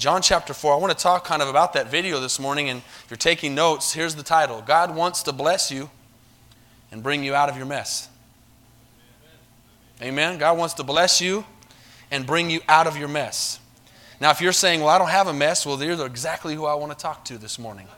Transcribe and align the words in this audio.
John 0.00 0.22
chapter 0.22 0.54
4, 0.54 0.74
I 0.74 0.76
want 0.76 0.96
to 0.96 1.02
talk 1.02 1.24
kind 1.24 1.42
of 1.42 1.48
about 1.48 1.72
that 1.72 1.90
video 1.90 2.20
this 2.20 2.38
morning. 2.38 2.68
And 2.68 2.82
if 3.02 3.06
you're 3.10 3.16
taking 3.16 3.56
notes, 3.56 3.92
here's 3.92 4.14
the 4.14 4.22
title 4.22 4.62
God 4.62 4.94
wants 4.94 5.24
to 5.24 5.32
bless 5.32 5.72
you 5.72 5.90
and 6.92 7.02
bring 7.02 7.24
you 7.24 7.34
out 7.34 7.48
of 7.48 7.56
your 7.56 7.66
mess. 7.66 8.08
Amen. 10.00 10.38
God 10.38 10.56
wants 10.56 10.74
to 10.74 10.84
bless 10.84 11.20
you 11.20 11.44
and 12.12 12.24
bring 12.24 12.48
you 12.48 12.60
out 12.68 12.86
of 12.86 12.96
your 12.96 13.08
mess. 13.08 13.58
Now, 14.20 14.30
if 14.30 14.40
you're 14.40 14.52
saying, 14.52 14.82
Well, 14.82 14.90
I 14.90 14.98
don't 14.98 15.08
have 15.08 15.26
a 15.26 15.32
mess, 15.32 15.66
well, 15.66 15.82
you're 15.82 16.06
exactly 16.06 16.54
who 16.54 16.64
I 16.64 16.74
want 16.74 16.92
to 16.92 17.02
talk 17.02 17.24
to 17.24 17.36
this 17.36 17.58
morning. 17.58 17.88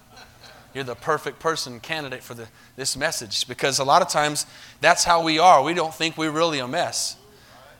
You're 0.72 0.84
the 0.84 0.94
perfect 0.94 1.38
person, 1.38 1.80
candidate 1.80 2.22
for 2.22 2.32
the, 2.32 2.48
this 2.76 2.96
message 2.96 3.46
because 3.46 3.78
a 3.78 3.84
lot 3.84 4.00
of 4.00 4.08
times 4.08 4.46
that's 4.80 5.04
how 5.04 5.22
we 5.22 5.38
are. 5.38 5.62
We 5.62 5.74
don't 5.74 5.92
think 5.92 6.16
we're 6.16 6.30
really 6.30 6.60
a 6.60 6.66
mess. 6.66 7.16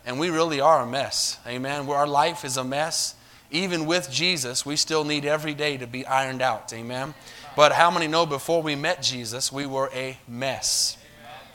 And 0.05 0.19
we 0.19 0.29
really 0.29 0.61
are 0.61 0.83
a 0.83 0.87
mess. 0.87 1.39
Amen. 1.47 1.89
Our 1.89 2.05
life 2.05 2.45
is 2.45 2.57
a 2.57 2.63
mess 2.63 3.15
even 3.51 3.85
with 3.85 4.09
Jesus, 4.09 4.65
we 4.65 4.75
still 4.75 5.03
need 5.03 5.25
every 5.25 5.53
day 5.53 5.77
to 5.77 5.85
be 5.85 6.05
ironed 6.05 6.41
out. 6.41 6.71
Amen. 6.73 7.13
But 7.55 7.73
how 7.73 7.91
many 7.91 8.07
know 8.07 8.25
before 8.25 8.61
we 8.61 8.75
met 8.75 9.03
Jesus, 9.03 9.51
we 9.51 9.65
were 9.65 9.89
a 9.93 10.17
mess? 10.27 10.97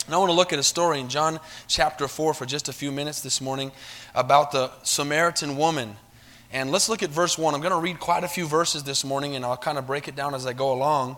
And 0.05 0.15
I 0.15 0.19
want 0.19 0.29
to 0.29 0.35
look 0.35 0.53
at 0.53 0.59
a 0.59 0.63
story 0.63 0.99
in 0.99 1.09
John 1.09 1.39
chapter 1.67 2.07
4 2.07 2.33
for 2.33 2.45
just 2.45 2.69
a 2.69 2.73
few 2.73 2.91
minutes 2.91 3.21
this 3.21 3.41
morning 3.41 3.71
about 4.15 4.51
the 4.51 4.71
Samaritan 4.83 5.57
woman. 5.57 5.97
And 6.53 6.71
let's 6.71 6.87
look 6.87 7.03
at 7.03 7.09
verse 7.09 7.37
1. 7.37 7.53
I'm 7.53 7.61
going 7.61 7.73
to 7.73 7.79
read 7.79 7.99
quite 7.99 8.23
a 8.23 8.27
few 8.27 8.47
verses 8.47 8.83
this 8.83 9.03
morning 9.03 9.35
and 9.35 9.43
I'll 9.43 9.57
kind 9.57 9.77
of 9.77 9.85
break 9.85 10.07
it 10.07 10.15
down 10.15 10.33
as 10.33 10.45
I 10.45 10.53
go 10.53 10.71
along. 10.71 11.17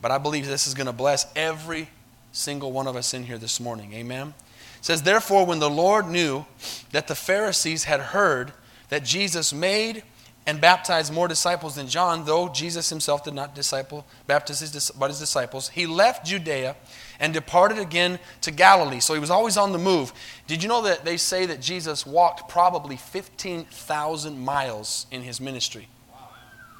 But 0.00 0.12
I 0.12 0.18
believe 0.18 0.46
this 0.46 0.68
is 0.68 0.74
going 0.74 0.86
to 0.86 0.92
bless 0.92 1.26
every 1.34 1.88
single 2.30 2.70
one 2.70 2.86
of 2.86 2.94
us 2.94 3.12
in 3.14 3.24
here 3.24 3.38
this 3.38 3.58
morning. 3.58 3.92
Amen. 3.94 4.34
It 4.78 4.84
says, 4.84 5.02
Therefore, 5.02 5.44
when 5.44 5.58
the 5.58 5.70
Lord 5.70 6.06
knew 6.06 6.46
that 6.92 7.08
the 7.08 7.16
Pharisees 7.16 7.84
had 7.84 7.98
heard 7.98 8.52
that 8.88 9.04
Jesus 9.04 9.52
made 9.52 10.04
and 10.48 10.62
baptized 10.62 11.12
more 11.12 11.28
disciples 11.28 11.74
than 11.74 11.86
John, 11.88 12.24
though 12.24 12.48
Jesus 12.48 12.88
himself 12.88 13.22
did 13.22 13.34
not 13.34 13.54
disciple, 13.54 14.06
baptize 14.26 14.60
his, 14.60 14.90
but 14.92 15.10
his 15.10 15.18
disciples. 15.18 15.68
He 15.68 15.84
left 15.84 16.24
Judea 16.24 16.74
and 17.20 17.34
departed 17.34 17.76
again 17.76 18.18
to 18.40 18.50
Galilee. 18.50 19.00
So 19.00 19.12
he 19.12 19.20
was 19.20 19.28
always 19.28 19.58
on 19.58 19.72
the 19.72 19.78
move. 19.78 20.10
Did 20.46 20.62
you 20.62 20.70
know 20.70 20.80
that 20.84 21.04
they 21.04 21.18
say 21.18 21.44
that 21.44 21.60
Jesus 21.60 22.06
walked 22.06 22.48
probably 22.48 22.96
15,000 22.96 24.38
miles 24.38 25.06
in 25.10 25.20
his 25.20 25.38
ministry? 25.38 25.86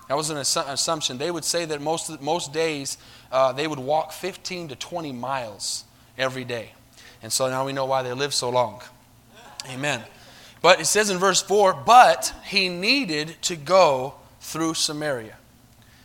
That 0.08 0.16
was 0.16 0.30
an 0.30 0.38
assumption. 0.38 1.18
They 1.18 1.30
would 1.30 1.44
say 1.44 1.66
that 1.66 1.82
most, 1.82 2.22
most 2.22 2.54
days 2.54 2.96
uh, 3.30 3.52
they 3.52 3.66
would 3.66 3.78
walk 3.78 4.12
15 4.12 4.68
to 4.68 4.76
20 4.76 5.12
miles 5.12 5.84
every 6.16 6.44
day. 6.44 6.72
And 7.22 7.30
so 7.30 7.50
now 7.50 7.66
we 7.66 7.74
know 7.74 7.84
why 7.84 8.02
they 8.02 8.14
lived 8.14 8.32
so 8.32 8.48
long. 8.48 8.80
Amen. 9.68 10.02
But 10.60 10.80
it 10.80 10.86
says 10.86 11.10
in 11.10 11.18
verse 11.18 11.40
4 11.42 11.82
but 11.86 12.34
he 12.44 12.68
needed 12.68 13.36
to 13.42 13.56
go 13.56 14.14
through 14.40 14.74
Samaria. 14.74 15.36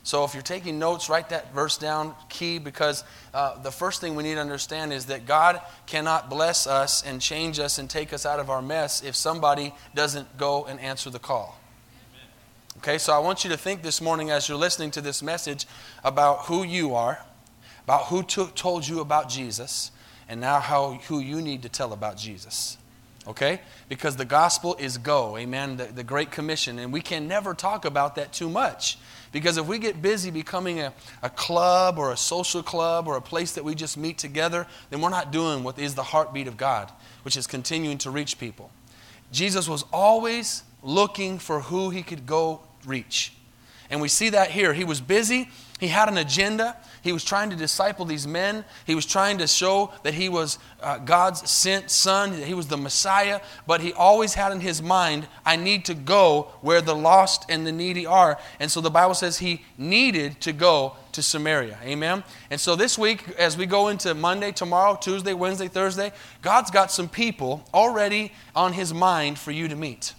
So 0.05 0.25
if 0.25 0.33
you're 0.33 0.43
taking 0.43 0.79
notes, 0.79 1.09
write 1.09 1.29
that 1.29 1.53
verse 1.53 1.77
down, 1.77 2.13
key, 2.27 2.59
because 2.59 3.05
uh, 3.33 3.61
the 3.63 3.71
first 3.71 4.01
thing 4.01 4.15
we 4.15 4.23
need 4.23 4.35
to 4.35 4.41
understand 4.41 4.91
is 4.91 5.05
that 5.05 5.25
God 5.25 5.61
cannot 5.85 6.29
bless 6.29 6.67
us 6.67 7.03
and 7.03 7.21
change 7.21 7.57
us 7.57 7.77
and 7.77 7.89
take 7.89 8.11
us 8.11 8.25
out 8.25 8.41
of 8.41 8.49
our 8.49 8.61
mess 8.61 9.01
if 9.01 9.15
somebody 9.15 9.73
doesn't 9.95 10.37
go 10.37 10.65
and 10.65 10.77
answer 10.81 11.09
the 11.09 11.19
call. 11.19 11.57
Okay, 12.79 12.97
so 12.97 13.13
I 13.13 13.19
want 13.19 13.45
you 13.45 13.49
to 13.51 13.57
think 13.57 13.81
this 13.81 14.01
morning 14.01 14.29
as 14.29 14.49
you're 14.49 14.57
listening 14.57 14.91
to 14.91 15.01
this 15.01 15.23
message 15.23 15.65
about 16.03 16.45
who 16.47 16.63
you 16.63 16.95
are, 16.95 17.23
about 17.85 18.07
who 18.07 18.23
told 18.23 18.85
you 18.85 18.99
about 18.99 19.29
Jesus, 19.29 19.91
and 20.27 20.41
now 20.41 20.59
how, 20.59 20.95
who 21.07 21.19
you 21.19 21.41
need 21.41 21.61
to 21.61 21.69
tell 21.69 21.93
about 21.93 22.17
Jesus. 22.17 22.77
Okay? 23.27 23.61
Because 23.87 24.15
the 24.15 24.25
gospel 24.25 24.75
is 24.79 24.97
go. 24.97 25.37
Amen. 25.37 25.77
The, 25.77 25.85
the 25.85 26.03
Great 26.03 26.31
Commission. 26.31 26.79
And 26.79 26.91
we 26.91 27.01
can 27.01 27.27
never 27.27 27.53
talk 27.53 27.85
about 27.85 28.15
that 28.15 28.33
too 28.33 28.49
much. 28.49 28.97
Because 29.31 29.57
if 29.57 29.65
we 29.65 29.79
get 29.79 30.01
busy 30.01 30.29
becoming 30.29 30.79
a, 30.79 30.93
a 31.21 31.29
club 31.29 31.97
or 31.97 32.11
a 32.11 32.17
social 32.17 32.61
club 32.61 33.07
or 33.07 33.15
a 33.17 33.21
place 33.21 33.53
that 33.53 33.63
we 33.63 33.75
just 33.75 33.97
meet 33.97 34.17
together, 34.17 34.67
then 34.89 35.01
we're 35.01 35.09
not 35.09 35.31
doing 35.31 35.63
what 35.63 35.79
is 35.79 35.95
the 35.95 36.03
heartbeat 36.03 36.47
of 36.47 36.57
God, 36.57 36.91
which 37.23 37.35
is 37.35 37.47
continuing 37.47 37.97
to 37.99 38.11
reach 38.11 38.37
people. 38.37 38.69
Jesus 39.31 39.67
was 39.67 39.85
always 39.91 40.63
looking 40.83 41.39
for 41.39 41.61
who 41.61 41.89
he 41.89 42.03
could 42.03 42.25
go 42.25 42.61
reach. 42.85 43.33
And 43.89 44.01
we 44.01 44.07
see 44.07 44.29
that 44.29 44.51
here. 44.51 44.73
He 44.73 44.83
was 44.83 45.01
busy, 45.01 45.49
he 45.83 45.89
had 45.89 46.07
an 46.07 46.17
agenda, 46.17 46.77
he 47.01 47.11
was 47.11 47.25
trying 47.25 47.49
to 47.49 47.57
disciple 47.57 48.05
these 48.05 48.25
men. 48.25 48.63
He 48.87 48.95
was 48.95 49.05
trying 49.05 49.39
to 49.39 49.47
show 49.47 49.91
that 50.03 50.13
he 50.13 50.29
was 50.29 50.57
uh, 50.81 50.99
God's 50.99 51.49
sent 51.51 51.91
son, 51.91 52.31
he 52.31 52.53
was 52.53 52.67
the 52.67 52.77
Messiah. 52.77 53.41
But 53.67 53.81
he 53.81 53.91
always 53.91 54.33
had 54.33 54.53
in 54.53 54.61
his 54.61 54.81
mind, 54.81 55.27
I 55.45 55.57
need 55.57 55.83
to 55.85 55.93
go 55.93 56.53
where 56.61 56.79
the 56.79 56.95
lost 56.95 57.43
and 57.49 57.67
the 57.67 57.73
needy 57.73 58.05
are. 58.05 58.39
And 58.61 58.71
so 58.71 58.79
the 58.79 58.89
Bible 58.89 59.13
says 59.13 59.39
he 59.39 59.65
needed 59.77 60.39
to 60.39 60.53
go 60.53 60.95
to 61.11 61.21
Samaria. 61.21 61.77
Amen? 61.83 62.23
And 62.49 62.61
so 62.61 62.77
this 62.77 62.97
week, 62.97 63.31
as 63.37 63.57
we 63.57 63.65
go 63.65 63.89
into 63.89 64.13
Monday, 64.13 64.53
tomorrow, 64.53 64.95
Tuesday, 64.95 65.33
Wednesday, 65.33 65.67
Thursday, 65.67 66.13
God's 66.41 66.71
got 66.71 66.91
some 66.91 67.09
people 67.09 67.61
already 67.73 68.31
on 68.55 68.71
his 68.71 68.93
mind 68.93 69.37
for 69.37 69.51
you 69.51 69.67
to 69.67 69.75
meet. 69.75 70.13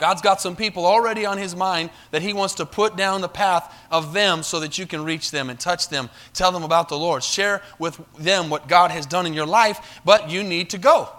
God's 0.00 0.22
got 0.22 0.40
some 0.40 0.56
people 0.56 0.86
already 0.86 1.24
on 1.26 1.38
His 1.38 1.54
mind 1.54 1.90
that 2.10 2.22
He 2.22 2.32
wants 2.32 2.54
to 2.54 2.66
put 2.66 2.96
down 2.96 3.20
the 3.20 3.28
path 3.28 3.72
of 3.90 4.12
them 4.12 4.42
so 4.42 4.58
that 4.60 4.78
you 4.78 4.86
can 4.86 5.04
reach 5.04 5.30
them 5.30 5.50
and 5.50 5.60
touch 5.60 5.88
them, 5.90 6.10
tell 6.32 6.50
them 6.50 6.64
about 6.64 6.88
the 6.88 6.98
Lord, 6.98 7.22
share 7.22 7.62
with 7.78 8.00
them 8.18 8.50
what 8.50 8.66
God 8.66 8.90
has 8.90 9.06
done 9.06 9.26
in 9.26 9.34
your 9.34 9.46
life, 9.46 10.00
but 10.04 10.30
you 10.30 10.42
need 10.42 10.70
to 10.70 10.78
go. 10.78 11.10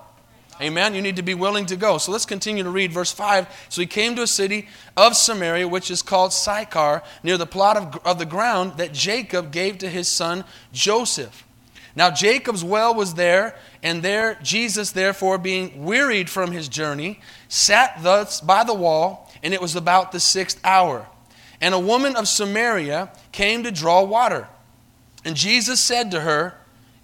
Amen. 0.59 0.93
You 0.93 1.01
need 1.01 1.15
to 1.15 1.23
be 1.23 1.33
willing 1.33 1.65
to 1.67 1.75
go. 1.75 1.97
So 1.97 2.11
let's 2.11 2.25
continue 2.25 2.63
to 2.63 2.69
read 2.69 2.91
verse 2.91 3.11
5. 3.11 3.67
So 3.69 3.81
he 3.81 3.87
came 3.87 4.15
to 4.15 4.21
a 4.21 4.27
city 4.27 4.67
of 4.95 5.15
Samaria, 5.15 5.67
which 5.67 5.89
is 5.89 6.03
called 6.03 6.33
Sychar, 6.33 7.01
near 7.23 7.37
the 7.37 7.47
plot 7.47 7.77
of, 7.77 8.05
of 8.05 8.19
the 8.19 8.25
ground 8.25 8.77
that 8.77 8.93
Jacob 8.93 9.51
gave 9.51 9.79
to 9.79 9.89
his 9.89 10.07
son 10.07 10.43
Joseph. 10.71 11.45
Now 11.95 12.09
Jacob's 12.09 12.63
well 12.63 12.93
was 12.93 13.15
there, 13.15 13.55
and 13.83 14.01
there 14.01 14.37
Jesus, 14.41 14.91
therefore, 14.91 15.37
being 15.37 15.83
wearied 15.83 16.29
from 16.29 16.51
his 16.51 16.67
journey, 16.67 17.19
sat 17.47 18.01
thus 18.01 18.41
by 18.41 18.63
the 18.63 18.73
wall, 18.73 19.31
and 19.43 19.53
it 19.53 19.61
was 19.61 19.75
about 19.75 20.11
the 20.11 20.19
sixth 20.19 20.59
hour. 20.63 21.07
And 21.59 21.73
a 21.73 21.79
woman 21.79 22.15
of 22.15 22.27
Samaria 22.27 23.11
came 23.31 23.63
to 23.63 23.71
draw 23.71 24.03
water. 24.03 24.47
And 25.23 25.35
Jesus 25.35 25.79
said 25.79 26.11
to 26.11 26.21
her, 26.21 26.55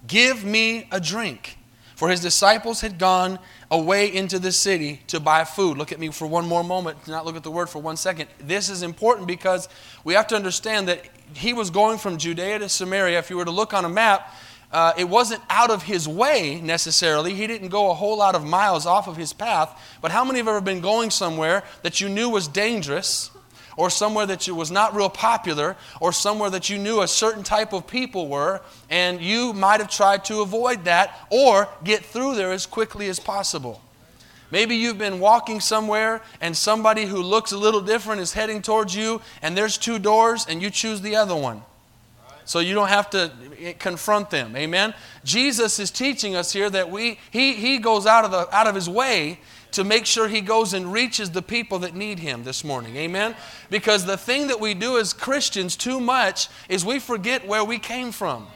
Give 0.06 0.44
me 0.44 0.88
a 0.90 1.00
drink. 1.00 1.58
For 1.94 2.08
his 2.08 2.20
disciples 2.20 2.80
had 2.80 2.98
gone 2.98 3.40
away 3.70 4.12
into 4.12 4.38
the 4.38 4.52
city 4.52 5.02
to 5.08 5.18
buy 5.18 5.44
food. 5.44 5.76
Look 5.76 5.90
at 5.90 5.98
me 5.98 6.10
for 6.10 6.26
one 6.26 6.46
more 6.46 6.62
moment, 6.62 7.04
do 7.04 7.10
not 7.10 7.26
look 7.26 7.34
at 7.34 7.42
the 7.42 7.50
word 7.50 7.68
for 7.68 7.82
one 7.82 7.96
second. 7.96 8.28
This 8.38 8.70
is 8.70 8.82
important 8.82 9.26
because 9.26 9.68
we 10.04 10.14
have 10.14 10.28
to 10.28 10.36
understand 10.36 10.86
that 10.88 11.04
he 11.34 11.52
was 11.52 11.70
going 11.70 11.98
from 11.98 12.16
Judea 12.16 12.60
to 12.60 12.68
Samaria. 12.68 13.18
If 13.18 13.30
you 13.30 13.36
were 13.36 13.44
to 13.44 13.50
look 13.50 13.74
on 13.74 13.84
a 13.84 13.88
map, 13.88 14.32
uh, 14.70 14.92
it 14.98 15.08
wasn't 15.08 15.42
out 15.48 15.70
of 15.70 15.82
his 15.82 16.06
way 16.06 16.60
necessarily. 16.62 17.34
He 17.34 17.46
didn't 17.46 17.68
go 17.68 17.90
a 17.90 17.94
whole 17.94 18.18
lot 18.18 18.34
of 18.34 18.44
miles 18.44 18.84
off 18.84 19.08
of 19.08 19.16
his 19.16 19.32
path. 19.32 19.80
But 20.02 20.10
how 20.10 20.24
many 20.24 20.38
have 20.38 20.48
ever 20.48 20.60
been 20.60 20.80
going 20.80 21.10
somewhere 21.10 21.62
that 21.82 22.00
you 22.00 22.08
knew 22.08 22.28
was 22.28 22.48
dangerous, 22.48 23.30
or 23.78 23.88
somewhere 23.88 24.26
that 24.26 24.46
was 24.48 24.70
not 24.70 24.94
real 24.94 25.08
popular, 25.08 25.76
or 26.00 26.12
somewhere 26.12 26.50
that 26.50 26.68
you 26.68 26.76
knew 26.76 27.00
a 27.00 27.08
certain 27.08 27.44
type 27.44 27.72
of 27.72 27.86
people 27.86 28.28
were, 28.28 28.60
and 28.90 29.22
you 29.22 29.52
might 29.52 29.80
have 29.80 29.88
tried 29.88 30.24
to 30.26 30.40
avoid 30.40 30.84
that 30.84 31.16
or 31.30 31.68
get 31.84 32.04
through 32.04 32.34
there 32.34 32.52
as 32.52 32.66
quickly 32.66 33.08
as 33.08 33.18
possible? 33.18 33.80
Maybe 34.50 34.76
you've 34.76 34.98
been 34.98 35.20
walking 35.20 35.60
somewhere 35.60 36.22
and 36.40 36.56
somebody 36.56 37.04
who 37.04 37.22
looks 37.22 37.52
a 37.52 37.58
little 37.58 37.82
different 37.82 38.20
is 38.20 38.32
heading 38.32 38.60
towards 38.60 38.94
you, 38.94 39.22
and 39.40 39.56
there's 39.56 39.78
two 39.78 39.98
doors, 39.98 40.44
and 40.46 40.60
you 40.60 40.68
choose 40.68 41.00
the 41.00 41.16
other 41.16 41.36
one 41.36 41.62
so 42.48 42.60
you 42.60 42.72
don't 42.72 42.88
have 42.88 43.10
to 43.10 43.30
confront 43.78 44.30
them. 44.30 44.56
Amen. 44.56 44.94
Jesus 45.22 45.78
is 45.78 45.90
teaching 45.90 46.34
us 46.34 46.50
here 46.50 46.70
that 46.70 46.90
we 46.90 47.18
he 47.30 47.52
he 47.52 47.76
goes 47.76 48.06
out 48.06 48.24
of 48.24 48.30
the 48.30 48.48
out 48.56 48.66
of 48.66 48.74
his 48.74 48.88
way 48.88 49.38
to 49.72 49.84
make 49.84 50.06
sure 50.06 50.28
he 50.28 50.40
goes 50.40 50.72
and 50.72 50.90
reaches 50.90 51.30
the 51.30 51.42
people 51.42 51.80
that 51.80 51.94
need 51.94 52.20
him 52.20 52.44
this 52.44 52.64
morning. 52.64 52.96
Amen. 52.96 53.36
Because 53.68 54.06
the 54.06 54.16
thing 54.16 54.46
that 54.46 54.60
we 54.60 54.72
do 54.72 54.96
as 54.96 55.12
Christians 55.12 55.76
too 55.76 56.00
much 56.00 56.48
is 56.70 56.86
we 56.86 56.98
forget 56.98 57.46
where 57.46 57.62
we 57.62 57.78
came 57.78 58.12
from. 58.12 58.46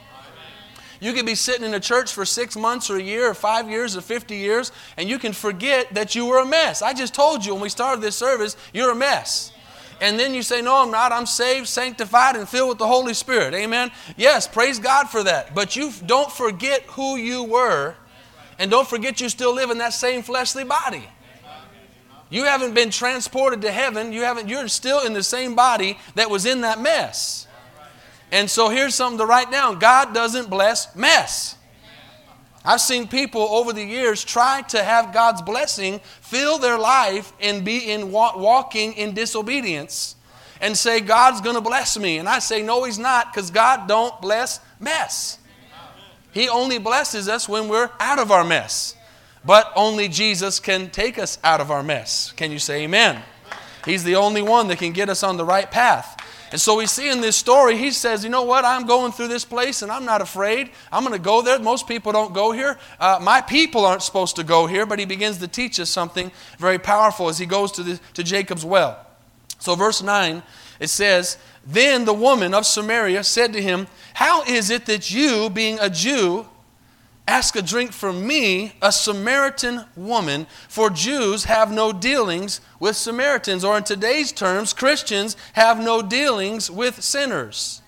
You 0.99 1.13
can 1.13 1.27
be 1.27 1.35
sitting 1.35 1.63
in 1.63 1.75
a 1.75 1.79
church 1.79 2.11
for 2.11 2.25
six 2.25 2.55
months 2.55 2.89
or 2.89 2.97
a 2.97 3.03
year 3.03 3.29
or 3.29 3.35
five 3.35 3.69
years 3.69 3.95
or 3.95 4.01
50 4.01 4.35
years, 4.35 4.71
and 4.97 5.07
you 5.07 5.19
can 5.19 5.33
forget 5.33 5.93
that 5.93 6.15
you 6.15 6.25
were 6.25 6.39
a 6.39 6.45
mess. 6.47 6.81
I 6.81 6.93
just 6.93 7.13
told 7.13 7.45
you 7.45 7.53
when 7.53 7.61
we 7.61 7.69
started 7.69 8.01
this 8.01 8.15
service, 8.15 8.57
you're 8.73 8.91
a 8.91 8.95
mess 8.95 9.52
and 10.03 10.19
then 10.19 10.33
you 10.33 10.43
say, 10.43 10.61
No, 10.61 10.83
I'm 10.83 10.91
not. 10.91 11.13
I'm 11.13 11.25
saved, 11.25 11.65
sanctified, 11.69 12.35
and 12.35 12.47
filled 12.47 12.67
with 12.67 12.77
the 12.77 12.87
Holy 12.87 13.13
Spirit. 13.13 13.53
Amen. 13.53 13.89
Yes, 14.17 14.49
praise 14.49 14.77
God 14.77 15.09
for 15.09 15.23
that. 15.23 15.55
But 15.55 15.77
you 15.77 15.93
don't 16.05 16.29
forget 16.29 16.81
who 16.87 17.15
you 17.15 17.45
were, 17.45 17.95
and 18.59 18.69
don't 18.69 18.85
forget 18.85 19.21
you 19.21 19.29
still 19.29 19.55
live 19.55 19.71
in 19.71 19.77
that 19.77 19.93
same 19.93 20.21
fleshly 20.21 20.65
body. 20.65 21.07
You 22.29 22.43
haven't 22.43 22.73
been 22.73 22.89
transported 22.89 23.61
to 23.61 23.71
heaven. 23.71 24.11
You 24.11 24.23
haven't, 24.23 24.49
you're 24.49 24.67
still 24.67 25.05
in 25.05 25.13
the 25.13 25.23
same 25.23 25.55
body 25.55 25.97
that 26.15 26.29
was 26.29 26.45
in 26.45 26.61
that 26.61 26.81
mess. 26.81 27.47
And 28.29 28.51
so 28.51 28.67
here's 28.67 28.95
something 28.95 29.19
to 29.19 29.25
write 29.25 29.51
down 29.51 29.79
God 29.79 30.13
doesn't 30.13 30.49
bless 30.49 30.93
mess. 30.97 31.55
I've 32.65 32.81
seen 32.81 33.07
people 33.07 33.41
over 33.41 33.73
the 33.73 33.83
years 33.83 34.23
try 34.23 34.61
to 34.69 34.83
have 34.83 35.13
God's 35.13 35.41
blessing 35.41 35.99
fill 36.21 36.57
their 36.57 36.77
life 36.77 37.33
and 37.41 37.65
be 37.65 37.91
in 37.91 38.11
walking 38.11 38.93
in 38.93 39.13
disobedience 39.13 40.15
and 40.61 40.77
say, 40.77 41.01
God's 41.01 41.41
going 41.41 41.55
to 41.55 41.61
bless 41.61 41.99
me. 41.99 42.19
And 42.19 42.29
I 42.29 42.39
say, 42.39 42.61
no, 42.61 42.85
he's 42.85 42.97
not, 42.97 43.33
because 43.33 43.51
God 43.51 43.87
don't 43.87 44.19
bless 44.21 44.61
mess. 44.79 45.37
He 46.31 46.47
only 46.47 46.77
blesses 46.77 47.27
us 47.27 47.49
when 47.49 47.67
we're 47.67 47.89
out 47.99 48.17
of 48.17 48.31
our 48.31 48.45
mess. 48.45 48.95
But 49.45 49.71
only 49.75 50.07
Jesus 50.07 50.61
can 50.61 50.89
take 50.89 51.19
us 51.19 51.37
out 51.43 51.59
of 51.59 51.69
our 51.69 51.83
mess. 51.83 52.31
Can 52.31 52.49
you 52.49 52.59
say 52.59 52.83
amen? 52.83 53.21
He's 53.85 54.05
the 54.05 54.15
only 54.15 54.41
one 54.41 54.69
that 54.69 54.77
can 54.77 54.93
get 54.93 55.09
us 55.09 55.21
on 55.21 55.35
the 55.35 55.43
right 55.43 55.69
path. 55.69 56.12
And 56.53 56.61
so 56.61 56.77
we 56.77 56.85
see 56.85 57.09
in 57.09 57.19
this 57.19 57.35
story, 57.35 57.77
he 57.77 57.89
says, 57.89 58.23
You 58.23 58.29
know 58.29 58.43
what? 58.43 58.63
I'm 58.63 58.85
going 58.85 59.11
through 59.11 59.29
this 59.29 59.43
place 59.43 59.81
and 59.81 59.91
I'm 59.91 60.05
not 60.05 60.21
afraid. 60.21 60.69
I'm 60.91 61.03
going 61.03 61.17
to 61.17 61.19
go 61.19 61.41
there. 61.41 61.57
Most 61.57 61.87
people 61.87 62.11
don't 62.11 62.31
go 62.31 62.51
here. 62.51 62.77
Uh, 62.99 63.17
my 63.19 63.41
people 63.41 63.87
aren't 63.87 64.03
supposed 64.03 64.35
to 64.35 64.43
go 64.43 64.67
here, 64.67 64.85
but 64.85 64.99
he 64.99 65.05
begins 65.05 65.39
to 65.39 65.47
teach 65.47 65.79
us 65.79 65.89
something 65.89 66.31
very 66.59 66.77
powerful 66.77 67.27
as 67.27 67.39
he 67.39 67.47
goes 67.47 67.71
to, 67.71 67.81
the, 67.81 67.99
to 68.13 68.23
Jacob's 68.23 68.63
well. 68.63 69.03
So, 69.57 69.73
verse 69.73 70.03
9, 70.03 70.43
it 70.79 70.89
says, 70.91 71.39
Then 71.65 72.05
the 72.05 72.13
woman 72.13 72.53
of 72.53 72.67
Samaria 72.67 73.23
said 73.23 73.51
to 73.53 73.59
him, 73.61 73.87
How 74.13 74.43
is 74.43 74.69
it 74.69 74.85
that 74.85 75.09
you, 75.09 75.49
being 75.49 75.79
a 75.79 75.89
Jew, 75.89 76.45
Ask 77.27 77.55
a 77.55 77.61
drink 77.61 77.93
from 77.93 78.27
me, 78.27 78.73
a 78.81 78.91
Samaritan 78.91 79.85
woman, 79.95 80.45
for 80.67 80.89
Jews 80.89 81.45
have 81.45 81.71
no 81.71 81.93
dealings 81.93 82.59
with 82.79 82.97
Samaritans, 82.97 83.63
or 83.63 83.77
in 83.77 83.83
today's 83.83 84.31
terms, 84.31 84.73
Christians 84.73 85.37
have 85.53 85.79
no 85.79 86.01
dealings 86.01 86.69
with 86.69 87.01
sinners. 87.01 87.82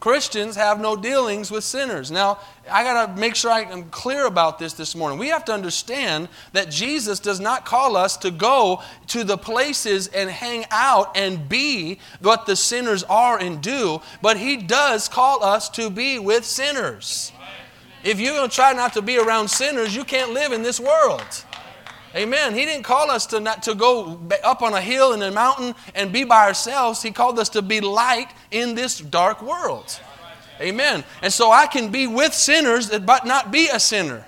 Christians 0.00 0.54
have 0.54 0.80
no 0.80 0.94
dealings 0.94 1.50
with 1.50 1.64
sinners. 1.64 2.10
Now, 2.10 2.38
I 2.70 2.84
got 2.84 3.06
to 3.06 3.20
make 3.20 3.34
sure 3.34 3.50
I 3.50 3.62
am 3.62 3.84
clear 3.90 4.26
about 4.26 4.60
this 4.60 4.74
this 4.74 4.94
morning. 4.94 5.18
We 5.18 5.28
have 5.28 5.44
to 5.46 5.52
understand 5.52 6.28
that 6.52 6.70
Jesus 6.70 7.18
does 7.18 7.40
not 7.40 7.64
call 7.64 7.96
us 7.96 8.16
to 8.18 8.30
go 8.30 8.80
to 9.08 9.24
the 9.24 9.36
places 9.36 10.06
and 10.06 10.30
hang 10.30 10.66
out 10.70 11.16
and 11.16 11.48
be 11.48 11.98
what 12.20 12.46
the 12.46 12.54
sinners 12.54 13.02
are 13.04 13.38
and 13.40 13.60
do, 13.60 14.00
but 14.22 14.36
He 14.36 14.56
does 14.56 15.08
call 15.08 15.42
us 15.42 15.68
to 15.70 15.90
be 15.90 16.20
with 16.20 16.44
sinners. 16.44 17.32
If 18.04 18.20
you're 18.20 18.34
going 18.34 18.48
to 18.48 18.54
try 18.54 18.72
not 18.74 18.92
to 18.92 19.02
be 19.02 19.18
around 19.18 19.48
sinners, 19.48 19.96
you 19.96 20.04
can't 20.04 20.32
live 20.32 20.52
in 20.52 20.62
this 20.62 20.78
world. 20.78 21.44
Amen. 22.14 22.54
He 22.54 22.64
didn't 22.64 22.84
call 22.84 23.10
us 23.10 23.26
to, 23.26 23.40
not, 23.40 23.62
to 23.64 23.74
go 23.74 24.18
up 24.42 24.62
on 24.62 24.72
a 24.72 24.80
hill 24.80 25.12
in 25.12 25.22
a 25.22 25.30
mountain 25.30 25.74
and 25.94 26.12
be 26.12 26.24
by 26.24 26.46
ourselves. 26.46 27.02
He 27.02 27.10
called 27.10 27.38
us 27.38 27.50
to 27.50 27.62
be 27.62 27.80
light 27.80 28.28
in 28.50 28.74
this 28.74 28.98
dark 28.98 29.42
world. 29.42 30.00
Amen. 30.60 31.04
And 31.22 31.32
so 31.32 31.52
I 31.52 31.66
can 31.66 31.90
be 31.90 32.06
with 32.06 32.32
sinners 32.32 32.90
uh, 32.90 32.98
but 32.98 33.26
not 33.26 33.52
be 33.52 33.68
a 33.68 33.78
sinner. 33.78 34.24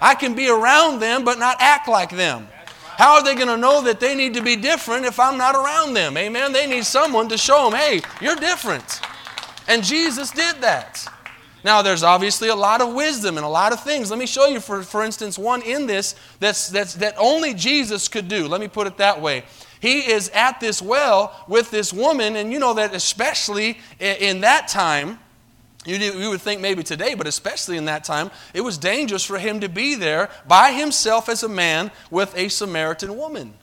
I 0.00 0.14
can 0.14 0.34
be 0.34 0.48
around 0.48 1.00
them 1.00 1.24
but 1.24 1.38
not 1.38 1.56
act 1.60 1.88
like 1.88 2.10
them. 2.10 2.48
How 2.96 3.14
are 3.14 3.24
they 3.24 3.34
going 3.34 3.48
to 3.48 3.56
know 3.56 3.82
that 3.82 3.98
they 4.00 4.14
need 4.14 4.34
to 4.34 4.42
be 4.42 4.56
different 4.56 5.04
if 5.04 5.18
I'm 5.18 5.38
not 5.38 5.54
around 5.54 5.94
them? 5.94 6.16
Amen. 6.16 6.52
They 6.52 6.66
need 6.66 6.84
someone 6.84 7.28
to 7.28 7.38
show 7.38 7.68
them, 7.70 7.78
hey, 7.78 8.02
you're 8.20 8.36
different. 8.36 9.00
And 9.66 9.82
Jesus 9.82 10.30
did 10.30 10.56
that. 10.60 11.06
Now, 11.64 11.80
there's 11.80 12.02
obviously 12.02 12.48
a 12.48 12.54
lot 12.54 12.82
of 12.82 12.92
wisdom 12.92 13.38
and 13.38 13.44
a 13.44 13.48
lot 13.48 13.72
of 13.72 13.82
things. 13.82 14.10
Let 14.10 14.18
me 14.18 14.26
show 14.26 14.46
you, 14.46 14.60
for, 14.60 14.82
for 14.82 15.02
instance, 15.02 15.38
one 15.38 15.62
in 15.62 15.86
this 15.86 16.14
that's, 16.38 16.68
that's, 16.68 16.94
that 16.96 17.14
only 17.16 17.54
Jesus 17.54 18.06
could 18.06 18.28
do. 18.28 18.46
Let 18.46 18.60
me 18.60 18.68
put 18.68 18.86
it 18.86 18.98
that 18.98 19.22
way. 19.22 19.44
He 19.80 20.10
is 20.10 20.28
at 20.30 20.60
this 20.60 20.82
well 20.82 21.44
with 21.48 21.70
this 21.70 21.92
woman, 21.92 22.36
and 22.36 22.52
you 22.52 22.58
know 22.58 22.74
that 22.74 22.94
especially 22.94 23.78
in 23.98 24.42
that 24.42 24.68
time, 24.68 25.18
you, 25.86 25.96
you 25.96 26.30
would 26.30 26.40
think 26.40 26.60
maybe 26.60 26.82
today, 26.82 27.14
but 27.14 27.26
especially 27.26 27.76
in 27.76 27.86
that 27.86 28.04
time, 28.04 28.30
it 28.52 28.60
was 28.60 28.78
dangerous 28.78 29.24
for 29.24 29.38
him 29.38 29.60
to 29.60 29.68
be 29.68 29.94
there 29.94 30.30
by 30.46 30.72
himself 30.72 31.28
as 31.28 31.42
a 31.42 31.48
man 31.48 31.90
with 32.10 32.36
a 32.36 32.48
Samaritan 32.48 33.16
woman. 33.16 33.54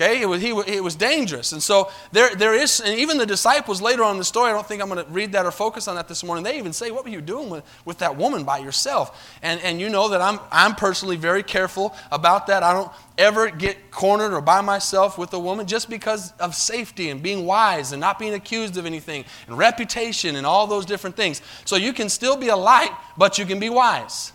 Okay, 0.00 0.22
it 0.22 0.26
was, 0.26 0.40
he, 0.40 0.48
it 0.48 0.82
was 0.82 0.94
dangerous. 0.94 1.52
And 1.52 1.62
so 1.62 1.90
there, 2.10 2.34
there 2.34 2.54
is, 2.54 2.80
and 2.80 2.98
even 2.98 3.18
the 3.18 3.26
disciples 3.26 3.82
later 3.82 4.02
on 4.02 4.12
in 4.12 4.16
the 4.16 4.24
story, 4.24 4.48
I 4.48 4.54
don't 4.54 4.66
think 4.66 4.80
I'm 4.80 4.88
going 4.88 5.04
to 5.04 5.10
read 5.12 5.32
that 5.32 5.44
or 5.44 5.50
focus 5.50 5.88
on 5.88 5.96
that 5.96 6.08
this 6.08 6.24
morning. 6.24 6.42
They 6.42 6.56
even 6.56 6.72
say, 6.72 6.90
What 6.90 7.04
were 7.04 7.10
you 7.10 7.20
doing 7.20 7.50
with, 7.50 7.64
with 7.84 7.98
that 7.98 8.16
woman 8.16 8.44
by 8.44 8.58
yourself? 8.60 9.38
And, 9.42 9.60
and 9.60 9.78
you 9.78 9.90
know 9.90 10.08
that 10.08 10.22
I'm, 10.22 10.40
I'm 10.50 10.74
personally 10.74 11.16
very 11.16 11.42
careful 11.42 11.94
about 12.10 12.46
that. 12.46 12.62
I 12.62 12.72
don't 12.72 12.90
ever 13.18 13.50
get 13.50 13.90
cornered 13.90 14.32
or 14.32 14.40
by 14.40 14.62
myself 14.62 15.18
with 15.18 15.34
a 15.34 15.38
woman 15.38 15.66
just 15.66 15.90
because 15.90 16.32
of 16.38 16.54
safety 16.54 17.10
and 17.10 17.22
being 17.22 17.44
wise 17.44 17.92
and 17.92 18.00
not 18.00 18.18
being 18.18 18.32
accused 18.32 18.78
of 18.78 18.86
anything 18.86 19.26
and 19.48 19.58
reputation 19.58 20.36
and 20.36 20.46
all 20.46 20.66
those 20.66 20.86
different 20.86 21.14
things. 21.14 21.42
So 21.66 21.76
you 21.76 21.92
can 21.92 22.08
still 22.08 22.38
be 22.38 22.48
a 22.48 22.56
light, 22.56 22.92
but 23.18 23.36
you 23.36 23.44
can 23.44 23.60
be 23.60 23.68
wise. 23.68 24.32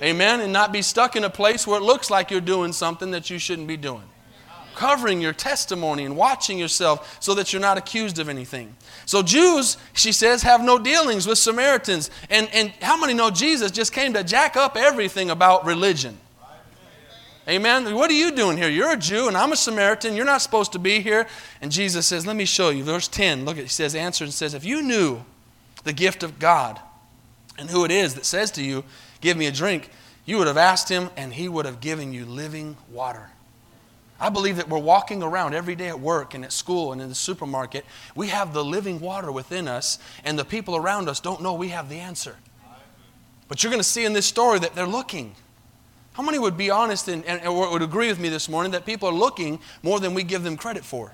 Amen? 0.00 0.40
And 0.40 0.54
not 0.54 0.72
be 0.72 0.80
stuck 0.80 1.16
in 1.16 1.24
a 1.24 1.30
place 1.30 1.66
where 1.66 1.78
it 1.78 1.82
looks 1.82 2.08
like 2.08 2.30
you're 2.30 2.40
doing 2.40 2.72
something 2.72 3.10
that 3.10 3.28
you 3.28 3.38
shouldn't 3.38 3.68
be 3.68 3.76
doing 3.76 4.04
covering 4.74 5.20
your 5.20 5.32
testimony 5.32 6.04
and 6.04 6.16
watching 6.16 6.58
yourself 6.58 7.18
so 7.20 7.34
that 7.34 7.52
you're 7.52 7.60
not 7.60 7.78
accused 7.78 8.18
of 8.18 8.28
anything. 8.28 8.74
So, 9.06 9.22
Jews, 9.22 9.76
she 9.92 10.12
says, 10.12 10.42
have 10.42 10.62
no 10.62 10.78
dealings 10.78 11.26
with 11.26 11.38
Samaritans. 11.38 12.10
And, 12.28 12.48
and 12.52 12.70
how 12.80 12.98
many 12.98 13.14
know 13.14 13.30
Jesus 13.30 13.70
just 13.70 13.92
came 13.92 14.14
to 14.14 14.24
jack 14.24 14.56
up 14.56 14.76
everything 14.76 15.30
about 15.30 15.64
religion? 15.64 16.18
Amen. 17.48 17.94
What 17.94 18.10
are 18.10 18.14
you 18.14 18.30
doing 18.30 18.56
here? 18.56 18.68
You're 18.68 18.92
a 18.92 18.96
Jew 18.96 19.26
and 19.26 19.36
I'm 19.36 19.50
a 19.50 19.56
Samaritan. 19.56 20.14
You're 20.14 20.24
not 20.24 20.42
supposed 20.42 20.72
to 20.72 20.78
be 20.78 21.00
here. 21.00 21.26
And 21.60 21.72
Jesus 21.72 22.06
says, 22.06 22.26
Let 22.26 22.36
me 22.36 22.44
show 22.44 22.68
you. 22.70 22.84
Verse 22.84 23.08
10, 23.08 23.44
look 23.44 23.56
at, 23.56 23.64
he 23.64 23.68
says, 23.68 23.94
answers 23.94 24.28
and 24.28 24.34
says, 24.34 24.54
If 24.54 24.64
you 24.64 24.82
knew 24.82 25.24
the 25.82 25.92
gift 25.92 26.22
of 26.22 26.38
God 26.38 26.78
and 27.58 27.68
who 27.68 27.84
it 27.84 27.90
is 27.90 28.14
that 28.14 28.24
says 28.24 28.50
to 28.52 28.62
you, 28.62 28.84
Give 29.20 29.36
me 29.36 29.46
a 29.46 29.52
drink, 29.52 29.90
you 30.24 30.38
would 30.38 30.46
have 30.46 30.56
asked 30.56 30.88
him 30.88 31.10
and 31.16 31.32
he 31.32 31.48
would 31.48 31.66
have 31.66 31.80
given 31.80 32.12
you 32.12 32.24
living 32.24 32.76
water. 32.90 33.30
I 34.20 34.28
believe 34.28 34.56
that 34.56 34.68
we're 34.68 34.78
walking 34.78 35.22
around 35.22 35.54
every 35.54 35.74
day 35.74 35.88
at 35.88 35.98
work 35.98 36.34
and 36.34 36.44
at 36.44 36.52
school 36.52 36.92
and 36.92 37.00
in 37.00 37.08
the 37.08 37.14
supermarket. 37.14 37.86
We 38.14 38.28
have 38.28 38.52
the 38.52 38.64
living 38.64 39.00
water 39.00 39.32
within 39.32 39.66
us, 39.66 39.98
and 40.24 40.38
the 40.38 40.44
people 40.44 40.76
around 40.76 41.08
us 41.08 41.20
don't 41.20 41.42
know 41.42 41.54
we 41.54 41.68
have 41.68 41.88
the 41.88 41.98
answer. 41.98 42.36
But 43.48 43.62
you're 43.62 43.70
going 43.70 43.80
to 43.80 43.88
see 43.88 44.04
in 44.04 44.12
this 44.12 44.26
story 44.26 44.58
that 44.58 44.74
they're 44.74 44.86
looking. 44.86 45.34
How 46.12 46.22
many 46.22 46.38
would 46.38 46.56
be 46.56 46.70
honest 46.70 47.08
and, 47.08 47.24
and, 47.24 47.54
would 47.54 47.82
agree 47.82 48.08
with 48.08 48.20
me 48.20 48.28
this 48.28 48.48
morning 48.48 48.72
that 48.72 48.84
people 48.84 49.08
are 49.08 49.14
looking 49.14 49.58
more 49.82 49.98
than 50.00 50.12
we 50.12 50.22
give 50.22 50.42
them 50.42 50.56
credit 50.56 50.84
for? 50.84 51.12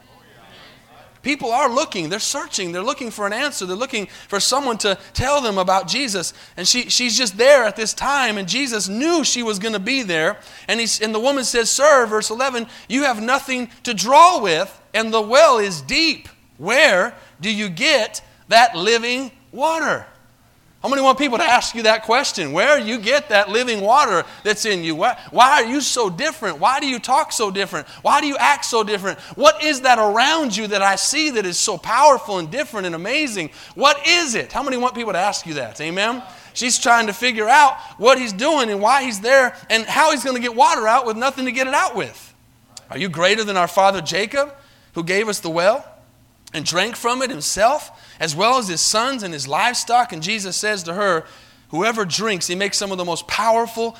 People 1.27 1.51
are 1.51 1.69
looking, 1.69 2.09
they're 2.09 2.21
searching, 2.21 2.71
they're 2.71 2.85
looking 2.85 3.11
for 3.11 3.27
an 3.27 3.33
answer, 3.33 3.67
they're 3.67 3.77
looking 3.77 4.07
for 4.07 4.39
someone 4.39 4.79
to 4.79 4.97
tell 5.13 5.41
them 5.41 5.59
about 5.59 5.89
Jesus. 5.89 6.33
And 6.57 6.69
she, 6.69 6.89
she's 6.89 7.19
just 7.19 7.37
there 7.37 7.65
at 7.65 7.75
this 7.75 7.93
time, 7.93 8.39
and 8.39 8.47
Jesus 8.47 8.89
knew 8.89 9.25
she 9.25 9.43
was 9.43 9.59
going 9.59 9.73
to 9.73 9.81
be 9.81 10.05
there. 10.05 10.39
And, 10.69 10.79
he's, 10.79 11.01
and 11.01 11.13
the 11.13 11.19
woman 11.19 11.43
says, 11.43 11.69
Sir, 11.69 12.07
verse 12.07 12.31
11, 12.31 12.69
you 12.89 13.03
have 13.03 13.21
nothing 13.21 13.71
to 13.83 13.93
draw 13.93 14.41
with, 14.41 14.81
and 14.95 15.13
the 15.13 15.21
well 15.21 15.59
is 15.59 15.83
deep. 15.83 16.29
Where 16.59 17.13
do 17.41 17.53
you 17.53 17.71
get 17.71 18.23
that 18.47 18.77
living 18.77 19.33
water? 19.51 20.07
How 20.87 20.91
many 20.91 21.03
want 21.03 21.19
people 21.19 21.39
to 21.39 21.45
ask 21.45 21.75
you 21.75 21.83
that 21.83 22.05
question? 22.05 22.53
Where 22.53 22.79
you 22.79 22.99
get 22.99 23.31
that 23.31 23.49
living 23.49 23.81
water 23.81 24.23
that's 24.45 24.65
in 24.65 24.85
you? 24.85 24.95
Why, 24.95 25.19
why, 25.33 25.51
are 25.51 25.65
you 25.65 25.81
so 25.81 26.09
different? 26.09 26.61
Why 26.61 26.79
do 26.79 26.87
you 26.87 27.01
talk 27.01 27.33
so 27.33 27.51
different? 27.51 27.89
Why 28.03 28.21
do 28.21 28.29
you 28.29 28.37
act 28.37 28.65
so 28.65 28.85
different? 28.85 29.19
What 29.35 29.65
is 29.65 29.81
that 29.81 29.99
around 29.99 30.57
you 30.57 30.69
that 30.69 30.83
I 30.83 30.95
see 30.95 31.31
that 31.31 31.45
is 31.45 31.59
so 31.59 31.77
powerful 31.77 32.39
and 32.39 32.53
different 32.53 32.87
and 32.87 32.95
amazing? 32.95 33.51
What 33.75 34.07
is 34.07 34.37
it? 34.37 34.53
How 34.53 34.63
many 34.63 34.77
want 34.77 34.95
people 34.95 35.13
to 35.13 35.19
ask 35.19 35.45
you 35.45 35.55
that? 35.55 35.81
Amen? 35.81 36.23
She's 36.55 36.79
trying 36.79 37.09
to 37.09 37.13
figure 37.13 37.49
out 37.49 37.77
what 37.99 38.17
he's 38.21 38.33
doing 38.33 38.71
and 38.71 38.81
why 38.81 39.03
he's 39.03 39.19
there 39.19 39.57
and 39.69 39.85
how 39.87 40.13
he's 40.13 40.23
going 40.23 40.37
to 40.37 40.43
get 40.43 40.55
water 40.55 40.87
out 40.87 41.05
with 41.05 41.17
nothing 41.17 41.47
to 41.47 41.53
get 41.53 41.67
it 41.67 41.75
out 41.75 41.97
with. 41.97 42.33
Are 42.91 42.99
you 42.99 43.09
greater 43.09 43.43
than 43.43 43.57
our 43.57 43.67
father 43.67 44.01
Jacob, 44.01 44.55
who 44.95 45.03
gave 45.03 45.29
us 45.29 45.41
the 45.41 45.51
well 45.51 45.85
and 46.55 46.65
drank 46.65 46.95
from 46.95 47.23
it 47.23 47.31
himself? 47.31 47.91
As 48.21 48.35
well 48.35 48.59
as 48.59 48.69
his 48.69 48.81
sons 48.81 49.23
and 49.23 49.33
his 49.33 49.47
livestock. 49.47 50.13
And 50.13 50.23
Jesus 50.23 50.57
says 50.57 50.83
to 50.85 50.95
her, 50.95 51.25
Whoever 51.71 52.05
drinks, 52.05 52.47
he 52.47 52.55
makes 52.55 52.79
some 52.79 52.93
of 52.93 52.99
the 52.99 53.05
most 53.05 53.27
powerful 53.27 53.97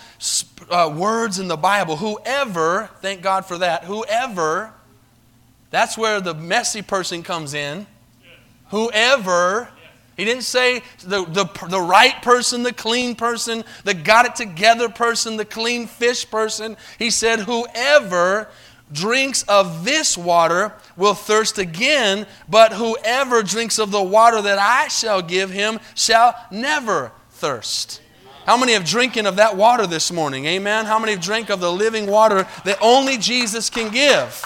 uh, 0.71 0.93
words 0.97 1.41
in 1.41 1.49
the 1.49 1.57
Bible. 1.57 1.97
Whoever, 1.97 2.91
thank 3.01 3.23
God 3.23 3.45
for 3.45 3.59
that, 3.59 3.85
whoever, 3.85 4.73
that's 5.71 5.99
where 5.99 6.21
the 6.21 6.35
messy 6.35 6.81
person 6.81 7.25
comes 7.25 7.55
in. 7.55 7.89
Whoever, 8.71 9.69
he 10.17 10.25
didn't 10.25 10.45
say 10.45 10.83
the, 11.05 11.25
the, 11.25 11.45
the 11.69 11.81
right 11.81 12.21
person, 12.23 12.63
the 12.63 12.73
clean 12.73 13.17
person, 13.17 13.65
the 13.85 13.95
got 13.95 14.27
it 14.27 14.37
together 14.37 14.89
person, 14.89 15.37
the 15.37 15.45
clean 15.45 15.87
fish 15.87 16.29
person. 16.31 16.77
He 16.99 17.11
said, 17.11 17.41
whoever 17.41 18.49
drinks 18.93 19.43
of 19.45 19.85
this 19.85 20.17
water 20.17 20.73
will 20.97 21.15
thirst 21.15 21.59
again, 21.59 22.27
but 22.49 22.73
whoever 22.73 23.43
drinks 23.43 23.79
of 23.79 23.91
the 23.91 24.03
water 24.03 24.41
that 24.43 24.59
I 24.59 24.89
shall 24.89 25.23
give 25.23 25.51
him 25.51 25.81
shall 25.95 26.35
never 26.51 27.13
thirst. 27.31 28.01
How 28.47 28.57
many 28.57 28.75
have 28.75 28.85
drinking 28.85 29.27
of 29.27 29.37
that 29.37 29.57
water 29.57 29.89
this 29.89 30.13
morning? 30.13 30.47
Amen. 30.47 30.87
How 30.87 31.01
many 31.01 31.13
have 31.13 31.21
drank 31.21 31.51
of 31.51 31.59
the 31.59 31.73
living 31.73 32.07
water 32.07 32.47
that 32.65 32.79
only 32.81 33.17
Jesus 33.17 33.69
can 33.71 33.93
give? 33.93 34.45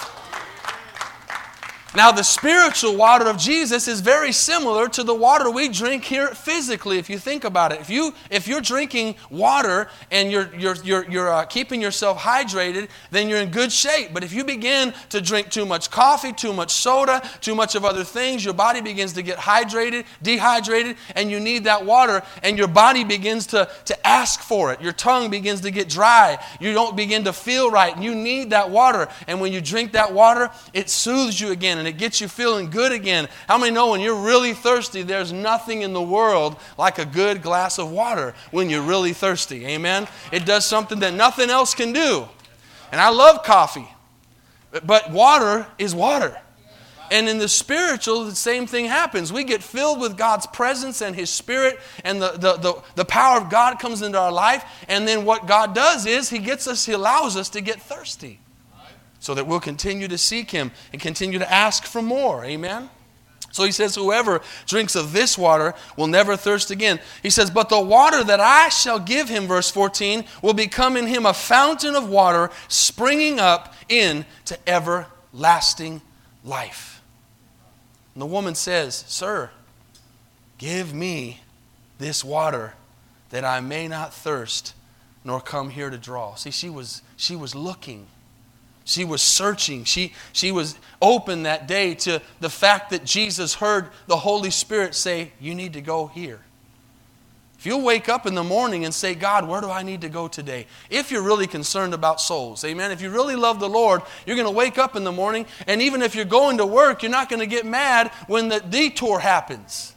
Now, 1.93 2.13
the 2.13 2.23
spiritual 2.23 2.95
water 2.95 3.27
of 3.27 3.37
Jesus 3.37 3.89
is 3.89 3.99
very 3.99 4.31
similar 4.31 4.87
to 4.87 5.03
the 5.03 5.13
water 5.13 5.51
we 5.51 5.67
drink 5.67 6.05
here 6.05 6.29
physically, 6.29 6.99
if 6.99 7.09
you 7.09 7.19
think 7.19 7.43
about 7.43 7.73
it. 7.73 7.81
If, 7.81 7.89
you, 7.89 8.13
if 8.29 8.47
you're 8.47 8.61
drinking 8.61 9.15
water 9.29 9.89
and 10.09 10.31
you're, 10.31 10.55
you're, 10.55 10.75
you're, 10.85 11.11
you're 11.11 11.33
uh, 11.33 11.43
keeping 11.43 11.81
yourself 11.81 12.17
hydrated, 12.17 12.87
then 13.09 13.27
you're 13.27 13.39
in 13.39 13.49
good 13.49 13.73
shape. 13.73 14.13
But 14.13 14.23
if 14.23 14.31
you 14.31 14.45
begin 14.45 14.93
to 15.09 15.19
drink 15.19 15.49
too 15.49 15.65
much 15.65 15.91
coffee, 15.91 16.31
too 16.31 16.53
much 16.53 16.71
soda, 16.71 17.21
too 17.41 17.55
much 17.55 17.75
of 17.75 17.83
other 17.83 18.05
things, 18.05 18.45
your 18.45 18.53
body 18.53 18.79
begins 18.79 19.11
to 19.13 19.21
get 19.21 19.37
hydrated, 19.37 20.05
dehydrated, 20.21 20.95
and 21.15 21.29
you 21.29 21.41
need 21.41 21.65
that 21.65 21.85
water, 21.85 22.23
and 22.41 22.57
your 22.57 22.69
body 22.69 23.03
begins 23.03 23.47
to, 23.47 23.69
to 23.83 24.07
ask 24.07 24.39
for 24.39 24.71
it. 24.71 24.79
Your 24.79 24.93
tongue 24.93 25.29
begins 25.29 25.59
to 25.61 25.71
get 25.71 25.89
dry. 25.89 26.41
You 26.61 26.71
don't 26.71 26.95
begin 26.95 27.25
to 27.25 27.33
feel 27.33 27.69
right, 27.69 27.93
and 27.93 28.01
you 28.01 28.15
need 28.15 28.51
that 28.51 28.69
water. 28.69 29.09
And 29.27 29.41
when 29.41 29.51
you 29.51 29.59
drink 29.59 29.91
that 29.91 30.13
water, 30.13 30.51
it 30.73 30.89
soothes 30.89 31.41
you 31.41 31.51
again 31.51 31.80
and 31.81 31.87
it 31.87 31.97
gets 31.97 32.21
you 32.21 32.27
feeling 32.27 32.69
good 32.69 32.91
again. 32.91 33.27
How 33.47 33.57
many 33.57 33.71
know 33.71 33.89
when 33.89 34.01
you're 34.01 34.13
really 34.13 34.53
thirsty, 34.53 35.01
there's 35.01 35.33
nothing 35.33 35.81
in 35.81 35.93
the 35.93 36.01
world 36.01 36.57
like 36.77 36.99
a 36.99 37.05
good 37.05 37.41
glass 37.41 37.79
of 37.79 37.89
water 37.89 38.35
when 38.51 38.69
you're 38.69 38.83
really 38.83 39.13
thirsty? 39.13 39.65
Amen? 39.65 40.07
It 40.31 40.45
does 40.45 40.63
something 40.63 40.99
that 40.99 41.15
nothing 41.15 41.49
else 41.49 41.73
can 41.73 41.91
do. 41.91 42.29
And 42.91 43.01
I 43.01 43.09
love 43.09 43.41
coffee, 43.41 43.87
but 44.85 45.09
water 45.09 45.65
is 45.79 45.95
water. 45.95 46.37
And 47.09 47.27
in 47.27 47.39
the 47.39 47.47
spiritual, 47.47 48.25
the 48.25 48.35
same 48.35 48.67
thing 48.67 48.85
happens. 48.85 49.33
We 49.33 49.43
get 49.43 49.63
filled 49.63 49.99
with 49.99 50.17
God's 50.17 50.45
presence 50.45 51.01
and 51.01 51.15
His 51.15 51.31
Spirit, 51.31 51.79
and 52.03 52.21
the, 52.21 52.33
the, 52.33 52.57
the, 52.57 52.83
the, 52.93 53.05
power 53.05 53.41
of 53.41 53.49
God 53.49 53.79
comes 53.79 54.03
into 54.03 54.19
our 54.19 54.31
life. 54.31 54.63
And 54.87 55.07
then 55.07 55.25
what 55.25 55.47
God 55.47 55.73
does 55.73 56.05
is 56.05 56.29
He 56.29 56.37
gets 56.37 56.67
us, 56.67 56.85
He 56.85 56.93
allows 56.93 57.35
us 57.35 57.49
to 57.49 57.61
get 57.61 57.81
thirsty 57.81 58.39
so 59.21 59.33
that 59.33 59.47
we'll 59.47 59.61
continue 59.61 60.09
to 60.09 60.17
seek 60.17 60.51
Him 60.51 60.71
and 60.91 61.01
continue 61.01 61.39
to 61.39 61.49
ask 61.49 61.85
for 61.85 62.01
more. 62.01 62.43
Amen? 62.43 62.89
So 63.51 63.63
he 63.63 63.71
says, 63.71 63.95
Whoever 63.95 64.41
drinks 64.65 64.95
of 64.95 65.13
this 65.13 65.37
water 65.37 65.73
will 65.97 66.07
never 66.07 66.37
thirst 66.37 66.71
again. 66.71 66.99
He 67.21 67.29
says, 67.29 67.49
But 67.49 67.69
the 67.69 67.79
water 67.79 68.23
that 68.23 68.39
I 68.39 68.69
shall 68.69 68.99
give 68.99 69.29
him, 69.29 69.47
verse 69.47 69.69
14, 69.69 70.25
will 70.41 70.53
become 70.53 70.97
in 70.97 71.07
him 71.07 71.25
a 71.25 71.33
fountain 71.33 71.95
of 71.95 72.09
water 72.09 72.49
springing 72.67 73.39
up 73.39 73.73
into 73.89 74.57
everlasting 74.67 76.01
life. 76.43 77.01
And 78.15 78.21
the 78.21 78.27
woman 78.27 78.55
says, 78.55 79.03
Sir, 79.07 79.51
give 80.57 80.93
me 80.93 81.41
this 81.99 82.23
water 82.23 82.73
that 83.29 83.45
I 83.45 83.59
may 83.59 83.87
not 83.87 84.13
thirst 84.13 84.73
nor 85.23 85.39
come 85.39 85.69
here 85.69 85.89
to 85.89 85.97
draw. 85.97 86.35
See, 86.35 86.51
she 86.51 86.69
was, 86.69 87.01
she 87.15 87.35
was 87.35 87.53
looking 87.53 88.07
she 88.91 89.05
was 89.05 89.21
searching. 89.21 89.83
She, 89.83 90.13
she 90.33 90.51
was 90.51 90.77
open 91.01 91.43
that 91.43 91.67
day 91.67 91.95
to 91.95 92.21
the 92.39 92.49
fact 92.49 92.91
that 92.91 93.05
Jesus 93.05 93.55
heard 93.55 93.89
the 94.07 94.17
Holy 94.17 94.51
Spirit 94.51 94.95
say, 94.95 95.31
You 95.39 95.55
need 95.55 95.73
to 95.73 95.81
go 95.81 96.07
here. 96.07 96.41
If 97.61 97.67
you'll 97.67 97.83
wake 97.83 98.09
up 98.09 98.25
in 98.25 98.33
the 98.33 98.43
morning 98.43 98.85
and 98.85 98.93
say, 98.93 99.13
God, 99.13 99.47
where 99.47 99.61
do 99.61 99.69
I 99.69 99.83
need 99.83 100.01
to 100.01 100.09
go 100.09 100.27
today? 100.27 100.65
If 100.89 101.11
you're 101.11 101.21
really 101.21 101.45
concerned 101.45 101.93
about 101.93 102.19
souls, 102.19 102.65
amen. 102.65 102.89
If 102.89 103.03
you 103.03 103.11
really 103.11 103.35
love 103.35 103.59
the 103.59 103.69
Lord, 103.69 104.01
you're 104.25 104.35
going 104.35 104.47
to 104.47 104.51
wake 104.51 104.79
up 104.79 104.95
in 104.95 105.03
the 105.03 105.11
morning, 105.11 105.45
and 105.67 105.79
even 105.79 106.01
if 106.01 106.15
you're 106.15 106.25
going 106.25 106.57
to 106.57 106.65
work, 106.65 107.03
you're 107.03 107.11
not 107.11 107.29
going 107.29 107.39
to 107.39 107.45
get 107.45 107.63
mad 107.63 108.07
when 108.25 108.49
the 108.49 108.61
detour 108.61 109.19
happens. 109.19 109.90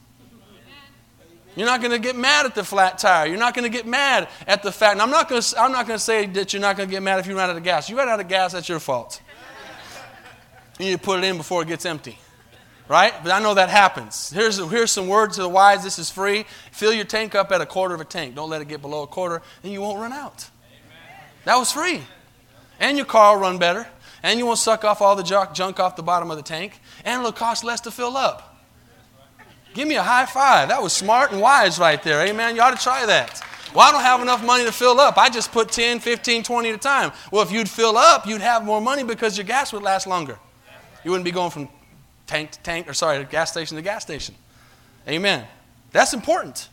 You're 1.57 1.67
not 1.67 1.81
going 1.81 1.93
to 1.93 1.99
get 1.99 2.17
mad 2.17 2.47
at 2.47 2.55
the 2.55 2.65
flat 2.65 2.99
tire. 2.99 3.27
You're 3.27 3.39
not 3.39 3.55
going 3.55 3.71
to 3.71 3.77
get 3.77 3.87
mad 3.87 4.29
at 4.47 4.63
the 4.63 4.73
fact. 4.73 4.93
And 4.93 5.03
I'm 5.03 5.11
not 5.11 5.29
going 5.29 5.41
to, 5.41 5.61
I'm 5.61 5.73
not 5.73 5.87
going 5.87 5.99
to 5.99 6.05
say 6.05 6.27
that 6.27 6.53
you're 6.53 6.63
not 6.63 6.77
going 6.77 6.89
to 6.89 6.91
get 6.93 7.03
mad 7.03 7.21
if 7.21 7.27
you 7.27 7.37
run 7.37 7.51
out 7.51 7.57
of 7.57 7.63
gas. 7.63 7.89
You 7.89 7.97
run 7.97 8.09
out 8.09 8.21
of 8.21 8.29
gas, 8.29 8.53
that's 8.53 8.69
your 8.69 8.81
fault. 8.81 9.21
You 10.79 10.87
need 10.87 10.93
to 10.93 10.99
put 10.99 11.21
it 11.21 11.25
in 11.25 11.37
before 11.37 11.63
it 11.63 11.69
gets 11.69 11.87
empty. 11.87 12.19
Right? 12.89 13.15
But 13.23 13.33
I 13.33 13.41
know 13.41 13.55
that 13.55 13.71
happens. 13.71 14.31
Here's, 14.31 14.59
here's 14.59 14.91
some 14.91 15.09
words 15.09 15.37
to 15.37 15.43
the 15.43 15.49
wise. 15.49 15.83
This 15.83 15.99
is 15.99 16.11
free. 16.11 16.45
Fill 16.73 16.93
your 16.93 17.05
tank 17.05 17.35
up 17.35 17.51
at 17.53 17.61
a 17.61 17.67
quarter 17.67 17.95
of 17.95 18.01
a 18.01 18.05
tank. 18.05 18.35
Don't 18.35 18.51
let 18.51 18.61
it 18.61 18.69
get 18.69 18.83
below 18.83 19.05
a 19.05 19.07
quarter, 19.07 19.41
and 19.63 19.73
you 19.73 19.81
won't 19.81 20.01
run 20.01 20.13
out. 20.13 20.51
That 21.45 21.57
was 21.57 21.73
free. 21.73 22.03
And 22.81 22.99
your 22.99 23.07
car 23.07 23.37
will 23.37 23.43
run 23.43 23.59
better. 23.59 23.87
And 24.23 24.39
you 24.39 24.47
won't 24.47 24.59
suck 24.59 24.85
off 24.85 25.01
all 25.01 25.17
the 25.17 25.23
junk 25.23 25.81
off 25.81 25.97
the 25.97 26.03
bottom 26.03 26.31
of 26.31 26.37
the 26.37 26.43
tank. 26.43 26.81
And 27.05 27.21
it'll 27.21 27.33
cost 27.33 27.63
less 27.63 27.81
to 27.83 27.91
fill 27.91 28.17
up. 28.17 28.54
Give 29.75 29.89
me 29.89 29.97
a 29.97 30.03
high 30.03 30.25
five. 30.25 30.69
That 30.69 30.83
was 30.83 30.93
smart 30.93 31.33
and 31.33 31.41
wise 31.41 31.79
right 31.79 32.01
there. 32.03 32.27
Amen. 32.27 32.55
You 32.55 32.63
ought 32.63 32.77
to 32.77 32.83
try 32.83 33.05
that. 33.07 33.43
Well, 33.75 33.87
I 33.87 33.91
don't 33.91 34.03
have 34.03 34.23
enough 34.23 34.45
money 34.45 34.65
to 34.65 34.71
fill 34.71 35.01
up. 35.01 35.19
I 35.19 35.29
just 35.29 35.51
put 35.51 35.73
10, 35.73 35.99
15, 35.99 36.45
20 36.45 36.69
at 36.69 36.75
a 36.77 36.79
time. 36.79 37.11
Well, 37.33 37.43
if 37.43 37.51
you'd 37.51 37.69
fill 37.69 37.99
up, 37.99 38.25
you'd 38.25 38.41
have 38.41 38.65
more 38.65 38.81
money 38.81 39.03
because 39.03 39.37
your 39.37 39.45
gas 39.45 39.73
would 39.73 39.83
last 39.83 40.07
longer. 40.07 40.39
You 41.03 41.11
wouldn't 41.11 41.25
be 41.25 41.33
going 41.33 41.51
from 41.51 41.69
tank 42.29 42.53
to 42.53 42.61
tank, 42.61 42.89
or 42.89 42.95
sorry, 42.95 43.25
gas 43.25 43.51
station 43.51 43.77
to 43.77 43.83
gas 43.83 44.03
station. 44.03 44.37
Amen. 45.09 45.45
That's 45.91 46.15
important. 46.15 46.69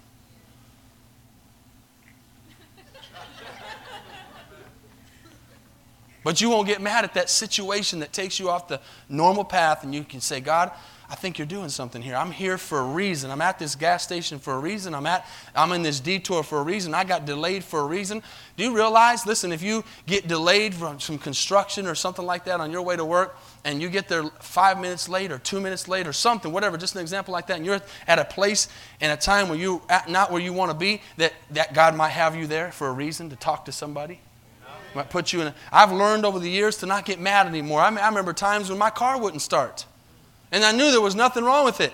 But 6.24 6.40
you 6.40 6.52
won't 6.52 6.68
get 6.68 6.82
mad 6.82 7.04
at 7.04 7.16
that 7.16 7.30
situation 7.30 8.00
that 8.00 8.14
takes 8.14 8.40
you 8.40 8.50
off 8.50 8.68
the 8.68 8.80
normal 9.10 9.44
path, 9.44 9.84
and 9.84 9.94
you 9.94 10.04
can 10.04 10.22
say, 10.22 10.40
God, 10.40 10.72
I 11.12 11.16
think 11.16 11.38
you're 11.38 11.46
doing 11.46 11.68
something 11.68 12.02
here. 12.02 12.16
I'm 12.16 12.32
here 12.32 12.58
for 12.58 12.80
a 12.80 12.86
reason. 12.86 13.32
I'm 13.32 13.42
at 13.42 13.60
this 13.60 13.76
gas 13.76 14.02
station 14.02 14.40
for 14.40 14.54
a 14.54 14.60
reason. 14.60 14.96
I'm 14.96 15.06
at 15.06 15.28
I'm 15.54 15.74
in 15.74 15.82
this 15.82 16.00
detour 16.00 16.42
for 16.42 16.60
a 16.60 16.64
reason. 16.64 16.94
I 16.94 17.04
got 17.04 17.26
delayed 17.26 17.66
for 17.66 17.82
a 17.82 17.86
reason. 17.86 18.24
Do 18.56 18.64
you 18.64 18.74
realize, 18.74 19.26
listen, 19.26 19.52
if 19.52 19.62
you 19.62 19.84
get 20.06 20.30
delayed 20.30 20.74
from 20.74 21.02
some 21.02 21.18
construction 21.18 21.86
or 21.86 21.96
something 21.96 22.26
like 22.26 22.46
that 22.46 22.62
on 22.62 22.72
your 22.72 22.82
way 22.82 22.96
to 22.96 23.04
work 23.04 23.38
and 23.66 23.82
you 23.82 23.90
get 23.90 24.08
there 24.08 24.24
5 24.24 24.80
minutes 24.80 25.10
late 25.10 25.34
or 25.34 25.38
2 25.38 25.60
minutes 25.60 25.90
late 25.90 26.08
or 26.08 26.14
something, 26.14 26.54
whatever, 26.54 26.78
just 26.78 26.96
an 26.96 27.02
example 27.02 27.34
like 27.34 27.48
that 27.48 27.58
and 27.58 27.66
you're 27.66 27.82
at 28.08 28.18
a 28.18 28.24
place 28.24 28.70
and 29.02 29.12
a 29.12 29.18
time 29.18 29.50
where 29.50 29.60
you 29.60 29.82
at 29.90 30.08
not 30.08 30.32
where 30.32 30.42
you 30.42 30.54
want 30.54 30.72
to 30.72 30.78
be 30.78 31.02
that 31.18 31.34
that 31.50 31.74
God 31.74 31.94
might 31.94 32.12
have 32.12 32.38
you 32.38 32.48
there 32.48 32.72
for 32.72 32.88
a 32.88 32.94
reason 32.94 33.30
to 33.32 33.36
talk 33.36 33.66
to 33.66 33.74
somebody. 33.74 34.22
Might 34.96 35.10
put 35.10 35.34
you 35.34 35.42
in 35.42 35.48
a, 35.48 35.56
I've 35.74 35.92
learned 35.92 36.26
over 36.26 36.40
the 36.40 36.50
years 36.50 36.78
to 36.78 36.86
not 36.86 37.04
get 37.04 37.20
mad 37.20 37.48
anymore. 37.48 37.82
I, 37.82 37.94
I 37.94 38.08
remember 38.08 38.32
times 38.32 38.70
when 38.70 38.80
my 38.80 38.90
car 38.90 39.20
wouldn't 39.20 39.42
start. 39.42 39.86
And 40.52 40.64
I 40.64 40.72
knew 40.72 40.92
there 40.92 41.02
was 41.02 41.16
nothing 41.16 41.44
wrong 41.44 41.66
with 41.66 41.80
it. 41.80 41.94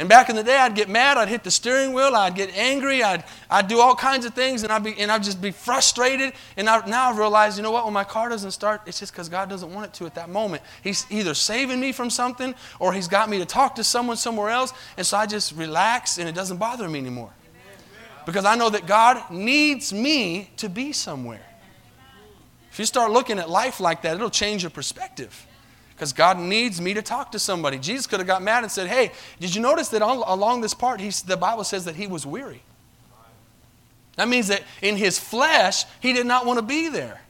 And 0.00 0.08
back 0.08 0.30
in 0.30 0.36
the 0.36 0.44
day, 0.44 0.56
I'd 0.56 0.76
get 0.76 0.88
mad, 0.88 1.16
I'd 1.16 1.28
hit 1.28 1.42
the 1.42 1.50
steering 1.50 1.92
wheel, 1.92 2.14
I'd 2.14 2.36
get 2.36 2.56
angry, 2.56 3.02
I'd, 3.02 3.24
I'd 3.50 3.66
do 3.66 3.80
all 3.80 3.96
kinds 3.96 4.24
of 4.24 4.32
things, 4.32 4.62
and 4.62 4.70
I'd, 4.70 4.84
be, 4.84 4.96
and 4.96 5.10
I'd 5.10 5.24
just 5.24 5.42
be 5.42 5.50
frustrated. 5.50 6.34
And 6.56 6.68
I, 6.68 6.86
now 6.86 7.10
I've 7.10 7.18
realized, 7.18 7.56
you 7.56 7.64
know 7.64 7.72
what, 7.72 7.84
when 7.84 7.92
my 7.92 8.04
car 8.04 8.28
doesn't 8.28 8.52
start, 8.52 8.82
it's 8.86 9.00
just 9.00 9.12
because 9.12 9.28
God 9.28 9.48
doesn't 9.48 9.74
want 9.74 9.86
it 9.86 9.94
to 9.94 10.06
at 10.06 10.14
that 10.14 10.28
moment. 10.28 10.62
He's 10.84 11.04
either 11.10 11.34
saving 11.34 11.80
me 11.80 11.90
from 11.90 12.10
something 12.10 12.54
or 12.78 12.92
He's 12.92 13.08
got 13.08 13.28
me 13.28 13.38
to 13.38 13.44
talk 13.44 13.74
to 13.74 13.84
someone 13.84 14.16
somewhere 14.16 14.50
else. 14.50 14.72
And 14.96 15.04
so 15.04 15.16
I 15.16 15.26
just 15.26 15.52
relax, 15.56 16.18
and 16.18 16.28
it 16.28 16.34
doesn't 16.34 16.58
bother 16.58 16.88
me 16.88 17.00
anymore. 17.00 17.32
Because 18.24 18.44
I 18.44 18.54
know 18.54 18.70
that 18.70 18.86
God 18.86 19.32
needs 19.32 19.92
me 19.92 20.50
to 20.58 20.68
be 20.68 20.92
somewhere. 20.92 21.44
If 22.70 22.78
you 22.78 22.84
start 22.84 23.10
looking 23.10 23.40
at 23.40 23.50
life 23.50 23.80
like 23.80 24.02
that, 24.02 24.14
it'll 24.14 24.30
change 24.30 24.62
your 24.62 24.70
perspective 24.70 25.47
because 25.98 26.12
God 26.12 26.38
needs 26.38 26.80
me 26.80 26.94
to 26.94 27.02
talk 27.02 27.32
to 27.32 27.40
somebody. 27.40 27.76
Jesus 27.76 28.06
could 28.06 28.20
have 28.20 28.26
got 28.28 28.40
mad 28.40 28.62
and 28.62 28.70
said, 28.70 28.86
Hey, 28.86 29.10
did 29.40 29.52
you 29.52 29.60
notice 29.60 29.88
that 29.88 30.00
along 30.00 30.60
this 30.60 30.72
part, 30.72 31.00
he, 31.00 31.10
the 31.26 31.36
Bible 31.36 31.64
says 31.64 31.86
that 31.86 31.96
he 31.96 32.06
was 32.06 32.24
weary? 32.24 32.62
That 34.14 34.28
means 34.28 34.46
that 34.46 34.62
in 34.80 34.96
his 34.96 35.18
flesh, 35.18 35.84
he 35.98 36.12
did 36.12 36.24
not 36.24 36.46
want 36.46 36.60
to 36.60 36.64
be 36.64 36.88
there. 36.88 37.20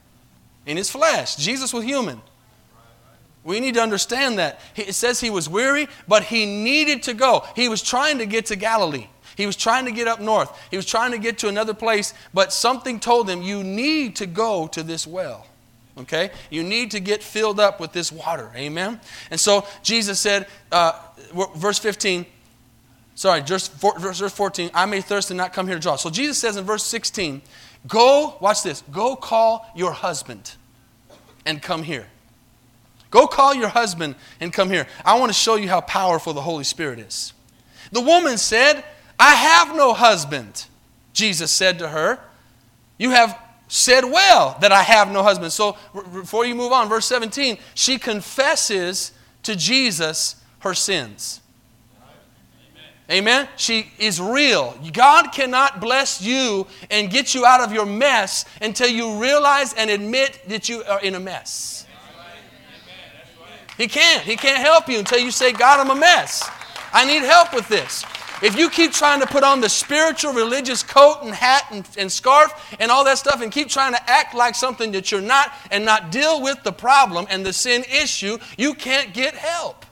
In 0.67 0.77
his 0.77 0.91
flesh. 0.91 1.35
Jesus 1.35 1.73
was 1.73 1.83
human. 1.83 2.21
We 3.43 3.59
need 3.59 3.73
to 3.73 3.81
understand 3.81 4.37
that. 4.37 4.59
It 4.75 4.93
says 4.93 5.19
he 5.19 5.31
was 5.31 5.49
weary, 5.49 5.87
but 6.07 6.25
he 6.25 6.45
needed 6.45 7.01
to 7.03 7.15
go. 7.15 7.47
He 7.55 7.69
was 7.69 7.81
trying 7.81 8.19
to 8.19 8.27
get 8.27 8.47
to 8.47 8.55
Galilee. 8.55 9.07
He 9.35 9.47
was 9.47 9.55
trying 9.55 9.85
to 9.85 9.91
get 9.91 10.07
up 10.07 10.19
north. 10.19 10.55
He 10.69 10.77
was 10.77 10.85
trying 10.85 11.11
to 11.11 11.17
get 11.17 11.39
to 11.39 11.47
another 11.47 11.73
place, 11.73 12.13
but 12.35 12.53
something 12.53 12.99
told 12.99 13.27
him, 13.27 13.41
You 13.41 13.63
need 13.63 14.17
to 14.17 14.27
go 14.27 14.67
to 14.67 14.83
this 14.83 15.07
well. 15.07 15.47
Okay? 15.99 16.31
You 16.49 16.63
need 16.63 16.91
to 16.91 16.99
get 16.99 17.23
filled 17.23 17.59
up 17.59 17.79
with 17.79 17.91
this 17.91 18.11
water. 18.11 18.51
Amen? 18.55 18.99
And 19.31 19.39
so 19.39 19.67
Jesus 19.83 20.19
said, 20.19 20.47
uh, 20.71 20.99
verse 21.55 21.79
15, 21.79 22.25
sorry, 23.15 23.41
verse 23.41 24.31
14, 24.31 24.71
I 24.73 24.85
may 24.85 25.01
thirst 25.01 25.31
and 25.31 25.37
not 25.37 25.53
come 25.53 25.67
here 25.67 25.75
to 25.75 25.81
draw. 25.81 25.95
So 25.95 26.09
Jesus 26.09 26.37
says 26.37 26.57
in 26.57 26.65
verse 26.65 26.83
16, 26.83 27.41
Go, 27.87 28.35
watch 28.41 28.63
this, 28.63 28.83
go 28.91 29.15
call 29.15 29.65
your 29.75 29.91
husband 29.91 30.51
and 31.45 31.61
come 31.61 31.83
here. 31.83 32.07
Go 33.11 33.25
call 33.25 33.55
your 33.55 33.69
husband 33.69 34.15
and 34.39 34.53
come 34.53 34.69
here. 34.69 34.87
I 35.03 35.17
want 35.17 35.29
to 35.29 35.37
show 35.37 35.55
you 35.55 35.69
how 35.69 35.81
powerful 35.81 36.33
the 36.33 36.41
Holy 36.41 36.63
Spirit 36.63 36.99
is. 36.99 37.33
The 37.91 38.01
woman 38.01 38.37
said, 38.37 38.83
I 39.17 39.33
have 39.33 39.75
no 39.75 39.93
husband. 39.93 40.65
Jesus 41.13 41.51
said 41.51 41.79
to 41.79 41.87
her, 41.89 42.19
You 42.97 43.11
have 43.11 43.37
said 43.69 44.03
well 44.03 44.57
that 44.59 44.73
I 44.73 44.81
have 44.81 45.11
no 45.11 45.23
husband. 45.23 45.53
So 45.53 45.77
before 46.11 46.45
you 46.45 46.55
move 46.55 46.73
on, 46.73 46.89
verse 46.89 47.05
17, 47.05 47.57
she 47.75 47.97
confesses 47.97 49.13
to 49.43 49.55
Jesus 49.55 50.35
her 50.59 50.73
sins. 50.73 51.39
Amen. 53.09 53.47
She 53.55 53.91
is 53.97 54.21
real. 54.21 54.77
God 54.93 55.31
cannot 55.31 55.79
bless 55.79 56.21
you 56.21 56.67
and 56.91 57.09
get 57.09 57.33
you 57.33 57.45
out 57.45 57.61
of 57.61 57.71
your 57.71 57.85
mess 57.85 58.45
until 58.61 58.87
you 58.87 59.19
realize 59.19 59.73
and 59.73 59.89
admit 59.89 60.39
that 60.47 60.69
you 60.69 60.83
are 60.83 61.01
in 61.01 61.15
a 61.15 61.19
mess. 61.19 61.87
He 63.77 63.87
can't. 63.87 64.23
He 64.23 64.35
can't 64.35 64.59
help 64.59 64.89
you 64.89 64.99
until 64.99 65.19
you 65.19 65.31
say, 65.31 65.53
God, 65.53 65.79
I'm 65.79 65.89
a 65.89 65.99
mess. 65.99 66.47
I 66.91 67.05
need 67.05 67.23
help 67.23 67.53
with 67.53 67.67
this. 67.67 68.03
If 68.41 68.57
you 68.57 68.69
keep 68.69 68.93
trying 68.93 69.19
to 69.19 69.27
put 69.27 69.43
on 69.43 69.59
the 69.59 69.67
spiritual 69.67 70.31
religious 70.33 70.81
coat 70.81 71.19
and 71.23 71.33
hat 71.33 71.65
and, 71.71 71.87
and, 71.97 72.09
scarf 72.11 72.75
and 72.79 72.89
all 72.89 73.03
that 73.03 73.17
stuff 73.17 73.41
and 73.41 73.51
keep 73.51 73.67
trying 73.67 73.93
to 73.93 74.09
act 74.09 74.33
like 74.33 74.55
something 74.55 74.93
that 74.93 75.11
you're 75.11 75.21
not 75.21 75.51
and 75.71 75.83
not 75.83 76.11
deal 76.11 76.41
with 76.41 76.63
the 76.63 76.71
problem 76.71 77.27
and 77.29 77.45
the 77.45 77.51
sin 77.51 77.83
issue, 77.83 78.37
you 78.57 78.73
can't 78.73 79.13
get 79.13 79.35
help. 79.35 79.85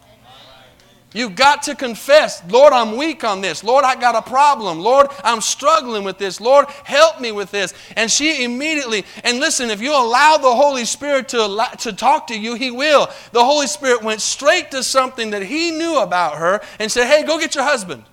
You've 1.13 1.36
got 1.36 1.63
to 1.63 1.74
confess, 1.74 2.44
Lord, 2.50 2.74
I'm 2.74 2.96
weak 2.96 3.24
on 3.24 3.42
this. 3.42 3.63
Lord, 3.63 3.84
I 3.84 3.96
got 3.96 4.16
a 4.16 4.22
problem. 4.22 4.80
Lord, 4.80 5.08
I'm 5.24 5.42
struggling 5.42 6.04
with 6.04 6.18
this. 6.18 6.39
Lord, 6.39 6.68
help 6.84 7.20
me 7.20 7.32
with 7.32 7.50
this. 7.50 7.74
And 7.96 8.12
she 8.12 8.44
immediately, 8.44 9.06
and 9.24 9.39
listen, 9.39 9.70
if 9.70 9.82
you 9.82 9.92
allow 9.94 10.38
the 10.38 10.54
Holy 10.54 10.86
Spirit 10.86 11.30
to, 11.30 11.66
to 11.80 11.94
talk 11.94 12.27
to 12.27 12.38
you, 12.38 12.56
He 12.56 12.72
will. 12.72 13.10
The 13.32 13.44
Holy 13.44 13.68
Spirit 13.68 14.04
went 14.04 14.22
straight 14.22 14.70
to 14.72 14.84
something 14.84 15.32
that 15.32 15.44
He 15.44 15.72
knew 15.72 15.98
about 16.00 16.38
her 16.38 16.62
and 16.77 16.92
said, 16.92 17.08
Hey, 17.08 17.24
go 17.24 17.39
get 17.39 17.56
your 17.56 17.63
husband. 17.63 18.04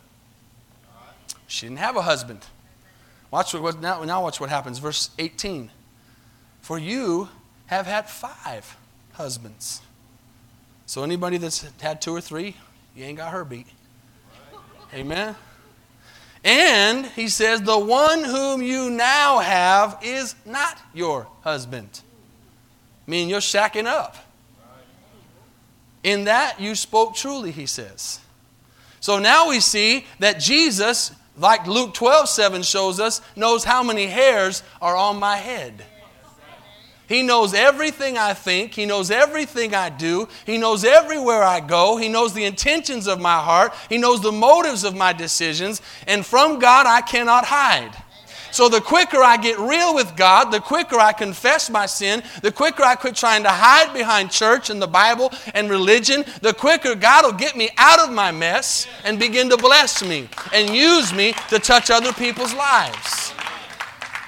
She 1.55 1.67
didn't 1.67 1.79
have 1.79 1.95
a 1.95 2.03
husband. 2.03 2.41
Watch 3.31 3.55
what, 3.55 3.81
now, 3.81 4.03
now 4.03 4.25
watch 4.25 4.41
what 4.41 4.51
happens. 4.51 4.81
Verse 4.81 5.11
18. 5.21 5.71
For 6.61 6.81
you 6.81 7.29
have 7.67 7.87
had 7.87 8.11
five 8.11 8.77
husbands. 9.13 9.81
So 10.85 11.05
anybody 11.05 11.37
that's 11.37 11.65
had 11.81 12.03
two 12.03 12.11
or 12.11 12.21
three, 12.21 12.57
you 12.97 13.05
ain't 13.05 13.19
got 13.19 13.33
her 13.33 13.45
beat. 13.45 13.69
Amen. 14.93 15.37
And 16.43 17.07
he 17.07 17.29
says, 17.29 17.63
The 17.63 17.79
one 17.79 18.25
whom 18.25 18.61
you 18.61 18.91
now 18.91 19.39
have 19.39 20.01
is 20.03 20.35
not 20.45 20.81
your 20.93 21.29
husband. 21.43 22.01
Meaning 23.07 23.31
you're 23.31 23.39
shacking 23.39 23.87
up. 23.87 24.17
In 26.03 26.25
that 26.25 26.61
you 26.61 26.75
spoke 26.75 27.15
truly, 27.15 27.53
he 27.53 27.67
says. 27.67 28.19
So 28.99 29.21
now 29.21 29.51
we 29.51 29.61
see 29.61 30.05
that 30.19 30.41
Jesus, 30.41 31.13
like 31.37 31.67
Luke 31.67 31.95
12 31.95 32.29
7 32.29 32.63
shows 32.63 33.01
us, 33.01 33.21
knows 33.37 33.65
how 33.65 33.83
many 33.83 34.07
hairs 34.07 34.63
are 34.81 34.97
on 34.97 35.19
my 35.19 35.37
head. 35.37 35.85
He 37.07 37.23
knows 37.23 37.53
everything 37.53 38.17
I 38.17 38.33
think. 38.33 38.75
He 38.75 38.87
knows 38.87 39.11
everything 39.11 39.75
I 39.75 39.91
do. 39.91 40.27
He 40.47 40.57
knows 40.57 40.85
everywhere 40.85 41.43
I 41.43 41.61
go. 41.61 41.99
He 41.99 42.09
knows 42.09 42.33
the 42.33 42.45
intentions 42.45 43.07
of 43.07 43.21
my 43.21 43.39
heart. 43.41 43.75
He 43.91 43.99
knows 43.99 44.23
the 44.23 44.33
motives 44.33 44.85
of 44.85 44.97
my 44.97 45.13
decisions. 45.13 45.83
And 46.07 46.25
from 46.25 46.59
God, 46.59 46.87
I 46.87 47.03
cannot 47.03 47.45
hide. 47.45 47.95
So 48.55 48.69
the 48.69 48.81
quicker 48.81 49.21
I 49.21 49.37
get 49.37 49.59
real 49.59 49.97
with 49.97 50.15
God, 50.15 50.53
the 50.53 50.61
quicker 50.61 50.97
I 50.97 51.13
confess 51.13 51.69
my 51.69 51.87
sin, 51.87 52.23
the 52.41 52.53
quicker 52.53 52.85
I 52.85 52.95
quit 52.95 53.17
trying 53.17 53.43
to 53.43 53.49
hide 53.49 53.93
behind 53.93 54.31
church 54.31 54.71
and 54.71 54.81
the 54.81 54.87
Bible 54.87 55.33
and 55.55 55.69
religion, 55.69 56.25
the 56.41 56.55
quicker 56.55 56.95
God 56.95 57.25
will 57.25 57.33
get 57.33 57.57
me 57.57 57.71
out 57.77 57.99
of 57.99 58.13
my 58.13 58.31
mess 58.31 58.87
and 59.03 59.19
begin 59.19 59.51
to 59.51 59.57
bless 59.57 60.05
me 60.05 60.29
and 60.53 60.71
use 60.71 61.13
me 61.13 61.35
to 61.49 61.59
touch 61.59 61.91
other 61.91 62.13
people's 62.13 62.55
lives. 62.55 63.33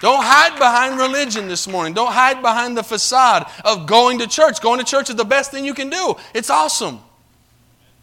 Don't 0.01 0.25
hide 0.25 0.59
behind 0.59 0.99
religion 0.99 1.47
this 1.47 1.69
morning. 1.69 1.95
Don't 1.95 2.13
hide 2.13 2.43
behind 2.43 2.77
the 2.77 2.83
facade 2.83 3.47
of 3.65 3.87
going 3.87 4.19
to 4.19 4.27
church. 4.27 4.61
Going 4.61 4.81
to 4.81 4.85
church 4.85 5.09
is 5.09 5.15
the 5.15 5.25
best 5.25 5.53
thing 5.53 5.65
you 5.65 5.73
can 5.73 5.89
do. 5.89 6.17
It's 6.35 6.51
awesome. 6.51 6.99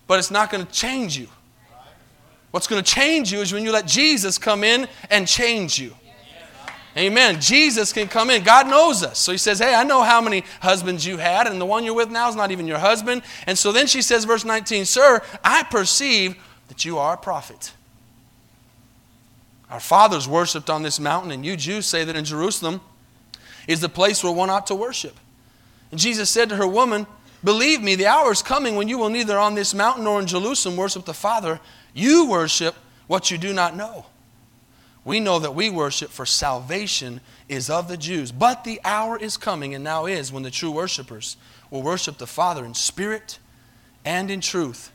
But 0.08 0.20
it's 0.20 0.32
not 0.32 0.50
going 0.50 0.66
to 0.66 0.72
change 0.72 1.18
you. 1.18 1.28
What's 2.52 2.68
going 2.68 2.82
to 2.82 2.90
change 2.90 3.30
you 3.34 3.42
is 3.42 3.52
when 3.52 3.66
you 3.66 3.74
let 3.74 3.88
Jesus 3.88 4.38
come 4.38 4.64
in 4.64 4.88
and 5.10 5.28
change 5.28 5.78
you. 5.78 5.94
Amen. 6.96 7.42
Jesus 7.42 7.92
can 7.92 8.08
come 8.08 8.30
in. 8.30 8.44
God 8.44 8.68
knows 8.68 9.04
us. 9.04 9.18
So 9.18 9.32
he 9.32 9.38
says, 9.38 9.60
Hey, 9.60 9.74
I 9.74 9.84
know 9.84 10.04
how 10.04 10.22
many 10.22 10.44
husbands 10.62 11.06
you 11.06 11.18
had, 11.18 11.48
and 11.48 11.60
the 11.60 11.66
one 11.66 11.84
you're 11.84 11.96
with 11.96 12.12
now 12.12 12.30
is 12.30 12.36
not 12.36 12.52
even 12.52 12.68
your 12.68 12.78
husband. 12.78 13.24
And 13.48 13.58
so 13.58 13.72
then 13.72 13.88
she 13.88 14.02
says, 14.02 14.26
verse 14.26 14.46
19, 14.46 14.86
Sir, 14.86 15.22
I 15.44 15.64
perceive 15.64 16.36
that 16.68 16.86
you 16.86 17.00
are 17.00 17.16
a 17.16 17.18
prophet. 17.18 17.74
Our 19.72 19.80
fathers 19.80 20.28
worshiped 20.28 20.70
on 20.70 20.84
this 20.84 21.00
mountain, 21.00 21.32
and 21.32 21.44
you 21.44 21.58
Jews 21.58 21.88
say 21.88 22.04
that 22.04 22.16
in 22.16 22.26
Jerusalem 22.26 22.80
is 23.68 23.82
the 23.82 23.90
place 23.90 24.24
where 24.24 24.32
one 24.32 24.52
ought 24.52 24.68
to 24.68 24.76
worship. 24.76 25.16
And 25.90 26.00
Jesus 26.00 26.30
said 26.30 26.50
to 26.50 26.58
her, 26.58 26.68
Woman, 26.68 27.08
believe 27.44 27.82
me, 27.82 27.96
the 27.96 28.06
hour 28.06 28.32
is 28.32 28.44
coming 28.44 28.76
when 28.76 28.88
you 28.88 29.00
will 29.00 29.10
neither 29.10 29.40
on 29.40 29.56
this 29.56 29.74
mountain 29.74 30.04
nor 30.04 30.20
in 30.20 30.28
Jerusalem 30.28 30.78
worship 30.78 31.06
the 31.06 31.14
Father. 31.14 31.60
You 31.96 32.28
worship 32.28 32.76
what 33.08 33.32
you 33.32 33.40
do 33.40 33.52
not 33.52 33.76
know. 33.76 34.06
We 35.06 35.20
know 35.20 35.40
that 35.40 35.56
we 35.56 35.70
worship 35.70 36.10
for 36.10 36.26
salvation 36.26 37.20
is 37.50 37.70
of 37.70 37.88
the 37.88 37.98
Jews. 37.98 38.32
But 38.32 38.64
the 38.64 38.80
hour 38.86 39.18
is 39.18 39.36
coming, 39.38 39.76
and 39.76 39.84
now 39.84 40.06
is, 40.06 40.32
when 40.32 40.44
the 40.44 40.52
true 40.52 40.72
worshipers 40.72 41.38
will 41.70 41.82
worship 41.82 42.18
the 42.18 42.28
Father 42.28 42.64
in 42.66 42.74
spirit 42.74 43.40
and 44.06 44.32
in 44.32 44.42
truth 44.42 44.94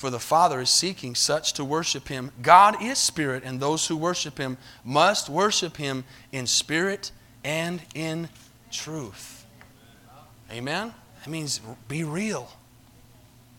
for 0.00 0.08
the 0.08 0.18
Father 0.18 0.62
is 0.62 0.70
seeking 0.70 1.14
such 1.14 1.52
to 1.52 1.62
worship 1.62 2.08
him. 2.08 2.32
God 2.40 2.82
is 2.82 2.98
spirit, 2.98 3.42
and 3.44 3.60
those 3.60 3.86
who 3.86 3.98
worship 3.98 4.38
him 4.38 4.56
must 4.82 5.28
worship 5.28 5.76
him 5.76 6.04
in 6.32 6.46
spirit 6.46 7.12
and 7.44 7.82
in 7.94 8.30
truth. 8.72 9.44
Amen? 10.50 10.94
That 11.22 11.30
means 11.30 11.60
be 11.86 12.02
real. 12.02 12.50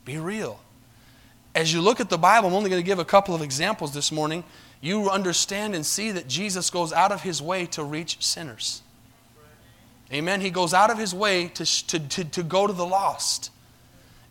Be 0.03 0.17
real. 0.17 0.59
As 1.53 1.71
you 1.71 1.79
look 1.79 1.99
at 1.99 2.09
the 2.09 2.17
Bible, 2.17 2.49
I'm 2.49 2.55
only 2.55 2.71
going 2.71 2.81
to 2.81 2.87
give 2.87 2.97
a 2.97 3.05
couple 3.05 3.35
of 3.35 3.43
examples 3.43 3.93
this 3.93 4.11
morning. 4.11 4.43
You 4.81 5.09
understand 5.09 5.75
and 5.75 5.85
see 5.85 6.11
that 6.11 6.27
Jesus 6.27 6.69
goes 6.71 6.91
out 6.91 7.11
of 7.11 7.21
his 7.21 7.41
way 7.41 7.67
to 7.67 7.83
reach 7.83 8.23
sinners. 8.23 8.81
Amen. 10.11 10.41
He 10.41 10.49
goes 10.49 10.73
out 10.73 10.89
of 10.89 10.97
his 10.97 11.13
way 11.13 11.47
to, 11.49 11.87
to, 11.87 11.99
to, 11.99 12.23
to 12.25 12.43
go 12.43 12.67
to 12.67 12.73
the 12.73 12.85
lost. 12.85 13.51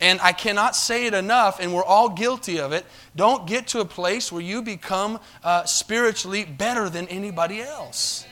And 0.00 0.18
I 0.20 0.32
cannot 0.32 0.74
say 0.74 1.06
it 1.06 1.14
enough, 1.14 1.60
and 1.60 1.74
we're 1.74 1.84
all 1.84 2.08
guilty 2.08 2.58
of 2.58 2.72
it. 2.72 2.84
Don't 3.14 3.46
get 3.46 3.68
to 3.68 3.80
a 3.80 3.84
place 3.84 4.32
where 4.32 4.42
you 4.42 4.62
become 4.62 5.20
uh, 5.44 5.64
spiritually 5.64 6.44
better 6.44 6.88
than 6.88 7.06
anybody 7.08 7.60
else. 7.60 8.26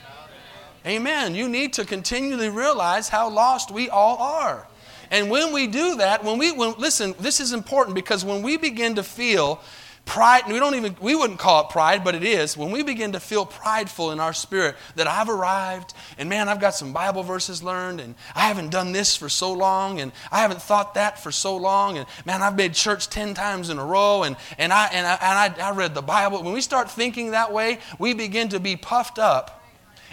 Amen. 0.86 1.34
You 1.34 1.48
need 1.48 1.74
to 1.74 1.84
continually 1.84 2.48
realize 2.48 3.08
how 3.10 3.28
lost 3.28 3.70
we 3.70 3.90
all 3.90 4.16
are. 4.16 4.66
And 5.10 5.30
when 5.30 5.52
we 5.52 5.66
do 5.66 5.96
that, 5.96 6.24
when 6.24 6.38
we, 6.38 6.52
when, 6.52 6.74
listen, 6.78 7.14
this 7.18 7.40
is 7.40 7.52
important 7.52 7.94
because 7.94 8.24
when 8.24 8.42
we 8.42 8.56
begin 8.56 8.94
to 8.96 9.02
feel 9.02 9.60
pride 10.08 10.44
and 10.44 10.54
we 10.54 10.58
don't 10.58 10.74
even 10.74 10.96
we 11.02 11.14
wouldn't 11.14 11.38
call 11.38 11.64
it 11.64 11.68
pride 11.68 12.02
but 12.02 12.14
it 12.14 12.24
is. 12.24 12.56
When 12.56 12.70
we 12.70 12.82
begin 12.82 13.12
to 13.12 13.20
feel 13.20 13.44
prideful 13.44 14.10
in 14.10 14.20
our 14.20 14.32
spirit 14.32 14.74
that 14.96 15.06
i've 15.06 15.28
arrived 15.28 15.92
and 16.16 16.30
man 16.30 16.48
i've 16.48 16.60
got 16.60 16.74
some 16.74 16.94
bible 16.94 17.22
verses 17.22 17.62
learned 17.62 18.00
and 18.00 18.14
i 18.34 18.48
haven't 18.48 18.70
done 18.70 18.92
this 18.92 19.14
for 19.14 19.28
so 19.28 19.52
long 19.52 20.00
and 20.00 20.10
i 20.32 20.40
haven't 20.40 20.62
thought 20.62 20.94
that 20.94 21.22
for 21.22 21.30
so 21.30 21.56
long 21.56 21.98
and 21.98 22.06
man 22.24 22.42
i've 22.42 22.56
made 22.56 22.72
church 22.72 23.08
10 23.10 23.34
times 23.34 23.68
in 23.68 23.78
a 23.78 23.84
row 23.84 24.22
and, 24.22 24.36
and, 24.56 24.72
I, 24.72 24.86
and, 24.86 25.06
I, 25.06 25.18
and 25.20 25.60
I, 25.60 25.68
I 25.68 25.70
read 25.72 25.94
the 25.94 26.02
bible. 26.02 26.42
When 26.42 26.54
we 26.54 26.62
start 26.62 26.90
thinking 26.90 27.32
that 27.32 27.52
way 27.52 27.78
we 27.98 28.14
begin 28.14 28.48
to 28.48 28.60
be 28.60 28.76
puffed 28.76 29.18
up 29.18 29.62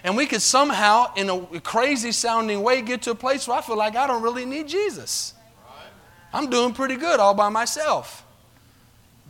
and 0.04 0.18
we 0.18 0.26
could 0.26 0.42
somehow 0.42 1.14
in 1.16 1.30
a 1.30 1.62
crazy 1.62 2.12
sounding 2.12 2.62
way 2.62 2.82
get 2.82 3.04
to 3.04 3.12
a 3.12 3.16
place 3.16 3.48
where 3.48 3.58
i 3.58 3.62
feel 3.62 3.78
like 3.78 3.96
i 3.96 4.06
don't 4.08 4.22
really 4.22 4.46
need 4.46 4.68
jesus. 4.68 5.34
I'm 6.34 6.50
doing 6.50 6.74
pretty 6.74 6.98
good 6.98 7.22
all 7.22 7.34
by 7.34 7.48
myself 7.48 8.25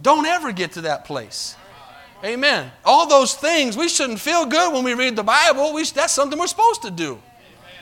don't 0.02 0.26
ever 0.26 0.52
get 0.52 0.74
to 0.74 0.82
that 0.82 1.06
place. 1.06 1.56
Amen. 2.24 2.72
All 2.84 3.08
those 3.08 3.36
things, 3.36 3.78
we 3.78 3.88
shouldn't 3.88 4.20
feel 4.20 4.46
good 4.46 4.74
when 4.74 4.84
we 4.84 4.94
read 4.94 5.16
the 5.16 5.24
Bible. 5.24 5.74
We, 5.74 5.84
that's 5.84 6.14
something 6.14 6.40
we're 6.40 6.48
supposed 6.48 6.82
to 6.84 6.92
do. 6.92 7.22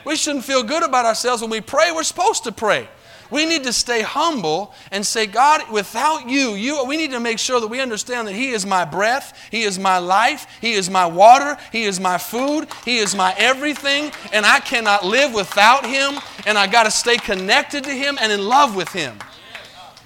We 0.04 0.16
shouldn't 0.16 0.44
feel 0.44 0.62
good 0.62 0.82
about 0.82 1.06
ourselves 1.06 1.40
when 1.40 1.50
we 1.50 1.60
pray. 1.60 1.90
We're 1.92 2.02
supposed 2.02 2.44
to 2.44 2.52
pray. 2.52 2.88
We 3.30 3.46
need 3.46 3.64
to 3.64 3.72
stay 3.72 4.02
humble 4.02 4.74
and 4.92 5.04
say, 5.04 5.26
God, 5.26 5.62
without 5.70 6.28
you, 6.28 6.50
you, 6.50 6.84
we 6.84 6.96
need 6.96 7.10
to 7.12 7.20
make 7.20 7.38
sure 7.38 7.58
that 7.58 7.66
we 7.66 7.80
understand 7.80 8.28
that 8.28 8.34
He 8.34 8.50
is 8.50 8.66
my 8.66 8.84
breath, 8.84 9.48
He 9.50 9.62
is 9.62 9.78
my 9.78 9.98
life, 9.98 10.46
He 10.60 10.74
is 10.74 10.90
my 10.90 11.06
water, 11.06 11.56
He 11.72 11.84
is 11.84 11.98
my 11.98 12.18
food, 12.18 12.68
He 12.84 12.98
is 12.98 13.14
my 13.14 13.34
everything, 13.38 14.12
and 14.32 14.44
I 14.44 14.60
cannot 14.60 15.04
live 15.04 15.32
without 15.32 15.86
Him, 15.86 16.20
and 16.46 16.58
I 16.58 16.66
got 16.66 16.84
to 16.84 16.90
stay 16.90 17.16
connected 17.16 17.84
to 17.84 17.90
Him 17.90 18.18
and 18.20 18.30
in 18.30 18.46
love 18.46 18.76
with 18.76 18.90
Him. 18.90 19.18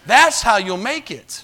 That's 0.07 0.41
how 0.41 0.57
you'll 0.59 0.77
make 0.79 1.11
it. 1.11 1.43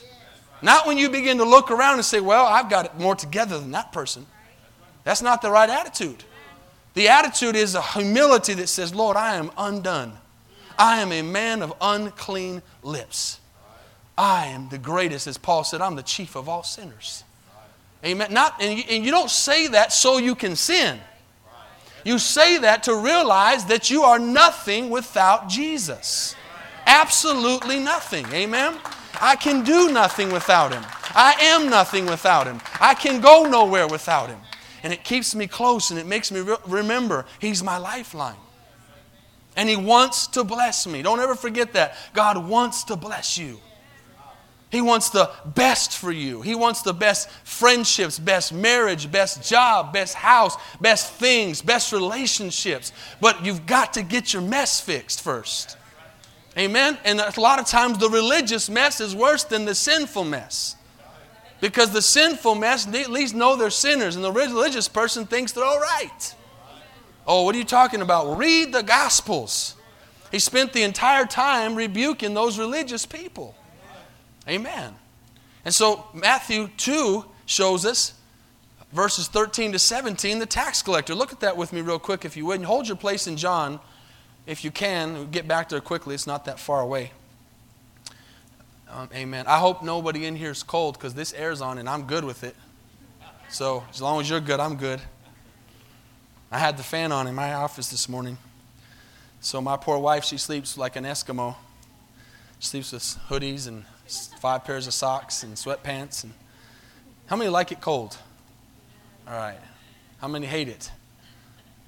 Not 0.65 0.87
when 0.87 0.97
you 0.97 1.11
begin 1.11 1.37
to 1.39 1.45
look 1.45 1.71
around 1.71 1.97
and 1.97 2.05
say, 2.07 2.21
well, 2.21 2.47
I've 2.47 2.71
got 2.71 2.87
it 2.87 2.99
more 2.99 3.15
together 3.15 3.61
than 3.61 3.73
that 3.73 3.93
person. 3.93 4.25
That's 5.05 5.21
not 5.21 5.43
the 5.43 5.51
right 5.51 5.69
attitude. 5.69 6.25
The 6.95 7.09
attitude 7.09 7.55
is 7.55 7.75
a 7.75 7.83
humility 7.83 8.55
that 8.55 8.71
says, 8.71 8.95
Lord, 8.95 9.15
I 9.15 9.37
am 9.37 9.51
undone. 9.59 10.15
I 10.79 11.03
am 11.03 11.13
a 11.13 11.21
man 11.21 11.61
of 11.61 11.75
unclean 11.83 12.63
lips. 12.83 13.41
I 14.17 14.47
am 14.47 14.71
the 14.71 14.79
greatest, 14.79 15.27
as 15.27 15.37
Paul 15.37 15.65
said, 15.65 15.83
I'm 15.83 15.97
the 15.97 16.03
chief 16.03 16.35
of 16.35 16.49
all 16.49 16.63
sinners. 16.63 17.25
Amen. 18.03 18.33
Not, 18.33 18.55
and, 18.63 18.79
you, 18.79 18.85
and 18.89 19.05
you 19.05 19.11
don't 19.11 19.31
say 19.31 19.67
that 19.67 19.93
so 19.93 20.17
you 20.17 20.35
can 20.35 20.57
sin. 20.57 20.99
You 22.07 22.19
say 22.19 22.57
that 22.57 22.85
to 22.85 22.95
realize 22.97 23.67
that 23.67 23.91
you 23.91 24.03
are 24.05 24.19
nothing 24.19 24.89
without 24.89 25.47
Jesus. 25.47 26.35
Absolutely 26.87 27.81
nothing. 27.81 28.25
Amen. 28.33 28.79
I 29.21 29.37
can 29.37 29.65
do 29.65 29.93
nothing 29.93 30.33
without 30.33 30.73
him. 30.73 30.85
I 31.15 31.35
am 31.41 31.71
nothing 31.71 32.07
without 32.07 32.47
him. 32.47 32.61
I 32.81 32.95
can 32.95 33.21
go 33.21 33.45
nowhere 33.49 33.87
without 33.87 34.29
him. 34.29 34.41
And 34.83 34.93
it 34.93 35.05
keeps 35.05 35.35
me 35.35 35.47
close 35.47 35.91
and 35.91 35.99
it 35.99 36.07
makes 36.07 36.31
me 36.31 36.41
re- 36.41 36.57
remember 36.67 37.25
he's 37.39 37.63
my 37.63 37.79
lifeline. 37.79 38.37
And 39.57 39.69
He 39.69 39.77
wants 39.77 40.27
to 40.29 40.45
bless 40.45 40.87
me. 40.87 41.03
Don't 41.03 41.21
ever 41.21 41.35
forget 41.35 41.73
that. 41.75 41.97
God 42.13 42.49
wants 42.49 42.85
to 42.85 42.97
bless 42.97 43.39
you. 43.39 43.61
He 44.71 44.81
wants 44.81 45.11
the 45.11 45.31
best 45.47 45.97
for 45.97 46.11
you. 46.11 46.43
He 46.43 46.57
wants 46.57 46.83
the 46.83 46.93
best 46.93 47.31
friendships, 47.45 48.19
best 48.19 48.53
marriage, 48.53 49.11
best 49.13 49.49
job, 49.49 49.93
best 49.93 50.15
house, 50.15 50.57
best 50.81 51.13
things, 51.13 51.63
best 51.63 51.93
relationships. 51.93 52.93
But 53.21 53.45
you've 53.47 53.67
got 53.67 53.93
to 53.95 54.03
get 54.03 54.33
your 54.33 54.43
mess 54.43 54.81
fixed 54.81 55.21
first. 55.21 55.77
Amen? 56.57 56.99
And 57.05 57.21
a 57.21 57.41
lot 57.41 57.59
of 57.59 57.67
times 57.67 57.99
the 57.99 58.09
religious 58.09 58.71
mess 58.71 59.01
is 59.01 59.15
worse 59.15 59.45
than 59.45 59.65
the 59.65 59.75
sinful 59.75 60.25
mess. 60.25 60.77
Because 61.61 61.91
the 61.91 62.03
sinful 62.03 62.55
mess, 62.55 62.85
they 62.85 63.03
at 63.03 63.11
least 63.11 63.35
know 63.35 63.57
they're 63.57 63.71
sinners, 63.71 64.17
and 64.17 64.25
the 64.25 64.33
religious 64.33 64.87
person 64.87 65.27
thinks 65.27 65.53
they're 65.53 65.65
all 65.65 65.81
right. 65.81 66.35
Oh, 67.27 67.45
what 67.45 67.55
are 67.55 67.59
you 67.59 67.65
talking 67.65 68.03
about? 68.03 68.37
Read 68.37 68.73
the 68.73 68.83
Gospels. 68.83 69.75
He 70.31 70.39
spent 70.39 70.73
the 70.73 70.83
entire 70.83 71.25
time 71.25 71.75
rebuking 71.75 72.35
those 72.35 72.59
religious 72.59 73.07
people. 73.07 73.55
Amen. 74.49 74.95
And 75.65 75.73
so 75.73 76.07
Matthew 76.13 76.69
2 76.77 77.25
shows 77.47 77.87
us 77.87 78.15
verses 78.93 79.29
13 79.29 79.73
to 79.73 79.79
17 79.79 80.39
the 80.39 80.47
tax 80.47 80.83
collector. 80.83 81.15
Look 81.15 81.33
at 81.33 81.41
that 81.41 81.57
with 81.57 81.73
me 81.73 81.81
real 81.81 81.99
quick 81.99 82.25
if 82.25 82.37
you 82.37 82.47
would. 82.47 82.57
And 82.57 82.67
hold 82.67 82.87
your 82.89 82.97
place 82.97 83.27
in 83.27 83.37
John 83.37 83.81
if 84.47 84.65
you 84.65 84.71
can. 84.71 85.31
Get 85.31 85.49
back 85.49 85.69
there 85.69 85.81
quickly, 85.81 86.15
it's 86.15 86.27
not 86.27 86.45
that 86.45 86.59
far 86.59 86.81
away. 86.81 87.13
Um, 88.91 89.09
amen. 89.13 89.47
I 89.49 89.59
hope 89.59 89.83
nobody 89.83 90.25
in 90.25 90.37
here 90.37 90.53
is 90.53 90.63
cold 90.63 90.95
because 90.95 91.15
this 91.15 91.33
air's 91.33 91.61
on 91.61 91.79
and 91.79 91.89
I'm 91.89 92.05
good 92.05 92.25
with 92.25 92.45
it. 92.45 92.55
So 93.49 93.85
as 93.91 94.01
long 94.01 94.21
as 94.21 94.31
you're 94.31 94.41
good, 94.41 94.61
I'm 94.61 94.77
good. 94.77 95.01
I 96.51 96.59
had 96.59 96.77
the 96.77 96.85
fan 96.85 97.11
on 97.11 97.27
in 97.27 97.35
my 97.35 97.55
office 97.55 97.89
this 97.89 98.09
morning. 98.09 98.39
So 99.41 99.61
my 99.61 99.77
poor 99.77 99.99
wife, 99.99 100.25
she 100.25 100.39
sleeps 100.39 100.79
like 100.79 100.95
an 100.95 101.05
Eskimo. 101.05 101.57
Sleeps 102.61 102.93
with 102.93 103.03
hoodies 103.29 103.67
and 103.67 103.85
five 104.41 104.65
pairs 104.65 104.87
of 104.87 104.95
socks 104.95 105.43
and 105.43 105.55
sweatpants. 105.57 106.23
And 106.23 106.33
how 107.27 107.37
many 107.37 107.51
like 107.51 107.73
it 107.73 107.81
cold? 107.81 108.17
All 109.27 109.35
right. 109.35 109.59
How 110.19 110.29
many 110.29 110.47
hate 110.47 110.69
it? 110.69 110.91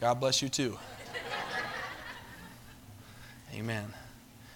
God 0.01 0.14
bless 0.14 0.42
you 0.42 0.49
too. 0.49 0.77
Amen. 3.55 3.87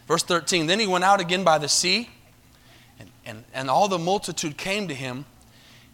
Verse 0.06 0.22
13 0.22 0.66
Then 0.66 0.80
he 0.80 0.86
went 0.86 1.04
out 1.04 1.20
again 1.20 1.44
by 1.44 1.58
the 1.58 1.68
sea, 1.68 2.10
and, 2.98 3.08
and, 3.24 3.44
and 3.54 3.70
all 3.70 3.88
the 3.88 3.98
multitude 3.98 4.56
came 4.56 4.88
to 4.88 4.94
him, 4.94 5.24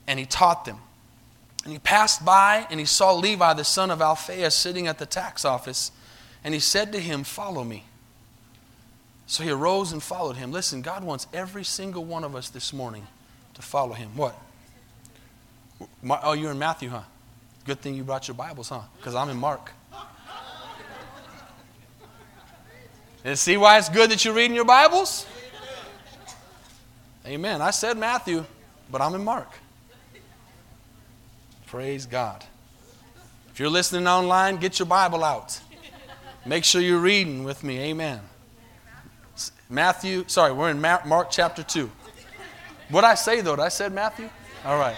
and 0.06 0.18
he 0.18 0.26
taught 0.26 0.64
them. 0.64 0.78
And 1.64 1.72
he 1.72 1.78
passed 1.78 2.24
by, 2.24 2.66
and 2.70 2.78
he 2.78 2.86
saw 2.86 3.12
Levi, 3.12 3.54
the 3.54 3.64
son 3.64 3.90
of 3.90 4.00
Alphaeus, 4.00 4.54
sitting 4.54 4.86
at 4.86 4.98
the 4.98 5.06
tax 5.06 5.44
office. 5.44 5.90
And 6.44 6.54
he 6.54 6.60
said 6.60 6.92
to 6.92 7.00
him, 7.00 7.24
Follow 7.24 7.64
me. 7.64 7.84
So 9.26 9.42
he 9.42 9.50
arose 9.50 9.92
and 9.92 10.02
followed 10.02 10.36
him. 10.36 10.52
Listen, 10.52 10.82
God 10.82 11.02
wants 11.02 11.26
every 11.32 11.64
single 11.64 12.04
one 12.04 12.22
of 12.22 12.36
us 12.36 12.48
this 12.48 12.72
morning 12.72 13.06
to 13.54 13.62
follow 13.62 13.94
him. 13.94 14.10
What? 14.14 14.40
Oh, 16.22 16.32
you're 16.32 16.52
in 16.52 16.58
Matthew, 16.58 16.90
huh? 16.90 17.02
Good 17.64 17.80
thing 17.80 17.94
you 17.94 18.04
brought 18.04 18.28
your 18.28 18.36
Bibles, 18.36 18.68
huh? 18.68 18.82
Because 18.96 19.16
I'm 19.16 19.28
in 19.28 19.36
Mark. 19.36 19.72
And 23.26 23.36
see 23.36 23.56
why 23.56 23.76
it's 23.76 23.88
good 23.88 24.12
that 24.12 24.24
you're 24.24 24.34
reading 24.34 24.54
your 24.54 24.64
Bibles? 24.64 25.26
Amen. 27.26 27.60
I 27.60 27.72
said 27.72 27.98
Matthew, 27.98 28.44
but 28.88 29.00
I'm 29.00 29.16
in 29.16 29.24
Mark. 29.24 29.50
Praise 31.66 32.06
God. 32.06 32.44
If 33.50 33.58
you're 33.58 33.68
listening 33.68 34.06
online, 34.06 34.58
get 34.58 34.78
your 34.78 34.86
Bible 34.86 35.24
out. 35.24 35.58
Make 36.44 36.62
sure 36.62 36.80
you're 36.80 37.00
reading 37.00 37.42
with 37.42 37.64
me. 37.64 37.80
Amen. 37.80 38.20
Matthew, 39.68 40.22
sorry, 40.28 40.52
we're 40.52 40.70
in 40.70 40.80
Mark 40.80 41.28
chapter 41.28 41.64
2. 41.64 41.90
What 42.90 43.02
I 43.02 43.16
say 43.16 43.40
though? 43.40 43.56
Did 43.56 43.62
I 43.62 43.70
said 43.70 43.92
Matthew? 43.92 44.30
All 44.64 44.78
right. 44.78 44.94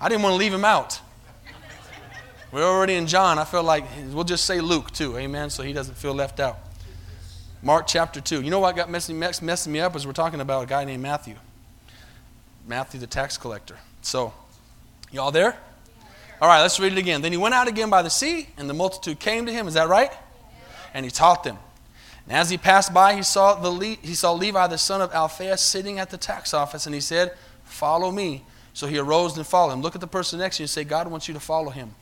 I 0.00 0.08
didn't 0.08 0.24
want 0.24 0.32
to 0.32 0.38
leave 0.38 0.52
him 0.52 0.64
out. 0.64 1.00
We're 2.50 2.64
already 2.64 2.94
in 2.94 3.06
John. 3.06 3.38
I 3.38 3.44
feel 3.44 3.62
like 3.62 3.84
we'll 4.10 4.24
just 4.24 4.44
say 4.44 4.60
Luke 4.60 4.90
too. 4.90 5.16
Amen. 5.16 5.50
So 5.50 5.62
he 5.62 5.72
doesn't 5.72 5.94
feel 5.94 6.14
left 6.14 6.40
out. 6.40 6.58
Mark 7.64 7.86
chapter 7.86 8.20
2. 8.20 8.42
You 8.42 8.50
know 8.50 8.60
what 8.60 8.76
got 8.76 8.90
messing, 8.90 9.18
messing 9.18 9.72
me 9.72 9.80
up 9.80 9.96
is 9.96 10.06
we're 10.06 10.12
talking 10.12 10.42
about 10.42 10.64
a 10.64 10.66
guy 10.66 10.84
named 10.84 11.02
Matthew. 11.02 11.34
Matthew 12.68 13.00
the 13.00 13.06
tax 13.06 13.38
collector. 13.38 13.78
So, 14.02 14.34
y'all 15.10 15.30
there? 15.30 15.56
All 16.42 16.48
right, 16.48 16.60
let's 16.60 16.78
read 16.78 16.92
it 16.92 16.98
again. 16.98 17.22
Then 17.22 17.32
he 17.32 17.38
went 17.38 17.54
out 17.54 17.66
again 17.66 17.88
by 17.88 18.02
the 18.02 18.10
sea, 18.10 18.48
and 18.58 18.68
the 18.68 18.74
multitude 18.74 19.18
came 19.18 19.46
to 19.46 19.52
him. 19.52 19.66
Is 19.66 19.74
that 19.74 19.88
right? 19.88 20.12
And 20.92 21.06
he 21.06 21.10
taught 21.10 21.42
them. 21.42 21.56
And 22.26 22.36
as 22.36 22.50
he 22.50 22.58
passed 22.58 22.92
by, 22.92 23.14
he 23.14 23.22
saw, 23.22 23.54
the 23.54 23.96
he 24.02 24.14
saw 24.14 24.34
Levi, 24.34 24.66
the 24.66 24.76
son 24.76 25.00
of 25.00 25.10
Alphaeus, 25.14 25.62
sitting 25.62 25.98
at 25.98 26.10
the 26.10 26.18
tax 26.18 26.52
office, 26.52 26.84
and 26.84 26.94
he 26.94 27.00
said, 27.00 27.32
Follow 27.64 28.10
me. 28.10 28.44
So 28.74 28.86
he 28.88 28.98
arose 28.98 29.38
and 29.38 29.46
followed 29.46 29.72
him. 29.72 29.80
Look 29.80 29.94
at 29.94 30.02
the 30.02 30.06
person 30.06 30.38
next 30.38 30.58
to 30.58 30.62
you 30.62 30.64
and 30.64 30.70
say, 30.70 30.84
God 30.84 31.08
wants 31.08 31.28
you 31.28 31.34
to 31.34 31.40
follow 31.40 31.70
him. 31.70 31.94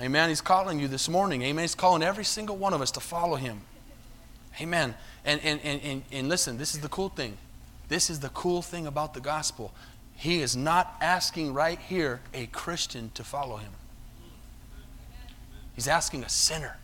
Amen. 0.00 0.28
He's 0.28 0.40
calling 0.40 0.78
you 0.78 0.86
this 0.86 1.08
morning. 1.08 1.42
Amen. 1.42 1.64
He's 1.64 1.74
calling 1.74 2.04
every 2.04 2.24
single 2.24 2.56
one 2.56 2.72
of 2.72 2.80
us 2.80 2.92
to 2.92 3.00
follow 3.00 3.34
him. 3.34 3.62
Amen. 4.60 4.94
And, 5.24 5.40
and, 5.42 5.60
and, 5.62 5.80
and, 5.82 6.02
and 6.10 6.28
listen, 6.28 6.58
this 6.58 6.74
is 6.74 6.80
the 6.80 6.88
cool 6.88 7.08
thing. 7.08 7.36
This 7.88 8.10
is 8.10 8.20
the 8.20 8.28
cool 8.30 8.62
thing 8.62 8.86
about 8.86 9.14
the 9.14 9.20
gospel. 9.20 9.72
He 10.14 10.40
is 10.40 10.56
not 10.56 10.96
asking 11.00 11.54
right 11.54 11.78
here 11.78 12.20
a 12.34 12.46
Christian 12.46 13.10
to 13.14 13.24
follow 13.24 13.56
him. 13.56 13.70
He's 15.74 15.88
asking 15.88 16.24
a 16.24 16.28
sinner. 16.28 16.76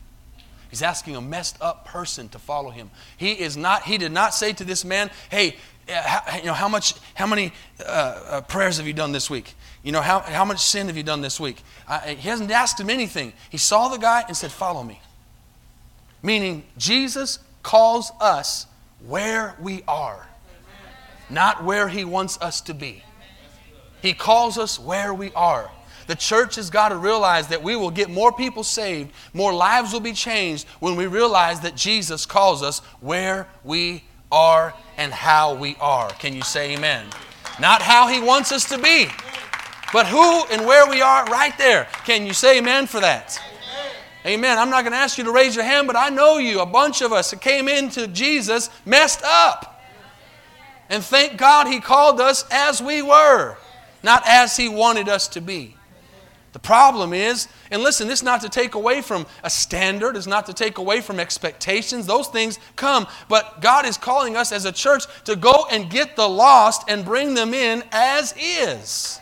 He's 0.71 0.83
asking 0.83 1.17
a 1.17 1.21
messed 1.21 1.57
up 1.61 1.85
person 1.85 2.29
to 2.31 2.39
follow 2.39 2.71
him. 2.71 2.91
He 3.17 3.33
is 3.33 3.57
not. 3.57 3.83
He 3.83 3.99
did 3.99 4.13
not 4.13 4.35
say 4.35 4.53
to 4.53 4.65
this 4.65 4.85
man, 4.85 5.11
"Hey, 5.31 5.57
uh, 5.89 6.21
you 6.39 6.45
know 6.45 6.53
how 6.53 6.69
much, 6.69 6.95
how 7.15 7.27
many 7.27 7.53
uh, 7.81 7.83
uh, 7.83 8.41
prayers 8.43 8.79
have 8.79 8.87
you 8.87 8.93
done 8.93 9.13
this 9.13 9.29
week? 9.29 9.55
You 9.83 9.93
know 9.93 10.01
how, 10.01 10.21
how 10.21 10.45
much 10.45 10.61
sin 10.61 10.87
have 10.87 10.97
you 10.97 11.03
done 11.03 11.23
this 11.23 11.39
week?" 11.39 11.63
Uh, 11.87 12.01
he 12.01 12.29
hasn't 12.29 12.51
asked 12.51 12.79
him 12.79 12.89
anything. 12.89 13.33
He 13.51 13.59
saw 13.59 13.89
the 13.89 13.99
guy 13.99 14.25
and 14.27 14.37
said, 14.37 14.51
"Follow 14.53 14.83
me." 14.83 15.01
Meaning, 16.23 16.65
Jesus 16.79 17.39
calls 17.65 18.13
us 18.21 18.69
where 19.05 19.57
we 19.61 19.83
are, 19.89 20.29
not 21.29 21.65
where 21.65 21.89
He 21.89 22.05
wants 22.05 22.41
us 22.41 22.61
to 22.61 22.75
be. 22.75 23.03
He 24.01 24.13
calls 24.13 24.57
us 24.57 24.79
where 24.79 25.13
we 25.13 25.33
are. 25.33 25.71
The 26.07 26.15
church 26.15 26.57
has 26.57 26.69
got 26.69 26.91
to 26.91 26.97
realize 26.97 27.49
that 27.49 27.63
we 27.63 27.75
will 27.75 27.91
get 27.91 28.11
more 28.11 28.31
people 28.31 28.63
saved, 28.63 29.11
more 29.33 29.53
lives 29.53 29.93
will 29.93 30.01
be 30.01 30.13
changed 30.13 30.69
when 30.79 30.95
we 30.95 31.07
realize 31.07 31.61
that 31.61 31.75
Jesus 31.75 32.27
calls 32.27 32.63
us 32.63 32.81
where 33.01 33.49
we 33.65 34.05
are 34.31 34.75
and 34.99 35.13
how 35.13 35.55
we 35.55 35.77
are. 35.81 36.11
Can 36.11 36.35
you 36.35 36.43
say 36.43 36.75
amen? 36.75 37.07
Not 37.59 37.81
how 37.81 38.09
He 38.09 38.21
wants 38.21 38.53
us 38.53 38.69
to 38.69 38.79
be, 38.79 39.07
but 39.93 40.07
who 40.07 40.45
and 40.53 40.67
where 40.67 40.89
we 40.89 41.01
are 41.01 41.25
right 41.27 41.57
there. 41.57 41.89
Can 42.05 42.27
you 42.27 42.35
say 42.35 42.59
amen 42.59 42.87
for 42.87 43.01
that? 43.01 43.41
Amen. 44.27 44.59
I'm 44.59 44.71
not 44.71 44.83
going 44.83 44.93
to 44.93 44.99
ask 44.99 45.19
you 45.19 45.25
to 45.25 45.33
raise 45.33 45.55
your 45.55 45.65
hand, 45.65 45.87
but 45.87 45.97
I 45.97 46.09
know 46.09 46.39
you. 46.39 46.61
A 46.61 46.67
bunch 46.67 47.03
of 47.03 47.13
us 47.13 47.31
that 47.31 47.41
came 47.41 47.69
into 47.69 48.07
Jesus 48.09 48.71
messed 48.87 49.23
up. 49.23 49.83
And 50.89 51.03
thank 51.03 51.37
God 51.37 51.67
He 51.67 51.81
called 51.81 52.21
us 52.21 52.45
as 52.51 52.83
we 52.83 53.03
were, 53.03 53.57
not 54.03 54.23
as 54.27 54.57
He 54.57 54.69
wanted 54.69 55.09
us 55.09 55.29
to 55.29 55.41
be. 55.41 55.77
The 56.53 56.61
problem 56.61 57.13
is, 57.13 57.49
and 57.73 57.83
listen, 57.83 58.07
this 58.07 58.21
is 58.21 58.23
not 58.23 58.41
to 58.43 58.49
take 58.49 58.77
away 58.77 59.03
from 59.03 59.27
a 59.43 59.51
standard, 59.51 60.17
it's 60.17 60.29
not 60.29 60.47
to 60.47 60.55
take 60.55 60.79
away 60.79 61.01
from 61.01 61.19
expectations. 61.19 62.07
Those 62.07 62.29
things 62.29 62.61
come. 62.77 63.09
But 63.29 63.61
God 63.61 63.85
is 63.85 63.99
calling 63.99 64.37
us 64.37 64.53
as 64.53 64.65
a 64.65 64.71
church 64.71 65.03
to 65.25 65.35
go 65.35 65.67
and 65.71 65.91
get 65.91 66.15
the 66.15 66.29
lost 66.29 66.85
and 66.89 67.05
bring 67.05 67.35
them 67.35 67.55
in 67.55 67.83
as 67.91 68.33
is. 68.39 69.19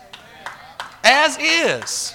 As 1.02 1.38
is. 1.40 2.14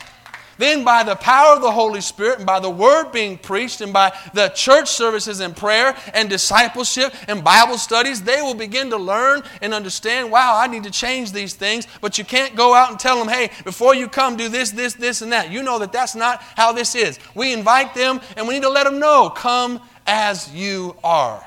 Then, 0.57 0.83
by 0.83 1.03
the 1.03 1.15
power 1.15 1.55
of 1.55 1.61
the 1.61 1.71
Holy 1.71 2.01
Spirit, 2.01 2.37
and 2.37 2.45
by 2.45 2.59
the 2.59 2.69
word 2.69 3.11
being 3.11 3.37
preached, 3.37 3.81
and 3.81 3.93
by 3.93 4.13
the 4.33 4.49
church 4.49 4.89
services 4.89 5.39
and 5.39 5.55
prayer 5.55 5.95
and 6.13 6.29
discipleship 6.29 7.13
and 7.27 7.43
Bible 7.43 7.77
studies, 7.77 8.23
they 8.23 8.41
will 8.41 8.55
begin 8.55 8.89
to 8.89 8.97
learn 8.97 9.43
and 9.61 9.73
understand 9.73 10.31
wow, 10.31 10.57
I 10.57 10.67
need 10.67 10.83
to 10.83 10.91
change 10.91 11.31
these 11.31 11.53
things. 11.53 11.87
But 12.01 12.17
you 12.17 12.25
can't 12.25 12.55
go 12.55 12.73
out 12.73 12.89
and 12.89 12.99
tell 12.99 13.17
them, 13.17 13.27
hey, 13.27 13.51
before 13.63 13.95
you 13.95 14.07
come, 14.07 14.35
do 14.35 14.49
this, 14.49 14.71
this, 14.71 14.93
this, 14.93 15.21
and 15.21 15.31
that. 15.31 15.51
You 15.51 15.63
know 15.63 15.79
that 15.79 15.91
that's 15.91 16.15
not 16.15 16.41
how 16.41 16.71
this 16.71 16.95
is. 16.95 17.19
We 17.35 17.53
invite 17.53 17.93
them, 17.93 18.19
and 18.35 18.47
we 18.47 18.55
need 18.55 18.63
to 18.63 18.69
let 18.69 18.85
them 18.85 18.99
know 18.99 19.29
come 19.29 19.81
as 20.05 20.53
you 20.53 20.95
are. 21.03 21.43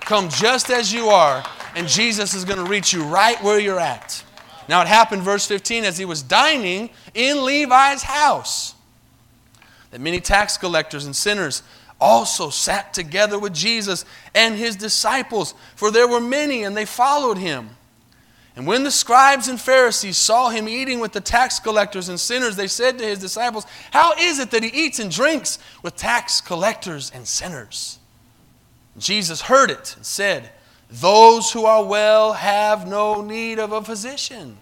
Come 0.00 0.28
just 0.28 0.70
as 0.70 0.92
you 0.92 1.08
are, 1.08 1.44
and 1.76 1.86
Jesus 1.86 2.34
is 2.34 2.44
going 2.44 2.58
to 2.58 2.70
reach 2.70 2.92
you 2.92 3.04
right 3.04 3.42
where 3.42 3.58
you're 3.58 3.80
at. 3.80 4.24
Now 4.68 4.82
it 4.82 4.88
happened, 4.88 5.22
verse 5.22 5.46
15, 5.46 5.84
as 5.84 5.98
he 5.98 6.04
was 6.04 6.22
dining 6.22 6.90
in 7.14 7.44
Levi's 7.44 8.02
house, 8.02 8.74
that 9.90 10.00
many 10.00 10.20
tax 10.20 10.56
collectors 10.56 11.06
and 11.06 11.14
sinners 11.14 11.62
also 12.00 12.50
sat 12.50 12.94
together 12.94 13.38
with 13.38 13.52
Jesus 13.52 14.04
and 14.34 14.56
his 14.56 14.76
disciples, 14.76 15.54
for 15.76 15.90
there 15.90 16.08
were 16.08 16.20
many 16.20 16.62
and 16.62 16.76
they 16.76 16.86
followed 16.86 17.38
him. 17.38 17.70
And 18.56 18.66
when 18.66 18.84
the 18.84 18.90
scribes 18.90 19.48
and 19.48 19.60
Pharisees 19.60 20.16
saw 20.16 20.48
him 20.50 20.68
eating 20.68 21.00
with 21.00 21.12
the 21.12 21.20
tax 21.20 21.60
collectors 21.60 22.08
and 22.08 22.18
sinners, 22.18 22.56
they 22.56 22.66
said 22.66 22.98
to 22.98 23.04
his 23.04 23.18
disciples, 23.18 23.64
How 23.90 24.12
is 24.18 24.38
it 24.38 24.50
that 24.50 24.62
he 24.62 24.70
eats 24.70 24.98
and 24.98 25.10
drinks 25.10 25.58
with 25.82 25.96
tax 25.96 26.40
collectors 26.40 27.12
and 27.14 27.26
sinners? 27.26 27.98
Jesus 28.98 29.42
heard 29.42 29.70
it 29.70 29.94
and 29.96 30.04
said, 30.04 30.50
Those 30.90 31.52
who 31.52 31.64
are 31.64 31.84
well 31.84 32.32
have 32.32 32.88
no 32.88 33.22
need 33.22 33.58
of 33.58 33.72
a 33.72 33.82
physician. 33.82 34.58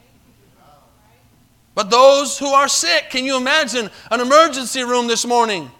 But 1.79 1.91
those 1.91 2.37
who 2.37 2.49
are 2.49 2.67
sick, 2.67 3.09
can 3.09 3.25
you 3.25 3.37
imagine 3.37 3.89
an 4.11 4.19
emergency 4.19 4.83
room 4.83 5.07
this 5.07 5.25
morning? 5.25 5.71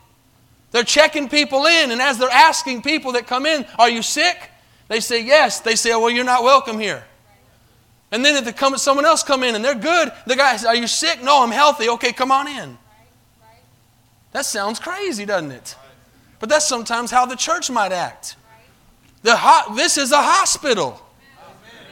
They're 0.71 0.85
checking 0.85 1.29
people 1.29 1.67
in, 1.67 1.91
and 1.91 2.01
as 2.01 2.19
they're 2.19 2.31
asking 2.31 2.83
people 2.83 3.11
that 3.15 3.27
come 3.27 3.47
in, 3.47 3.67
Are 3.81 3.91
you 3.91 4.03
sick? 4.03 4.49
They 4.87 5.01
say, 5.01 5.25
Yes. 5.25 5.59
They 5.59 5.75
say, 5.75 5.91
Well, 5.91 6.09
you're 6.09 6.25
not 6.25 6.45
welcome 6.45 6.79
here. 6.79 7.03
And 8.13 8.25
then 8.25 8.37
if 8.37 8.45
they 8.45 8.53
come, 8.53 8.79
someone 8.79 9.07
else 9.07 9.25
come 9.25 9.43
in 9.43 9.57
and 9.57 9.65
they're 9.65 9.75
good, 9.75 10.13
the 10.25 10.37
guy 10.37 10.53
says, 10.53 10.67
Are 10.67 10.77
you 10.77 10.87
sick? 10.87 11.21
No, 11.21 11.43
I'm 11.43 11.51
healthy. 11.51 11.89
Okay, 11.89 12.13
come 12.13 12.31
on 12.31 12.47
in. 12.47 12.79
That 14.31 14.47
sounds 14.47 14.79
crazy, 14.79 15.27
doesn't 15.27 15.51
it? 15.51 15.75
But 16.39 16.49
that's 16.49 16.69
sometimes 16.69 17.11
how 17.11 17.27
the 17.27 17.35
church 17.35 17.73
might 17.73 17.91
act. 17.91 18.37
The 19.23 19.37
ho- 19.37 19.75
this 19.75 19.99
is 19.99 20.13
a 20.13 20.23
hospital 20.23 21.03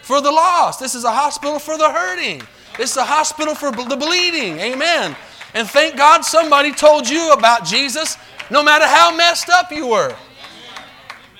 for 0.02 0.20
the 0.20 0.30
lost. 0.30 0.78
This 0.78 0.94
is 0.94 1.02
a 1.02 1.10
hospital 1.10 1.58
for 1.58 1.76
the 1.76 1.90
hurting. 1.90 2.42
Is 2.78 2.96
a 2.96 3.04
hospital 3.04 3.54
for 3.54 3.70
the 3.70 3.96
bleeding. 3.96 4.58
Amen. 4.58 5.16
And 5.54 5.68
thank 5.68 5.96
God 5.96 6.24
somebody 6.24 6.72
told 6.72 7.08
you 7.08 7.32
about 7.32 7.64
Jesus, 7.64 8.18
no 8.50 8.62
matter 8.62 8.86
how 8.86 9.16
messed 9.16 9.48
up 9.48 9.72
you 9.72 9.86
were. 9.88 10.14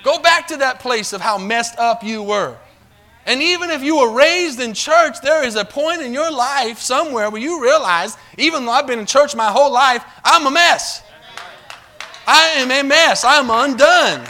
Go 0.03 0.19
back 0.19 0.47
to 0.49 0.57
that 0.59 0.81
place 0.81 1.13
of 1.13 1.21
how 1.21 1.37
messed 1.37 1.79
up 1.79 2.03
you 2.03 2.23
were. 2.23 2.57
And 3.27 3.43
even 3.43 3.71
if 3.71 3.83
you 3.83 3.99
were 3.99 4.13
raised 4.15 4.61
in 4.61 4.73
church, 4.73 5.21
there 5.21 5.45
is 5.45 5.57
a 5.57 5.65
point 5.65 6.01
in 6.01 6.15
your 6.15 6.31
life 6.31 6.79
somewhere 6.79 7.29
where 7.29 7.43
you 7.43 7.61
realize, 7.61 8.17
even 8.39 8.65
though 8.65 8.71
I've 8.71 8.87
been 8.87 9.01
in 9.01 9.07
church 9.07 9.35
my 9.35 9.51
whole 9.51 9.73
life, 9.73 10.05
I'm 10.25 10.47
a 10.47 10.51
mess. 10.51 11.03
I 12.27 12.55
am 12.57 12.71
a 12.71 12.89
mess. 12.89 13.25
I'm 13.25 13.51
undone. 13.51 14.27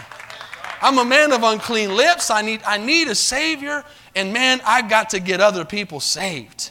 I'm 0.81 0.99
a 0.99 1.05
man 1.05 1.33
of 1.33 1.43
unclean 1.43 1.95
lips. 1.95 2.31
I 2.31 2.43
need, 2.43 2.63
I 2.67 2.79
need 2.79 3.09
a 3.09 3.15
Savior. 3.15 3.85
And 4.15 4.33
man, 4.33 4.61
I've 4.65 4.89
got 4.89 5.11
to 5.11 5.21
get 5.21 5.41
other 5.41 5.65
people 5.65 6.01
saved. 6.01 6.71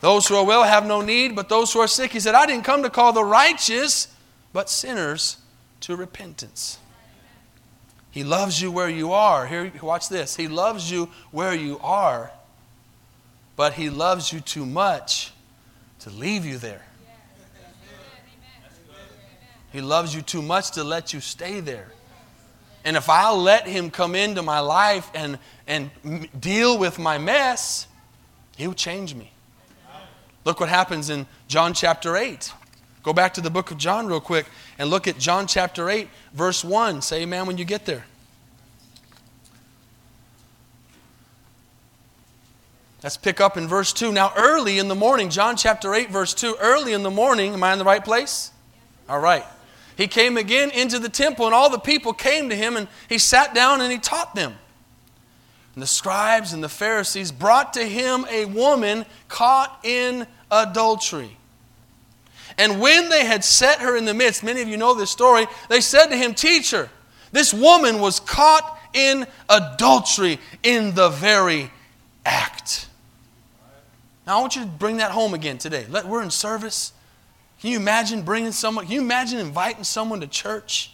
Those 0.00 0.28
who 0.28 0.36
are 0.36 0.44
well 0.44 0.62
have 0.62 0.86
no 0.86 1.00
need, 1.00 1.34
but 1.34 1.48
those 1.48 1.72
who 1.72 1.80
are 1.80 1.88
sick, 1.88 2.12
he 2.12 2.20
said, 2.20 2.34
I 2.34 2.46
didn't 2.46 2.64
come 2.64 2.82
to 2.84 2.90
call 2.90 3.12
the 3.12 3.24
righteous, 3.24 4.08
but 4.52 4.70
sinners 4.70 5.38
to 5.80 5.96
repentance. 5.96 6.78
He 8.10 8.24
loves 8.24 8.60
you 8.60 8.70
where 8.70 8.88
you 8.88 9.12
are. 9.12 9.46
Here, 9.46 9.72
watch 9.82 10.08
this. 10.08 10.36
He 10.36 10.48
loves 10.48 10.90
you 10.90 11.10
where 11.30 11.54
you 11.54 11.78
are, 11.82 12.30
but 13.56 13.74
He 13.74 13.90
loves 13.90 14.32
you 14.32 14.40
too 14.40 14.66
much 14.66 15.32
to 16.00 16.10
leave 16.10 16.44
you 16.44 16.58
there. 16.58 16.82
He 19.72 19.80
loves 19.80 20.14
you 20.14 20.22
too 20.22 20.42
much 20.42 20.72
to 20.72 20.84
let 20.84 21.12
you 21.12 21.20
stay 21.20 21.60
there. 21.60 21.92
And 22.84 22.96
if 22.96 23.10
I'll 23.10 23.36
let 23.36 23.66
Him 23.66 23.90
come 23.90 24.14
into 24.14 24.42
my 24.42 24.60
life 24.60 25.10
and, 25.12 25.38
and 25.66 25.90
deal 26.40 26.78
with 26.78 26.98
my 26.98 27.18
mess, 27.18 27.86
He'll 28.56 28.72
change 28.72 29.14
me. 29.14 29.32
Look 30.48 30.60
what 30.60 30.70
happens 30.70 31.10
in 31.10 31.26
John 31.46 31.74
chapter 31.74 32.16
8. 32.16 32.54
Go 33.02 33.12
back 33.12 33.34
to 33.34 33.42
the 33.42 33.50
book 33.50 33.70
of 33.70 33.76
John 33.76 34.06
real 34.06 34.18
quick 34.18 34.46
and 34.78 34.88
look 34.88 35.06
at 35.06 35.18
John 35.18 35.46
chapter 35.46 35.90
8, 35.90 36.08
verse 36.32 36.64
1. 36.64 37.02
Say 37.02 37.20
amen 37.24 37.44
when 37.44 37.58
you 37.58 37.66
get 37.66 37.84
there. 37.84 38.06
Let's 43.02 43.18
pick 43.18 43.42
up 43.42 43.58
in 43.58 43.68
verse 43.68 43.92
2. 43.92 44.10
Now, 44.10 44.32
early 44.38 44.78
in 44.78 44.88
the 44.88 44.94
morning, 44.94 45.28
John 45.28 45.54
chapter 45.54 45.92
8, 45.92 46.08
verse 46.08 46.32
2, 46.32 46.56
early 46.58 46.94
in 46.94 47.02
the 47.02 47.10
morning, 47.10 47.52
am 47.52 47.62
I 47.62 47.74
in 47.74 47.78
the 47.78 47.84
right 47.84 48.02
place? 48.02 48.50
All 49.06 49.20
right. 49.20 49.44
He 49.98 50.06
came 50.06 50.38
again 50.38 50.70
into 50.70 50.98
the 50.98 51.10
temple, 51.10 51.44
and 51.44 51.54
all 51.54 51.68
the 51.68 51.78
people 51.78 52.14
came 52.14 52.48
to 52.48 52.56
him, 52.56 52.74
and 52.74 52.88
he 53.06 53.18
sat 53.18 53.54
down 53.54 53.82
and 53.82 53.92
he 53.92 53.98
taught 53.98 54.34
them. 54.34 54.54
And 55.78 55.82
the 55.84 55.86
scribes 55.86 56.52
and 56.52 56.60
the 56.60 56.68
Pharisees 56.68 57.30
brought 57.30 57.74
to 57.74 57.84
him 57.84 58.26
a 58.28 58.46
woman 58.46 59.06
caught 59.28 59.78
in 59.84 60.26
adultery. 60.50 61.36
And 62.58 62.80
when 62.80 63.08
they 63.10 63.24
had 63.24 63.44
set 63.44 63.78
her 63.78 63.96
in 63.96 64.04
the 64.04 64.12
midst, 64.12 64.42
many 64.42 64.60
of 64.60 64.66
you 64.66 64.76
know 64.76 64.94
this 64.94 65.12
story, 65.12 65.46
they 65.68 65.80
said 65.80 66.06
to 66.06 66.16
him, 66.16 66.34
Teacher, 66.34 66.90
this 67.30 67.54
woman 67.54 68.00
was 68.00 68.18
caught 68.18 68.76
in 68.92 69.24
adultery 69.48 70.40
in 70.64 70.96
the 70.96 71.10
very 71.10 71.70
act. 72.26 72.88
Now, 74.26 74.38
I 74.38 74.40
want 74.40 74.56
you 74.56 74.62
to 74.62 74.66
bring 74.66 74.96
that 74.96 75.12
home 75.12 75.32
again 75.32 75.58
today. 75.58 75.86
Let, 75.88 76.08
we're 76.08 76.24
in 76.24 76.30
service. 76.32 76.92
Can 77.60 77.70
you 77.70 77.76
imagine 77.76 78.22
bringing 78.22 78.50
someone, 78.50 78.86
can 78.86 78.94
you 78.94 79.00
imagine 79.00 79.38
inviting 79.38 79.84
someone 79.84 80.22
to 80.22 80.26
church 80.26 80.90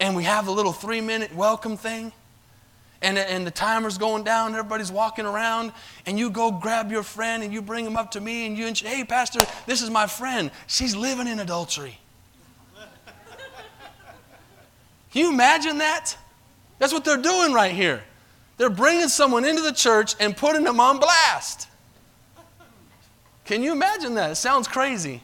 and 0.00 0.16
we 0.16 0.24
have 0.24 0.48
a 0.48 0.50
little 0.50 0.72
three 0.72 1.02
minute 1.02 1.34
welcome 1.34 1.76
thing? 1.76 2.12
And, 3.02 3.18
and 3.18 3.44
the 3.44 3.50
timer's 3.50 3.98
going 3.98 4.22
down, 4.22 4.54
everybody's 4.54 4.92
walking 4.92 5.26
around, 5.26 5.72
and 6.06 6.16
you 6.16 6.30
go 6.30 6.52
grab 6.52 6.92
your 6.92 7.02
friend 7.02 7.42
and 7.42 7.52
you 7.52 7.60
bring 7.60 7.84
him 7.84 7.96
up 7.96 8.12
to 8.12 8.20
me 8.20 8.46
and 8.46 8.56
you, 8.56 8.66
and 8.66 8.78
hey, 8.78 9.02
Pastor, 9.02 9.40
this 9.66 9.82
is 9.82 9.90
my 9.90 10.06
friend. 10.06 10.52
She's 10.68 10.94
living 10.94 11.26
in 11.26 11.40
adultery. 11.40 11.98
Can 15.10 15.22
you 15.22 15.32
imagine 15.32 15.78
that? 15.78 16.16
That's 16.78 16.92
what 16.92 17.04
they're 17.04 17.16
doing 17.16 17.52
right 17.52 17.72
here. 17.72 18.02
They're 18.56 18.70
bringing 18.70 19.08
someone 19.08 19.44
into 19.44 19.62
the 19.62 19.72
church 19.72 20.14
and 20.20 20.36
putting 20.36 20.62
them 20.62 20.78
on 20.78 20.98
blast. 20.98 21.68
Can 23.44 23.62
you 23.62 23.72
imagine 23.72 24.14
that? 24.14 24.30
It 24.30 24.36
sounds 24.36 24.68
crazy. 24.68 25.22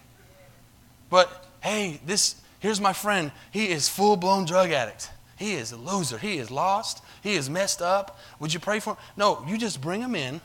But 1.08 1.46
hey, 1.60 2.00
this 2.04 2.34
here's 2.58 2.80
my 2.80 2.92
friend. 2.92 3.30
He 3.52 3.70
is 3.70 3.88
full-blown 3.88 4.44
drug 4.44 4.72
addict. 4.72 5.10
He 5.38 5.54
is 5.54 5.70
a 5.72 5.76
loser. 5.76 6.18
He 6.18 6.38
is 6.38 6.50
lost. 6.50 7.02
He 7.22 7.34
is 7.34 7.48
messed 7.48 7.82
up. 7.82 8.18
Would 8.40 8.54
you 8.54 8.60
pray 8.60 8.80
for 8.80 8.94
him? 8.94 8.96
No, 9.16 9.44
you 9.46 9.58
just 9.58 9.80
bring 9.80 10.00
him 10.00 10.14
in. 10.14 10.40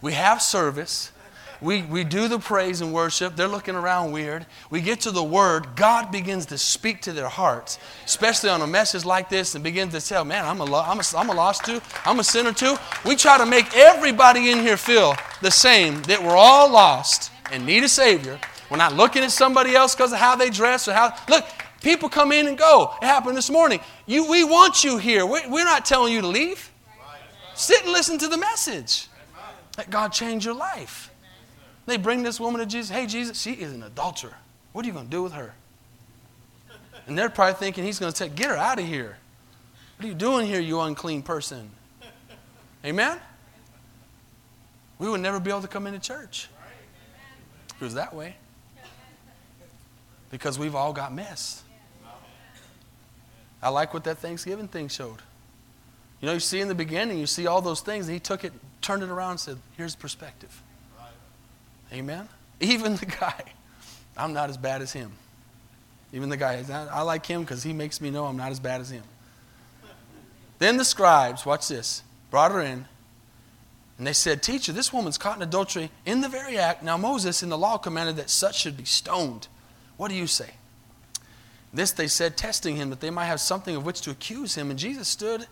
We 0.00 0.12
have 0.12 0.40
service. 0.40 1.12
We, 1.60 1.82
we 1.82 2.04
do 2.04 2.28
the 2.28 2.38
praise 2.38 2.80
and 2.80 2.92
worship. 2.92 3.34
They're 3.34 3.48
looking 3.48 3.74
around 3.74 4.12
weird. 4.12 4.46
We 4.70 4.80
get 4.80 5.00
to 5.00 5.10
the 5.10 5.24
word. 5.24 5.74
God 5.74 6.12
begins 6.12 6.46
to 6.46 6.58
speak 6.58 7.02
to 7.02 7.12
their 7.12 7.28
hearts, 7.28 7.80
especially 8.04 8.50
on 8.50 8.62
a 8.62 8.66
message 8.66 9.04
like 9.04 9.28
this, 9.28 9.56
and 9.56 9.64
begins 9.64 9.92
to 9.92 10.00
tell, 10.00 10.24
man, 10.24 10.44
I'm 10.44 10.60
a, 10.60 10.64
I'm, 10.64 11.00
a, 11.00 11.02
I'm 11.16 11.30
a 11.30 11.34
lost 11.34 11.64
too. 11.64 11.80
I'm 12.04 12.20
a 12.20 12.24
sinner 12.24 12.52
too. 12.52 12.76
We 13.04 13.16
try 13.16 13.38
to 13.38 13.46
make 13.46 13.76
everybody 13.76 14.52
in 14.52 14.60
here 14.60 14.76
feel 14.76 15.16
the 15.42 15.50
same 15.50 16.02
that 16.02 16.22
we're 16.22 16.36
all 16.36 16.70
lost 16.70 17.32
and 17.50 17.66
need 17.66 17.82
a 17.82 17.88
Savior. 17.88 18.38
We're 18.70 18.76
not 18.76 18.94
looking 18.94 19.24
at 19.24 19.32
somebody 19.32 19.74
else 19.74 19.96
because 19.96 20.12
of 20.12 20.18
how 20.18 20.36
they 20.36 20.50
dress 20.50 20.86
or 20.86 20.92
how. 20.92 21.12
Look, 21.28 21.44
people 21.80 22.08
come 22.08 22.32
in 22.32 22.46
and 22.46 22.56
go. 22.56 22.92
It 23.00 23.06
happened 23.06 23.36
this 23.36 23.50
morning. 23.50 23.80
You, 24.06 24.30
we 24.30 24.44
want 24.44 24.84
you 24.84 24.98
here. 24.98 25.26
We're, 25.26 25.48
we're 25.50 25.64
not 25.64 25.84
telling 25.84 26.12
you 26.12 26.20
to 26.20 26.28
leave. 26.28 26.70
Sit 27.54 27.82
and 27.84 27.92
listen 27.92 28.18
to 28.18 28.28
the 28.28 28.36
message. 28.38 29.08
Let 29.76 29.90
God 29.90 30.12
change 30.12 30.44
your 30.44 30.54
life. 30.54 31.10
They 31.86 31.96
bring 31.96 32.22
this 32.22 32.38
woman 32.38 32.60
to 32.60 32.66
Jesus. 32.66 32.90
Hey, 32.90 33.06
Jesus, 33.06 33.40
she 33.40 33.52
is 33.52 33.72
an 33.72 33.82
adulterer. 33.82 34.34
What 34.72 34.84
are 34.84 34.88
you 34.88 34.92
going 34.92 35.06
to 35.06 35.10
do 35.10 35.22
with 35.22 35.32
her? 35.32 35.54
And 37.06 37.16
they're 37.16 37.30
probably 37.30 37.54
thinking 37.54 37.84
he's 37.84 37.98
going 37.98 38.12
to 38.12 38.16
say, 38.16 38.28
Get 38.28 38.50
her 38.50 38.56
out 38.56 38.78
of 38.78 38.86
here. 38.86 39.16
What 39.96 40.04
are 40.04 40.08
you 40.08 40.14
doing 40.14 40.46
here, 40.46 40.60
you 40.60 40.80
unclean 40.80 41.22
person? 41.22 41.70
Amen? 42.84 43.18
We 44.98 45.08
would 45.08 45.20
never 45.20 45.40
be 45.40 45.50
able 45.50 45.62
to 45.62 45.68
come 45.68 45.86
into 45.86 45.98
church. 45.98 46.48
It 47.80 47.84
was 47.84 47.94
that 47.94 48.14
way. 48.14 48.36
Because 50.30 50.58
we've 50.58 50.74
all 50.74 50.92
got 50.92 51.12
mess. 51.14 51.62
I 53.62 53.70
like 53.70 53.92
what 53.92 54.04
that 54.04 54.18
Thanksgiving 54.18 54.68
thing 54.68 54.88
showed. 54.88 55.22
You 56.20 56.26
know, 56.26 56.32
you 56.32 56.40
see 56.40 56.60
in 56.60 56.68
the 56.68 56.74
beginning, 56.74 57.18
you 57.18 57.26
see 57.26 57.46
all 57.46 57.60
those 57.60 57.80
things, 57.80 58.06
and 58.06 58.14
he 58.14 58.20
took 58.20 58.44
it, 58.44 58.52
turned 58.80 59.02
it 59.02 59.08
around, 59.08 59.32
and 59.32 59.40
said, 59.40 59.58
Here's 59.76 59.94
perspective. 59.94 60.62
Amen? 61.92 62.28
Even 62.60 62.96
the 62.96 63.06
guy, 63.06 63.42
I'm 64.16 64.32
not 64.32 64.50
as 64.50 64.56
bad 64.56 64.82
as 64.82 64.92
him. 64.92 65.12
Even 66.12 66.28
the 66.28 66.36
guy, 66.36 66.64
I 66.90 67.02
like 67.02 67.26
him 67.26 67.42
because 67.42 67.62
he 67.62 67.72
makes 67.72 68.00
me 68.00 68.10
know 68.10 68.24
I'm 68.24 68.36
not 68.36 68.50
as 68.50 68.60
bad 68.60 68.80
as 68.80 68.90
him. 68.90 69.04
Then 70.58 70.76
the 70.76 70.84
scribes, 70.84 71.46
watch 71.46 71.68
this, 71.68 72.02
brought 72.30 72.50
her 72.50 72.60
in, 72.60 72.86
and 73.98 74.06
they 74.06 74.12
said, 74.12 74.42
Teacher, 74.42 74.72
this 74.72 74.92
woman's 74.92 75.18
caught 75.18 75.36
in 75.36 75.42
adultery 75.42 75.90
in 76.06 76.20
the 76.20 76.28
very 76.28 76.56
act. 76.56 76.82
Now, 76.82 76.96
Moses 76.96 77.42
in 77.42 77.48
the 77.48 77.58
law 77.58 77.78
commanded 77.78 78.16
that 78.16 78.30
such 78.30 78.58
should 78.58 78.76
be 78.76 78.84
stoned. 78.84 79.48
What 79.96 80.08
do 80.08 80.14
you 80.14 80.26
say? 80.26 80.50
This 81.72 81.92
they 81.92 82.08
said, 82.08 82.36
testing 82.36 82.76
him, 82.76 82.90
that 82.90 83.00
they 83.00 83.10
might 83.10 83.26
have 83.26 83.40
something 83.40 83.76
of 83.76 83.84
which 83.84 84.00
to 84.02 84.10
accuse 84.10 84.54
him. 84.54 84.70
And 84.70 84.78
Jesus 84.78 85.08
stood, 85.08 85.46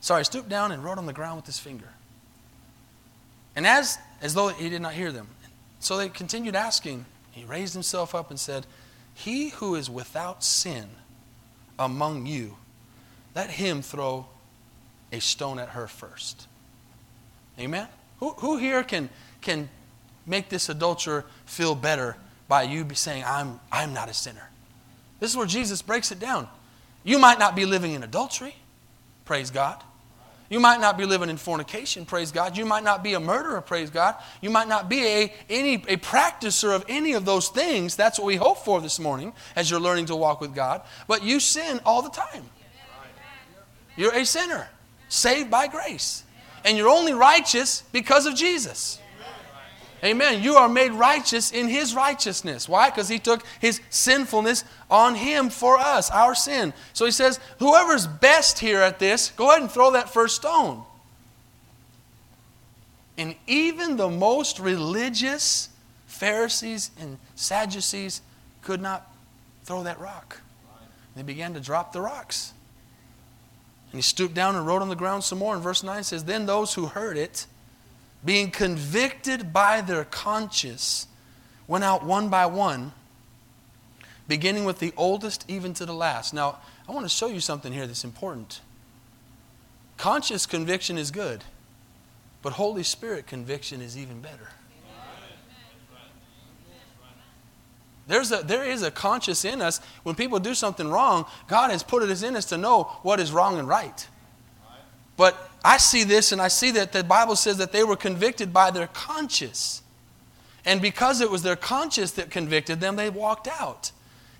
sorry, 0.00 0.24
stooped 0.24 0.48
down 0.48 0.72
and 0.72 0.84
wrote 0.84 0.98
on 0.98 1.06
the 1.06 1.12
ground 1.12 1.36
with 1.36 1.46
his 1.46 1.58
finger. 1.58 1.88
And 3.56 3.66
as, 3.66 3.98
as 4.20 4.34
though 4.34 4.48
he 4.48 4.68
did 4.68 4.82
not 4.82 4.92
hear 4.92 5.10
them, 5.10 5.28
so 5.80 5.96
they 5.96 6.08
continued 6.08 6.56
asking. 6.56 7.04
He 7.32 7.44
raised 7.44 7.74
himself 7.74 8.14
up 8.14 8.30
and 8.30 8.40
said, 8.40 8.66
He 9.14 9.50
who 9.50 9.74
is 9.74 9.90
without 9.90 10.42
sin 10.42 10.88
among 11.78 12.26
you, 12.26 12.56
let 13.34 13.50
him 13.50 13.82
throw 13.82 14.26
a 15.12 15.20
stone 15.20 15.58
at 15.58 15.70
her 15.70 15.86
first. 15.86 16.46
Amen? 17.58 17.88
Who, 18.20 18.30
who 18.30 18.56
here 18.56 18.82
can, 18.82 19.08
can 19.40 19.68
make 20.26 20.48
this 20.48 20.68
adulterer 20.68 21.24
feel 21.44 21.74
better 21.74 22.16
by 22.48 22.62
you 22.62 22.86
saying, 22.94 23.24
I'm, 23.26 23.60
I'm 23.70 23.92
not 23.92 24.08
a 24.08 24.14
sinner? 24.14 24.50
This 25.20 25.30
is 25.30 25.36
where 25.36 25.46
Jesus 25.46 25.82
breaks 25.82 26.12
it 26.12 26.18
down. 26.18 26.48
You 27.04 27.18
might 27.18 27.38
not 27.38 27.54
be 27.54 27.66
living 27.66 27.92
in 27.92 28.02
adultery, 28.02 28.54
praise 29.24 29.50
God. 29.50 29.82
You 30.48 30.60
might 30.60 30.80
not 30.80 30.96
be 30.96 31.04
living 31.06 31.28
in 31.28 31.36
fornication, 31.38 32.06
praise 32.06 32.30
God. 32.30 32.56
You 32.56 32.64
might 32.64 32.84
not 32.84 33.02
be 33.02 33.14
a 33.14 33.20
murderer, 33.20 33.60
praise 33.60 33.90
God. 33.90 34.14
You 34.40 34.50
might 34.50 34.68
not 34.68 34.88
be 34.88 35.04
a, 35.04 35.34
any, 35.50 35.74
a 35.74 35.96
practicer 35.96 36.74
of 36.74 36.84
any 36.88 37.14
of 37.14 37.24
those 37.24 37.48
things. 37.48 37.96
That's 37.96 38.18
what 38.18 38.26
we 38.26 38.36
hope 38.36 38.58
for 38.58 38.80
this 38.80 39.00
morning 39.00 39.32
as 39.56 39.70
you're 39.70 39.80
learning 39.80 40.06
to 40.06 40.16
walk 40.16 40.40
with 40.40 40.54
God. 40.54 40.82
But 41.08 41.24
you 41.24 41.40
sin 41.40 41.80
all 41.84 42.02
the 42.02 42.10
time. 42.10 42.44
You're 43.96 44.14
a 44.14 44.24
sinner, 44.24 44.68
saved 45.08 45.50
by 45.50 45.66
grace. 45.66 46.22
And 46.64 46.76
you're 46.76 46.88
only 46.88 47.12
righteous 47.12 47.82
because 47.90 48.26
of 48.26 48.36
Jesus. 48.36 49.00
Amen. 50.04 50.42
You 50.42 50.54
are 50.54 50.68
made 50.68 50.92
righteous 50.92 51.52
in 51.52 51.68
His 51.68 51.94
righteousness. 51.94 52.68
Why? 52.68 52.90
Because 52.90 53.08
He 53.08 53.18
took 53.18 53.44
His 53.60 53.80
sinfulness 53.90 54.64
on 54.90 55.14
Him 55.14 55.48
for 55.48 55.78
us, 55.78 56.10
our 56.10 56.34
sin. 56.34 56.72
So 56.92 57.04
He 57.04 57.10
says, 57.10 57.40
whoever's 57.58 58.06
best 58.06 58.58
here 58.58 58.80
at 58.80 58.98
this, 58.98 59.30
go 59.36 59.50
ahead 59.50 59.62
and 59.62 59.70
throw 59.70 59.92
that 59.92 60.12
first 60.12 60.36
stone. 60.36 60.84
And 63.18 63.34
even 63.46 63.96
the 63.96 64.10
most 64.10 64.58
religious 64.58 65.70
Pharisees 66.06 66.90
and 67.00 67.18
Sadducees 67.34 68.20
could 68.62 68.82
not 68.82 69.10
throw 69.64 69.82
that 69.84 69.98
rock. 69.98 70.40
They 71.14 71.22
began 71.22 71.54
to 71.54 71.60
drop 71.60 71.92
the 71.92 72.02
rocks. 72.02 72.52
And 73.90 73.98
he 73.98 74.02
stooped 74.02 74.34
down 74.34 74.56
and 74.56 74.66
wrote 74.66 74.82
on 74.82 74.90
the 74.90 74.96
ground 74.96 75.24
some 75.24 75.38
more. 75.38 75.54
And 75.54 75.62
verse 75.62 75.82
9 75.82 76.04
says, 76.04 76.24
Then 76.24 76.44
those 76.44 76.74
who 76.74 76.86
heard 76.86 77.16
it, 77.16 77.46
being 78.26 78.50
convicted 78.50 79.52
by 79.52 79.80
their 79.80 80.04
conscience, 80.04 81.06
went 81.68 81.84
out 81.84 82.04
one 82.04 82.28
by 82.28 82.44
one, 82.44 82.92
beginning 84.26 84.64
with 84.64 84.80
the 84.80 84.92
oldest 84.96 85.44
even 85.48 85.72
to 85.72 85.86
the 85.86 85.94
last. 85.94 86.34
Now, 86.34 86.58
I 86.88 86.92
want 86.92 87.06
to 87.06 87.08
show 87.08 87.28
you 87.28 87.40
something 87.40 87.72
here 87.72 87.86
that's 87.86 88.04
important. 88.04 88.60
Conscious 89.96 90.44
conviction 90.44 90.98
is 90.98 91.12
good, 91.12 91.44
but 92.42 92.54
Holy 92.54 92.82
Spirit 92.82 93.28
conviction 93.28 93.80
is 93.80 93.96
even 93.96 94.20
better. 94.20 94.48
There's 98.08 98.30
a, 98.30 98.42
there 98.42 98.64
is 98.64 98.82
a 98.82 98.90
conscious 98.90 99.44
in 99.44 99.60
us. 99.60 99.80
When 100.02 100.14
people 100.14 100.38
do 100.38 100.54
something 100.54 100.88
wrong, 100.88 101.26
God 101.48 101.70
has 101.70 101.82
put 101.82 102.02
it 102.02 102.22
in 102.22 102.36
us 102.36 102.44
to 102.46 102.58
know 102.58 102.84
what 103.02 103.18
is 103.18 103.32
wrong 103.32 103.58
and 103.58 103.66
right. 103.68 104.06
But 105.16 105.36
I 105.66 105.78
see 105.78 106.04
this 106.04 106.30
and 106.30 106.40
I 106.40 106.46
see 106.46 106.70
that 106.70 106.92
the 106.92 107.02
Bible 107.02 107.34
says 107.34 107.56
that 107.56 107.72
they 107.72 107.82
were 107.82 107.96
convicted 107.96 108.52
by 108.52 108.70
their 108.70 108.86
conscience. 108.86 109.82
And 110.64 110.80
because 110.80 111.20
it 111.20 111.28
was 111.28 111.42
their 111.42 111.56
conscience 111.56 112.12
that 112.12 112.30
convicted 112.30 112.78
them, 112.78 112.94
they 112.94 113.10
walked 113.10 113.48
out. 113.48 113.90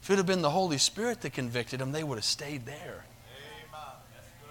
If 0.01 0.09
it 0.09 0.19
had 0.19 0.27
been 0.27 0.41
the 0.41 0.51
Holy 0.51 0.79
Spirit 0.79 1.23
that 1.23 1.33
convicted 1.33 1.81
them, 1.81 1.91
they 1.91 2.05
would 2.05 2.17
have 2.17 2.25
stayed 2.25 2.65
there 2.65 3.05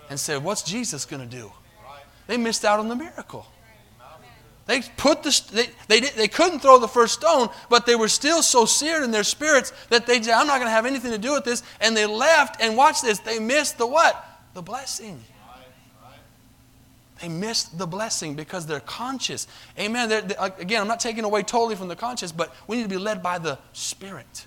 and 0.10 0.20
said, 0.20 0.44
What's 0.44 0.64
Jesus 0.64 1.06
going 1.06 1.22
to 1.22 1.38
do? 1.38 1.50
They 2.28 2.36
missed 2.36 2.66
out 2.66 2.82
on 2.82 2.90
the 2.90 2.96
miracle. 2.98 3.46
They 4.66 4.82
put 4.98 5.24
the 5.24 5.42
they, 5.54 5.68
they, 5.88 6.02
did, 6.02 6.16
they 6.16 6.28
couldn't 6.28 6.60
throw 6.60 6.78
the 6.78 6.90
first 6.90 7.14
stone, 7.14 7.48
but 7.70 7.86
they 7.86 7.96
were 7.96 8.10
still 8.10 8.42
so 8.42 8.66
seared 8.66 9.04
in 9.04 9.12
their 9.12 9.24
spirits 9.24 9.72
that 9.92 10.08
they 10.08 10.22
said, 10.22 10.34
I'm 10.34 10.48
not 10.48 10.58
going 10.58 10.68
to 10.68 10.72
have 10.72 10.86
anything 10.86 11.12
to 11.12 11.18
do 11.18 11.32
with 11.32 11.46
this. 11.46 11.64
And 11.80 11.96
they 11.96 12.06
left 12.06 12.62
and 12.62 12.76
watch 12.76 13.02
this. 13.02 13.20
They 13.20 13.40
missed 13.40 13.78
the 13.78 13.88
what? 13.88 14.22
The 14.56 14.62
blessing. 14.62 15.24
They 17.26 17.30
missed 17.30 17.80
the 17.80 17.88
blessing 17.88 18.36
because 18.36 18.68
they're 18.68 18.80
conscious. 18.80 19.48
Amen. 19.80 20.10
They're, 20.10 20.22
they're, 20.22 20.54
again, 20.60 20.80
I'm 20.80 20.88
not 20.88 21.00
taking 21.00 21.24
away 21.24 21.42
totally 21.42 21.76
from 21.76 21.88
the 21.88 21.96
conscious, 21.96 22.32
but 22.32 22.54
we 22.68 22.78
need 22.78 22.84
to 22.84 22.90
be 22.90 23.00
led 23.00 23.24
by 23.24 23.40
the 23.40 23.58
Spirit. 23.74 24.46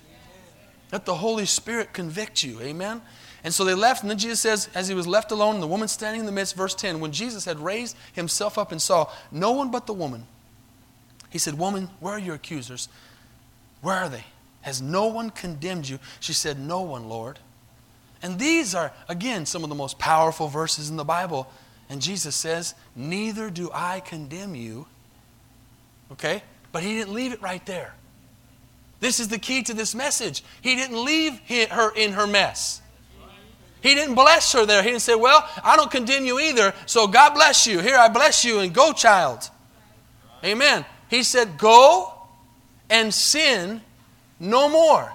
Let 0.89 1.03
the 1.03 1.15
Holy 1.15 1.45
Spirit 1.45 1.91
convict 1.91 2.41
you. 2.41 2.61
Amen. 2.61 3.01
And 3.43 3.53
so 3.53 3.65
they 3.65 3.73
left, 3.73 4.03
and 4.03 4.09
then 4.09 4.17
Jesus 4.17 4.39
says, 4.39 4.69
as 4.73 4.87
he 4.87 4.95
was 4.95 5.07
left 5.07 5.33
alone, 5.33 5.59
the 5.59 5.67
woman 5.67 5.89
standing 5.89 6.21
in 6.21 6.25
the 6.25 6.31
midst, 6.31 6.55
verse 6.55 6.73
10, 6.73 7.01
when 7.01 7.11
Jesus 7.11 7.43
had 7.43 7.59
raised 7.59 7.97
himself 8.13 8.57
up 8.57 8.71
and 8.71 8.81
saw 8.81 9.11
no 9.29 9.51
one 9.51 9.71
but 9.71 9.85
the 9.85 9.93
woman, 9.93 10.25
he 11.29 11.37
said, 11.37 11.59
Woman, 11.59 11.89
where 11.99 12.13
are 12.13 12.19
your 12.19 12.35
accusers? 12.35 12.87
Where 13.81 13.95
are 13.95 14.07
they? 14.07 14.23
Has 14.61 14.81
no 14.81 15.07
one 15.07 15.31
condemned 15.31 15.89
you? 15.89 15.99
She 16.21 16.31
said, 16.31 16.57
No 16.57 16.79
one, 16.79 17.09
Lord. 17.09 17.39
And 18.21 18.39
these 18.39 18.73
are, 18.73 18.93
again, 19.09 19.45
some 19.45 19.63
of 19.63 19.69
the 19.69 19.75
most 19.75 19.99
powerful 19.99 20.47
verses 20.47 20.89
in 20.89 20.95
the 20.95 21.03
Bible 21.03 21.51
and 21.89 22.01
Jesus 22.01 22.35
says, 22.35 22.75
Neither 22.95 23.49
do 23.49 23.71
I 23.73 23.99
condemn 23.99 24.55
you. 24.55 24.85
Okay? 26.11 26.43
But 26.71 26.83
he 26.83 26.93
didn't 26.93 27.13
leave 27.13 27.33
it 27.33 27.41
right 27.41 27.65
there. 27.65 27.95
This 28.99 29.19
is 29.19 29.29
the 29.29 29.39
key 29.39 29.63
to 29.63 29.73
this 29.73 29.95
message. 29.95 30.43
He 30.61 30.75
didn't 30.75 31.03
leave 31.03 31.39
her 31.71 31.91
in 31.95 32.13
her 32.13 32.27
mess. 32.27 32.81
He 33.81 33.95
didn't 33.95 34.15
bless 34.15 34.51
her 34.53 34.65
there. 34.65 34.83
He 34.83 34.89
didn't 34.89 35.01
say, 35.01 35.15
Well, 35.15 35.47
I 35.63 35.75
don't 35.75 35.89
condemn 35.89 36.25
you 36.25 36.39
either, 36.39 36.73
so 36.85 37.07
God 37.07 37.33
bless 37.33 37.65
you. 37.65 37.79
Here, 37.79 37.97
I 37.97 38.09
bless 38.09 38.43
you, 38.43 38.59
and 38.59 38.73
go, 38.73 38.91
child. 38.91 39.49
Amen. 40.43 40.85
He 41.09 41.23
said, 41.23 41.57
Go 41.57 42.13
and 42.89 43.13
sin 43.13 43.81
no 44.39 44.67
more. 44.69 45.13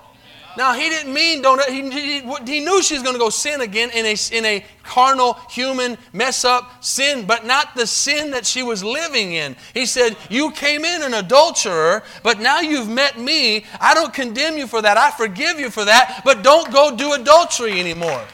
Now, 0.57 0.73
he 0.73 0.89
didn't 0.89 1.13
mean, 1.13 1.43
don't, 1.43 1.63
he, 1.69 1.91
he, 1.91 2.21
he 2.21 2.61
knew 2.61 2.83
she 2.83 2.95
was 2.95 3.03
going 3.03 3.15
to 3.15 3.19
go 3.19 3.31
sin 3.31 3.61
again 3.61 3.91
in 3.91 4.07
a, 4.07 4.17
in 4.33 4.45
a 4.45 4.65
carnal, 4.83 5.35
human, 5.51 5.99
mess 6.13 6.45
up 6.45 6.85
sin, 6.85 7.27
but 7.27 7.45
not 7.45 7.75
the 7.75 7.87
sin 7.87 8.31
that 8.31 8.47
she 8.47 8.63
was 8.63 8.85
living 8.85 9.33
in. 9.33 9.57
He 9.73 9.87
said, 9.87 10.17
You 10.31 10.51
came 10.53 10.85
in 10.85 11.03
an 11.03 11.15
adulterer, 11.15 12.03
but 12.23 12.41
now 12.41 12.61
you've 12.61 12.89
met 12.89 13.19
me. 13.19 13.65
I 13.81 13.95
don't 13.95 14.15
condemn 14.15 14.57
you 14.57 14.67
for 14.67 14.81
that. 14.83 14.97
I 14.97 15.11
forgive 15.11 15.59
you 15.59 15.71
for 15.71 15.85
that, 15.85 16.23
but 16.25 16.43
don't 16.43 16.73
go 16.73 16.97
do 16.97 17.15
adultery 17.15 17.81
anymore. 17.81 18.25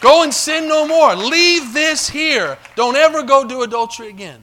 Go 0.00 0.22
and 0.22 0.34
sin 0.34 0.68
no 0.68 0.86
more. 0.86 1.14
Leave 1.14 1.72
this 1.72 2.10
here. 2.10 2.58
Don't 2.76 2.96
ever 2.96 3.22
go 3.22 3.46
do 3.46 3.62
adultery 3.62 4.08
again. 4.08 4.42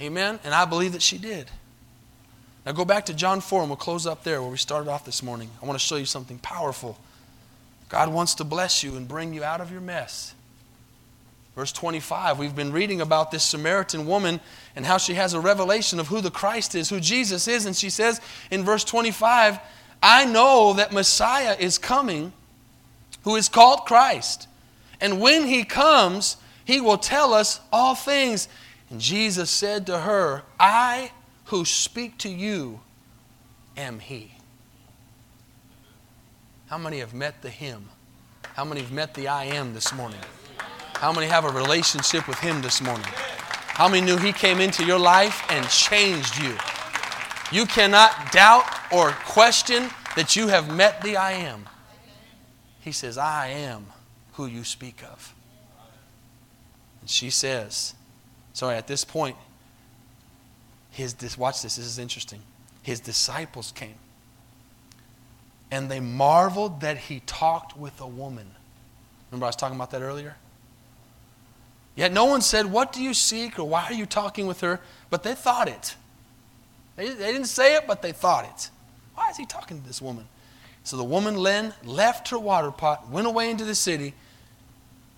Amen? 0.00 0.40
And 0.44 0.54
I 0.54 0.64
believe 0.64 0.92
that 0.92 1.02
she 1.02 1.18
did. 1.18 1.50
Now 2.66 2.72
go 2.72 2.84
back 2.84 3.06
to 3.06 3.14
John 3.14 3.40
4 3.40 3.60
and 3.60 3.70
we'll 3.70 3.76
close 3.76 4.08
up 4.08 4.24
there 4.24 4.42
where 4.42 4.50
we 4.50 4.56
started 4.56 4.90
off 4.90 5.04
this 5.04 5.22
morning. 5.22 5.48
I 5.62 5.66
want 5.66 5.78
to 5.78 5.84
show 5.84 5.94
you 5.94 6.04
something 6.04 6.38
powerful. 6.40 6.98
God 7.88 8.12
wants 8.12 8.34
to 8.34 8.44
bless 8.44 8.82
you 8.82 8.96
and 8.96 9.06
bring 9.06 9.32
you 9.32 9.44
out 9.44 9.60
of 9.60 9.70
your 9.70 9.80
mess. 9.80 10.34
Verse 11.54 11.70
25, 11.70 12.40
we've 12.40 12.56
been 12.56 12.72
reading 12.72 13.00
about 13.00 13.30
this 13.30 13.44
Samaritan 13.44 14.04
woman 14.04 14.40
and 14.74 14.84
how 14.84 14.98
she 14.98 15.14
has 15.14 15.32
a 15.32 15.40
revelation 15.40 16.00
of 16.00 16.08
who 16.08 16.20
the 16.20 16.30
Christ 16.30 16.74
is, 16.74 16.90
who 16.90 16.98
Jesus 16.98 17.46
is. 17.46 17.66
And 17.66 17.76
she 17.76 17.88
says 17.88 18.20
in 18.50 18.64
verse 18.64 18.82
25, 18.82 19.60
I 20.02 20.24
know 20.24 20.74
that 20.74 20.92
Messiah 20.92 21.56
is 21.58 21.78
coming, 21.78 22.32
who 23.22 23.36
is 23.36 23.48
called 23.48 23.86
Christ. 23.86 24.48
And 25.00 25.20
when 25.20 25.46
he 25.46 25.62
comes, 25.62 26.36
he 26.64 26.80
will 26.80 26.98
tell 26.98 27.32
us 27.32 27.60
all 27.72 27.94
things. 27.94 28.48
And 28.90 29.00
Jesus 29.00 29.50
said 29.50 29.86
to 29.86 30.00
her, 30.00 30.42
I 30.58 31.12
who 31.46 31.64
speak 31.64 32.18
to 32.18 32.28
you 32.28 32.80
am 33.76 33.98
He. 33.98 34.32
How 36.68 36.78
many 36.78 36.98
have 36.98 37.14
met 37.14 37.42
the 37.42 37.50
Him? 37.50 37.88
How 38.54 38.64
many 38.64 38.80
have 38.80 38.92
met 38.92 39.14
the 39.14 39.28
I 39.28 39.44
am 39.44 39.74
this 39.74 39.92
morning? 39.92 40.20
How 40.94 41.12
many 41.12 41.26
have 41.26 41.44
a 41.44 41.50
relationship 41.50 42.26
with 42.26 42.38
Him 42.38 42.62
this 42.62 42.80
morning? 42.80 43.06
How 43.06 43.88
many 43.88 44.04
knew 44.04 44.16
He 44.16 44.32
came 44.32 44.60
into 44.60 44.84
your 44.84 44.98
life 44.98 45.44
and 45.50 45.68
changed 45.68 46.38
you? 46.38 46.56
You 47.52 47.66
cannot 47.66 48.32
doubt 48.32 48.64
or 48.90 49.12
question 49.26 49.88
that 50.16 50.34
you 50.34 50.48
have 50.48 50.74
met 50.74 51.02
the 51.02 51.16
I 51.16 51.32
am. 51.32 51.68
He 52.80 52.90
says, 52.90 53.18
I 53.18 53.48
am 53.48 53.86
who 54.32 54.46
you 54.46 54.64
speak 54.64 55.02
of. 55.04 55.34
And 57.00 57.08
she 57.08 57.30
says, 57.30 57.94
sorry, 58.52 58.76
at 58.76 58.86
this 58.88 59.04
point, 59.04 59.36
his, 60.96 61.36
watch 61.36 61.62
this, 61.62 61.76
this 61.76 61.84
is 61.84 61.98
interesting. 61.98 62.40
His 62.82 63.00
disciples 63.00 63.72
came 63.72 63.96
and 65.70 65.90
they 65.90 66.00
marveled 66.00 66.80
that 66.80 66.96
he 66.96 67.20
talked 67.20 67.76
with 67.76 68.00
a 68.00 68.06
woman. 68.06 68.46
Remember, 69.30 69.46
I 69.46 69.48
was 69.48 69.56
talking 69.56 69.76
about 69.76 69.90
that 69.90 70.00
earlier? 70.00 70.36
Yet 71.94 72.12
no 72.12 72.24
one 72.24 72.40
said, 72.40 72.66
What 72.66 72.92
do 72.92 73.02
you 73.02 73.12
seek 73.12 73.58
or 73.58 73.64
why 73.64 73.84
are 73.84 73.92
you 73.92 74.06
talking 74.06 74.46
with 74.46 74.60
her? 74.60 74.80
But 75.10 75.22
they 75.22 75.34
thought 75.34 75.68
it. 75.68 75.96
They, 76.96 77.08
they 77.10 77.32
didn't 77.32 77.48
say 77.48 77.74
it, 77.76 77.86
but 77.86 78.00
they 78.00 78.12
thought 78.12 78.44
it. 78.44 78.70
Why 79.14 79.28
is 79.30 79.36
he 79.36 79.44
talking 79.44 79.80
to 79.80 79.86
this 79.86 80.00
woman? 80.00 80.26
So 80.82 80.96
the 80.96 81.04
woman 81.04 81.42
then 81.42 81.74
left 81.84 82.28
her 82.30 82.38
water 82.38 82.70
pot, 82.70 83.10
went 83.10 83.26
away 83.26 83.50
into 83.50 83.64
the 83.64 83.74
city, 83.74 84.14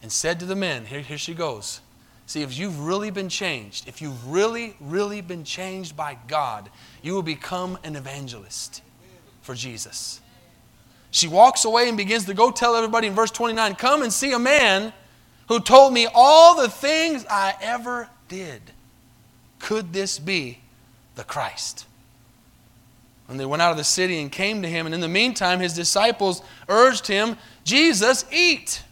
and 0.03 0.11
said 0.11 0.41
to 0.41 0.47
the 0.47 0.57
men, 0.57 0.87
Here, 0.87 1.01
here 1.01 1.19
she 1.19 1.35
goes. 1.35 1.81
See, 2.29 2.43
if 2.43 2.59
you've 2.59 2.81
really 2.81 3.11
been 3.11 3.31
changed, 3.31 3.89
if 3.89 4.03
you've 4.03 4.29
really, 4.29 4.77
really 4.81 5.23
been 5.23 5.45
changed 5.45 5.97
by 5.97 6.19
God, 6.29 6.69
you 7.03 7.15
will 7.15 7.23
become 7.23 7.79
an 7.85 7.97
evangelist 7.97 8.83
for 9.41 9.55
Jesus. 9.55 10.21
She 11.11 11.27
walks 11.27 11.65
away 11.65 11.89
and 11.89 11.97
begins 11.97 12.27
to 12.27 12.35
go 12.35 12.51
tell 12.51 12.77
everybody 12.77 13.07
in 13.07 13.15
verse 13.15 13.31
29 13.31 13.77
Come 13.77 14.03
and 14.03 14.13
see 14.13 14.33
a 14.33 14.39
man 14.39 14.93
who 15.49 15.59
told 15.59 15.95
me 15.95 16.07
all 16.15 16.55
the 16.55 16.69
things 16.69 17.25
I 17.31 17.55
ever 17.63 18.11
did. 18.29 18.61
could 19.59 19.95
this 19.95 20.19
be 20.19 20.59
the 21.15 21.25
Christ? 21.25 21.87
And 23.27 23.41
they 23.41 23.47
went 23.47 23.63
out 23.63 23.71
of 23.71 23.79
the 23.79 23.85
city 23.85 24.21
and 24.21 24.31
came 24.31 24.61
to 24.61 24.69
him. 24.69 24.85
And 24.85 24.95
in 24.95 25.01
the 25.01 25.09
meantime, 25.09 25.61
his 25.61 25.73
disciples 25.73 26.43
urged 26.69 27.07
him, 27.07 27.39
Jesus, 27.65 28.27
eat. 28.31 28.83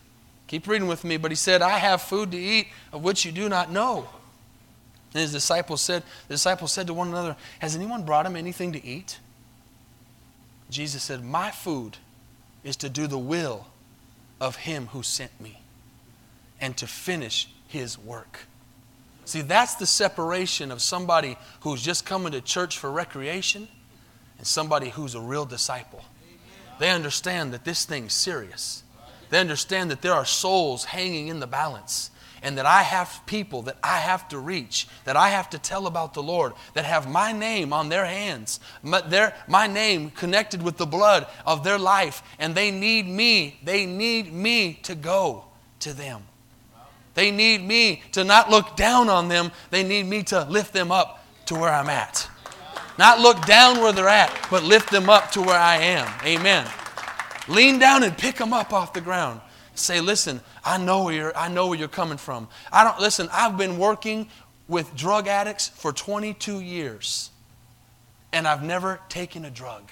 Keep 0.49 0.66
reading 0.68 0.88
with 0.88 1.05
me. 1.05 1.16
But 1.16 1.30
he 1.30 1.36
said, 1.36 1.62
I 1.62 1.78
have 1.78 2.03
food 2.03 2.30
to 2.32 2.38
eat 2.38 2.68
of 2.92 3.03
which 3.03 3.24
you 3.24 3.32
do 3.32 3.49
not 3.49 3.70
know. 3.70 4.09
And 5.12 5.22
his 5.22 5.32
disciples 5.32 5.80
said, 5.80 6.03
the 6.28 6.34
disciples 6.34 6.72
said 6.72 6.86
to 6.88 6.94
one 6.94 7.09
another, 7.09 7.36
Has 7.59 7.74
anyone 7.74 8.05
brought 8.05 8.26
him 8.26 8.36
anything 8.36 8.72
to 8.72 8.84
eat? 8.84 9.18
Jesus 10.70 11.03
said, 11.03 11.24
My 11.24 11.51
food 11.51 11.97
is 12.64 12.76
to 12.76 12.88
do 12.88 13.07
the 13.07 13.18
will 13.18 13.66
of 14.40 14.57
him 14.57 14.88
who 14.88 15.03
sent 15.03 15.40
me 15.40 15.61
and 16.61 16.76
to 16.76 16.86
finish 16.86 17.49
his 17.68 17.99
work. 17.99 18.40
See, 19.24 19.40
that's 19.40 19.74
the 19.74 19.86
separation 19.86 20.70
of 20.70 20.80
somebody 20.80 21.36
who's 21.61 21.82
just 21.82 22.07
coming 22.07 22.32
to 22.32 22.40
church 22.40 22.78
for 22.78 22.90
recreation 22.90 23.68
and 24.38 24.47
somebody 24.47 24.90
who's 24.90 25.14
a 25.14 25.20
real 25.20 25.44
disciple. 25.44 26.05
They 26.78 26.90
understand 26.90 27.53
that 27.53 27.64
this 27.64 27.84
thing's 27.84 28.12
serious. 28.12 28.82
They 29.31 29.41
understand 29.41 29.91
that 29.91 30.03
there 30.03 30.12
are 30.12 30.24
souls 30.24 30.85
hanging 30.85 31.29
in 31.29 31.41
the 31.41 31.47
balance 31.47 32.11
and 32.43 32.59
that 32.59 32.66
I 32.66 32.83
have 32.83 33.22
people 33.27 33.62
that 33.62 33.77
I 33.83 33.97
have 33.97 34.29
to 34.29 34.39
reach, 34.39 34.87
that 35.05 35.16
I 35.16 35.31
have 35.31 35.51
to 35.51 35.59
tell 35.59 35.87
about 35.87 36.14
the 36.14 36.22
Lord, 36.22 36.53
that 36.74 36.85
have 36.85 37.11
my 37.11 37.33
name 37.33 37.72
on 37.72 37.89
their 37.89 38.05
hands, 38.05 38.61
my, 38.83 39.01
their, 39.01 39.35
my 39.49 39.66
name 39.66 40.11
connected 40.11 40.62
with 40.62 40.77
the 40.77 40.87
blood 40.87 41.27
of 41.45 41.64
their 41.64 41.79
life, 41.79 42.22
and 42.39 42.55
they 42.55 42.70
need 42.70 43.09
me. 43.09 43.59
They 43.64 43.85
need 43.87 44.33
me 44.33 44.74
to 44.85 44.95
go 44.95 45.47
to 45.81 45.93
them. 45.93 46.22
They 47.14 47.31
need 47.31 47.62
me 47.62 48.03
to 48.12 48.22
not 48.22 48.51
look 48.51 48.77
down 48.77 49.09
on 49.09 49.29
them, 49.29 49.51
they 49.70 49.83
need 49.83 50.07
me 50.07 50.22
to 50.24 50.45
lift 50.45 50.72
them 50.72 50.93
up 50.93 51.24
to 51.47 51.55
where 51.55 51.72
I'm 51.72 51.89
at. 51.89 52.29
Not 52.99 53.20
look 53.20 53.45
down 53.47 53.81
where 53.81 53.93
they're 53.93 54.09
at, 54.09 54.33
but 54.51 54.62
lift 54.62 54.91
them 54.91 55.09
up 55.09 55.31
to 55.33 55.43
where 55.43 55.59
I 55.59 55.77
am. 55.77 56.09
Amen. 56.24 56.66
Lean 57.49 57.78
down 57.78 58.03
and 58.03 58.16
pick 58.16 58.36
them 58.36 58.53
up 58.53 58.72
off 58.72 58.92
the 58.92 59.01
ground. 59.01 59.40
Say, 59.74 60.01
listen, 60.01 60.40
I 60.64 60.78
know 60.78 61.05
where 61.05 61.14
you're, 61.14 61.36
I 61.36 61.49
know 61.49 61.68
where 61.68 61.78
you're 61.78 61.88
coming 61.88 62.18
from. 62.18 62.49
I 62.72 62.82
don't 62.82 62.99
listen, 62.99 63.28
I've 63.32 63.57
been 63.59 63.78
working 63.78 64.28
with 64.68 64.94
drug 64.97 65.28
addicts 65.28 65.68
for 65.68 65.92
22 65.92 66.61
years, 66.61 67.30
and 68.32 68.49
I've 68.49 68.62
never 68.62 69.01
taken 69.09 69.44
a 69.44 69.51
drug. 69.51 69.90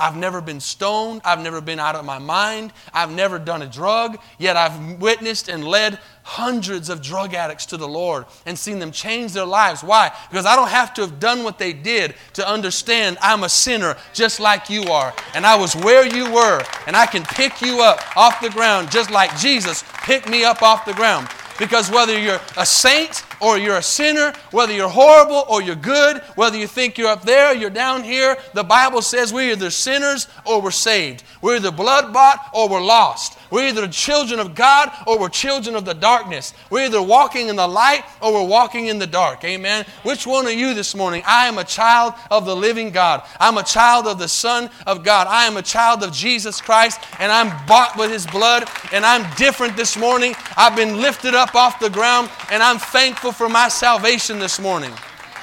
I've 0.00 0.16
never 0.16 0.40
been 0.40 0.60
stoned. 0.60 1.20
I've 1.24 1.42
never 1.42 1.60
been 1.60 1.78
out 1.78 1.94
of 1.94 2.04
my 2.04 2.18
mind. 2.18 2.72
I've 2.92 3.10
never 3.10 3.38
done 3.38 3.62
a 3.62 3.66
drug. 3.66 4.18
Yet 4.38 4.56
I've 4.56 5.00
witnessed 5.00 5.48
and 5.48 5.64
led 5.64 5.98
hundreds 6.22 6.88
of 6.88 7.02
drug 7.02 7.34
addicts 7.34 7.66
to 7.66 7.76
the 7.76 7.88
Lord 7.88 8.24
and 8.46 8.58
seen 8.58 8.78
them 8.78 8.92
change 8.92 9.32
their 9.32 9.44
lives. 9.44 9.82
Why? 9.82 10.12
Because 10.30 10.46
I 10.46 10.56
don't 10.56 10.68
have 10.68 10.94
to 10.94 11.02
have 11.02 11.20
done 11.20 11.42
what 11.42 11.58
they 11.58 11.72
did 11.72 12.14
to 12.34 12.48
understand 12.48 13.18
I'm 13.20 13.44
a 13.44 13.48
sinner 13.48 13.96
just 14.12 14.40
like 14.40 14.70
you 14.70 14.84
are. 14.84 15.12
And 15.34 15.44
I 15.44 15.56
was 15.56 15.76
where 15.76 16.06
you 16.06 16.32
were. 16.32 16.62
And 16.86 16.96
I 16.96 17.06
can 17.06 17.22
pick 17.24 17.60
you 17.60 17.82
up 17.82 18.16
off 18.16 18.40
the 18.40 18.50
ground 18.50 18.90
just 18.90 19.10
like 19.10 19.36
Jesus 19.38 19.84
picked 20.02 20.28
me 20.28 20.44
up 20.44 20.62
off 20.62 20.84
the 20.84 20.94
ground. 20.94 21.28
Because 21.60 21.90
whether 21.90 22.18
you're 22.18 22.40
a 22.56 22.64
saint 22.64 23.22
or 23.38 23.58
you're 23.58 23.76
a 23.76 23.82
sinner, 23.82 24.32
whether 24.50 24.72
you're 24.72 24.88
horrible 24.88 25.44
or 25.46 25.60
you're 25.60 25.76
good, 25.76 26.22
whether 26.34 26.56
you 26.56 26.66
think 26.66 26.96
you're 26.96 27.10
up 27.10 27.20
there 27.20 27.52
or 27.52 27.54
you're 27.54 27.68
down 27.68 28.02
here, 28.02 28.38
the 28.54 28.64
Bible 28.64 29.02
says 29.02 29.30
we're 29.30 29.52
either 29.52 29.68
sinners 29.68 30.26
or 30.46 30.62
we're 30.62 30.70
saved. 30.70 31.22
We're 31.42 31.56
either 31.56 31.70
blood 31.70 32.14
bought 32.14 32.48
or 32.54 32.66
we're 32.66 32.80
lost. 32.80 33.38
We're 33.50 33.68
either 33.68 33.88
children 33.88 34.38
of 34.38 34.54
God 34.54 34.90
or 35.06 35.18
we're 35.18 35.28
children 35.28 35.74
of 35.74 35.84
the 35.84 35.94
darkness. 35.94 36.54
We're 36.70 36.86
either 36.86 37.02
walking 37.02 37.48
in 37.48 37.56
the 37.56 37.66
light 37.66 38.04
or 38.22 38.32
we're 38.32 38.48
walking 38.48 38.86
in 38.86 38.98
the 38.98 39.06
dark. 39.06 39.44
Amen. 39.44 39.84
Which 40.02 40.26
one 40.26 40.46
are 40.46 40.52
you 40.52 40.74
this 40.74 40.94
morning? 40.94 41.22
I 41.26 41.46
am 41.46 41.58
a 41.58 41.64
child 41.64 42.14
of 42.30 42.46
the 42.46 42.54
living 42.54 42.90
God. 42.90 43.22
I'm 43.38 43.58
a 43.58 43.62
child 43.62 44.06
of 44.06 44.18
the 44.18 44.28
Son 44.28 44.70
of 44.86 45.04
God. 45.04 45.26
I 45.26 45.46
am 45.46 45.56
a 45.56 45.62
child 45.62 46.02
of 46.02 46.12
Jesus 46.12 46.60
Christ 46.60 47.00
and 47.18 47.32
I'm 47.32 47.66
bought 47.66 47.96
with 47.96 48.10
his 48.10 48.26
blood 48.26 48.68
and 48.92 49.04
I'm 49.04 49.28
different 49.36 49.76
this 49.76 49.96
morning. 49.96 50.34
I've 50.56 50.76
been 50.76 51.00
lifted 51.00 51.34
up 51.34 51.54
off 51.54 51.80
the 51.80 51.90
ground 51.90 52.30
and 52.50 52.62
I'm 52.62 52.78
thankful 52.78 53.32
for 53.32 53.48
my 53.48 53.68
salvation 53.68 54.38
this 54.38 54.60
morning. 54.60 54.92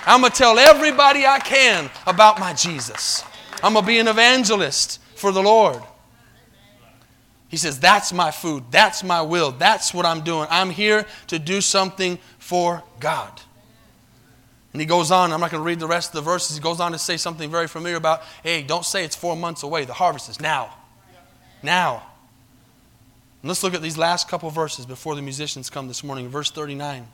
I'm 0.05 0.21
going 0.21 0.31
to 0.31 0.37
tell 0.37 0.57
everybody 0.57 1.25
I 1.25 1.39
can 1.39 1.89
about 2.05 2.39
my 2.39 2.53
Jesus. 2.53 3.23
I'm 3.61 3.73
going 3.73 3.83
to 3.83 3.87
be 3.87 3.99
an 3.99 4.07
evangelist 4.07 5.01
for 5.15 5.33
the 5.33 5.41
Lord. 5.41 5.81
He 7.49 7.57
says, 7.57 7.79
That's 7.79 8.11
my 8.11 8.31
food. 8.31 8.65
That's 8.71 9.03
my 9.03 9.21
will. 9.21 9.51
That's 9.51 9.93
what 9.93 10.05
I'm 10.05 10.21
doing. 10.21 10.47
I'm 10.49 10.69
here 10.69 11.05
to 11.27 11.39
do 11.39 11.61
something 11.61 12.19
for 12.39 12.83
God. 12.99 13.41
And 14.73 14.81
he 14.81 14.85
goes 14.85 15.11
on, 15.11 15.31
I'm 15.31 15.39
not 15.39 15.49
going 15.49 15.61
to 15.61 15.65
read 15.65 15.79
the 15.79 15.87
rest 15.87 16.09
of 16.09 16.15
the 16.15 16.21
verses. 16.21 16.55
He 16.55 16.61
goes 16.61 16.79
on 16.79 16.91
to 16.91 16.99
say 16.99 17.17
something 17.17 17.49
very 17.49 17.67
familiar 17.67 17.97
about, 17.97 18.21
hey, 18.43 18.61
don't 18.61 18.85
say 18.85 19.03
it's 19.03 19.15
four 19.15 19.35
months 19.35 19.63
away. 19.63 19.85
The 19.85 19.93
harvest 19.93 20.29
is 20.29 20.39
now. 20.39 20.73
Now. 21.63 22.03
And 23.41 23.49
let's 23.49 23.63
look 23.63 23.73
at 23.73 23.81
these 23.81 23.97
last 23.97 24.27
couple 24.29 24.49
verses 24.49 24.85
before 24.85 25.15
the 25.15 25.21
musicians 25.21 25.69
come 25.69 25.87
this 25.87 26.03
morning. 26.03 26.29
Verse 26.29 26.51
39. 26.51 27.07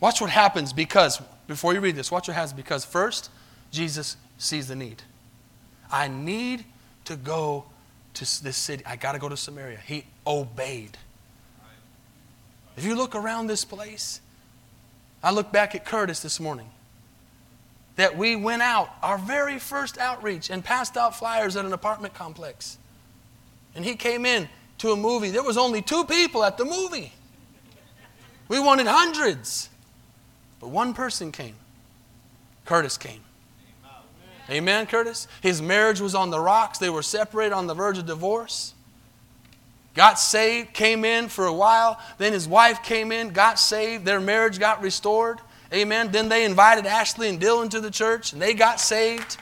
Watch 0.00 0.20
what 0.20 0.30
happens 0.30 0.72
because, 0.72 1.22
before 1.46 1.72
you 1.72 1.80
read 1.80 1.94
this, 1.94 2.10
watch 2.10 2.28
what 2.28 2.34
happens 2.34 2.52
because 2.52 2.84
first, 2.84 3.30
Jesus 3.70 4.16
sees 4.38 4.68
the 4.68 4.76
need. 4.76 5.02
I 5.90 6.08
need 6.08 6.64
to 7.04 7.16
go 7.16 7.64
to 8.14 8.42
this 8.42 8.56
city. 8.56 8.84
I 8.86 8.96
got 8.96 9.12
to 9.12 9.18
go 9.18 9.28
to 9.28 9.36
Samaria. 9.36 9.78
He 9.84 10.04
obeyed. 10.26 10.96
If 12.76 12.84
you 12.84 12.94
look 12.94 13.14
around 13.14 13.46
this 13.46 13.64
place, 13.64 14.20
I 15.22 15.32
look 15.32 15.52
back 15.52 15.74
at 15.74 15.84
Curtis 15.84 16.20
this 16.20 16.40
morning. 16.40 16.70
That 17.96 18.16
we 18.16 18.36
went 18.36 18.62
out, 18.62 18.88
our 19.02 19.18
very 19.18 19.58
first 19.58 19.98
outreach, 19.98 20.50
and 20.50 20.64
passed 20.64 20.96
out 20.96 21.14
flyers 21.14 21.56
at 21.56 21.64
an 21.64 21.72
apartment 21.72 22.14
complex. 22.14 22.78
And 23.74 23.84
he 23.84 23.94
came 23.96 24.24
in 24.24 24.48
to 24.78 24.92
a 24.92 24.96
movie. 24.96 25.30
There 25.30 25.42
was 25.42 25.58
only 25.58 25.82
two 25.82 26.04
people 26.04 26.42
at 26.42 26.56
the 26.56 26.64
movie. 26.64 27.12
We 28.48 28.58
wanted 28.58 28.86
hundreds. 28.86 29.68
But 30.60 30.68
one 30.68 30.94
person 30.94 31.32
came. 31.32 31.54
Curtis 32.64 32.96
came. 32.96 33.20
Amen, 34.50 34.86
Curtis? 34.86 35.28
His 35.42 35.62
marriage 35.62 36.00
was 36.00 36.14
on 36.14 36.30
the 36.30 36.40
rocks. 36.40 36.78
They 36.78 36.90
were 36.90 37.02
separated 37.02 37.54
on 37.54 37.66
the 37.66 37.74
verge 37.74 37.98
of 37.98 38.06
divorce. 38.06 38.74
Got 39.94 40.18
saved, 40.18 40.72
came 40.72 41.04
in 41.04 41.28
for 41.28 41.46
a 41.46 41.52
while. 41.52 42.00
Then 42.18 42.32
his 42.32 42.48
wife 42.48 42.82
came 42.82 43.12
in, 43.12 43.30
got 43.30 43.58
saved. 43.58 44.04
Their 44.04 44.20
marriage 44.20 44.58
got 44.58 44.82
restored. 44.82 45.38
Amen. 45.72 46.10
Then 46.10 46.28
they 46.28 46.44
invited 46.44 46.86
Ashley 46.86 47.28
and 47.28 47.40
Dylan 47.40 47.70
to 47.70 47.80
the 47.80 47.90
church, 47.90 48.32
and 48.32 48.42
they 48.42 48.54
got 48.54 48.80
saved. 48.80 49.36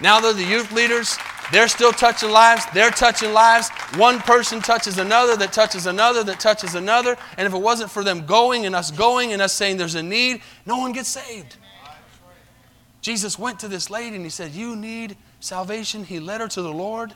Now 0.00 0.20
they're 0.20 0.32
the 0.32 0.44
youth 0.44 0.70
leaders. 0.72 1.16
They're 1.52 1.68
still 1.68 1.92
touching 1.92 2.30
lives. 2.30 2.64
They're 2.72 2.90
touching 2.90 3.32
lives. 3.32 3.68
One 3.96 4.18
person 4.20 4.60
touches 4.60 4.98
another, 4.98 5.36
that 5.36 5.52
touches 5.52 5.86
another, 5.86 6.24
that 6.24 6.40
touches 6.40 6.74
another. 6.74 7.16
And 7.36 7.46
if 7.46 7.54
it 7.54 7.58
wasn't 7.58 7.90
for 7.90 8.02
them 8.02 8.26
going 8.26 8.66
and 8.66 8.74
us 8.74 8.90
going 8.90 9.32
and 9.32 9.42
us 9.42 9.52
saying 9.52 9.76
there's 9.76 9.94
a 9.94 10.02
need, 10.02 10.40
no 10.66 10.78
one 10.78 10.92
gets 10.92 11.08
saved. 11.08 11.56
Jesus 13.04 13.38
went 13.38 13.60
to 13.60 13.68
this 13.68 13.90
lady 13.90 14.16
and 14.16 14.24
he 14.24 14.30
said, 14.30 14.52
You 14.52 14.74
need 14.74 15.18
salvation. 15.38 16.04
He 16.04 16.20
led 16.20 16.40
her 16.40 16.48
to 16.48 16.62
the 16.62 16.72
Lord. 16.72 17.12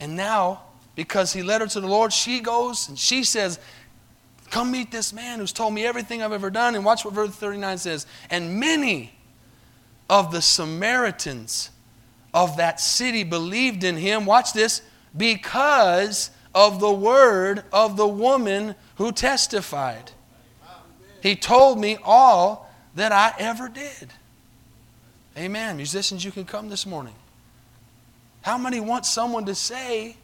And 0.00 0.16
now, 0.16 0.62
because 0.96 1.34
he 1.34 1.42
led 1.42 1.60
her 1.60 1.66
to 1.66 1.80
the 1.82 1.86
Lord, 1.86 2.14
she 2.14 2.40
goes 2.40 2.88
and 2.88 2.98
she 2.98 3.22
says, 3.22 3.58
Come 4.50 4.70
meet 4.70 4.90
this 4.90 5.12
man 5.12 5.38
who's 5.38 5.52
told 5.52 5.74
me 5.74 5.84
everything 5.84 6.22
I've 6.22 6.32
ever 6.32 6.48
done. 6.48 6.74
And 6.74 6.82
watch 6.82 7.04
what 7.04 7.12
verse 7.12 7.28
39 7.28 7.76
says. 7.76 8.06
And 8.30 8.58
many 8.58 9.12
of 10.08 10.32
the 10.32 10.40
Samaritans 10.40 11.68
of 12.32 12.56
that 12.56 12.80
city 12.80 13.22
believed 13.22 13.84
in 13.84 13.98
him. 13.98 14.24
Watch 14.24 14.54
this 14.54 14.80
because 15.14 16.30
of 16.54 16.80
the 16.80 16.90
word 16.90 17.64
of 17.70 17.98
the 17.98 18.08
woman 18.08 18.76
who 18.94 19.12
testified. 19.12 20.10
He 21.22 21.36
told 21.36 21.78
me 21.78 21.98
all 22.02 22.72
that 22.94 23.12
I 23.12 23.34
ever 23.38 23.68
did. 23.68 24.10
Amen. 25.36 25.76
Musicians, 25.76 26.24
you 26.24 26.30
can 26.30 26.44
come 26.44 26.68
this 26.68 26.84
morning. 26.84 27.14
How 28.42 28.58
many 28.58 28.80
want 28.80 29.06
someone 29.06 29.46
to 29.46 29.54
say, 29.54 30.16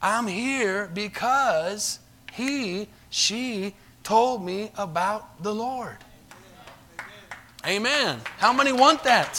I'm 0.00 0.26
here 0.26 0.90
because 0.92 1.98
he, 2.32 2.88
she 3.10 3.74
told 4.04 4.44
me 4.44 4.70
about 4.78 5.42
the 5.42 5.54
Lord? 5.54 5.96
Amen. 7.66 8.20
How 8.38 8.52
many 8.52 8.72
want 8.72 9.04
that? 9.04 9.38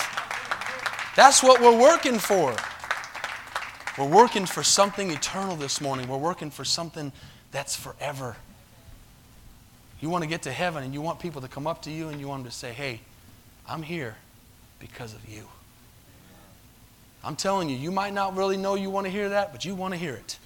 That's 1.16 1.42
what 1.42 1.60
we're 1.60 1.78
working 1.78 2.20
for. 2.20 2.56
We're 3.98 4.16
working 4.16 4.46
for 4.46 4.64
something 4.64 5.12
eternal 5.12 5.56
this 5.56 5.82
morning. 5.82 6.08
We're 6.08 6.18
working 6.18 6.50
for 6.50 6.66
something 6.66 7.12
that's 7.52 7.76
forever. 7.76 8.36
You 10.02 10.10
want 10.10 10.24
to 10.24 10.30
get 10.30 10.44
to 10.44 10.52
heaven 10.52 10.84
and 10.84 10.94
you 10.94 11.02
want 11.02 11.20
people 11.20 11.42
to 11.42 11.48
come 11.48 11.68
up 11.68 11.82
to 11.84 11.92
you 11.92 12.10
and 12.10 12.20
you 12.20 12.28
want 12.28 12.44
them 12.44 12.52
to 12.52 12.56
say, 12.56 12.74
Hey, 12.74 13.02
I'm 13.68 13.84
here 13.84 14.16
because 14.84 15.14
of 15.14 15.30
you. 15.30 15.48
I'm 17.24 17.38
telling 17.38 17.70
you, 17.70 17.78
you 17.78 17.90
might 17.90 18.14
not 18.14 18.36
really 18.36 18.58
know 18.58 18.76
you 18.76 18.90
want 18.90 19.06
to 19.06 19.12
hear 19.12 19.30
that, 19.30 19.54
but 19.54 19.64
you 19.64 19.76
want 19.76 19.94
to 19.94 19.98
hear 19.98 20.14
it. 20.14 20.38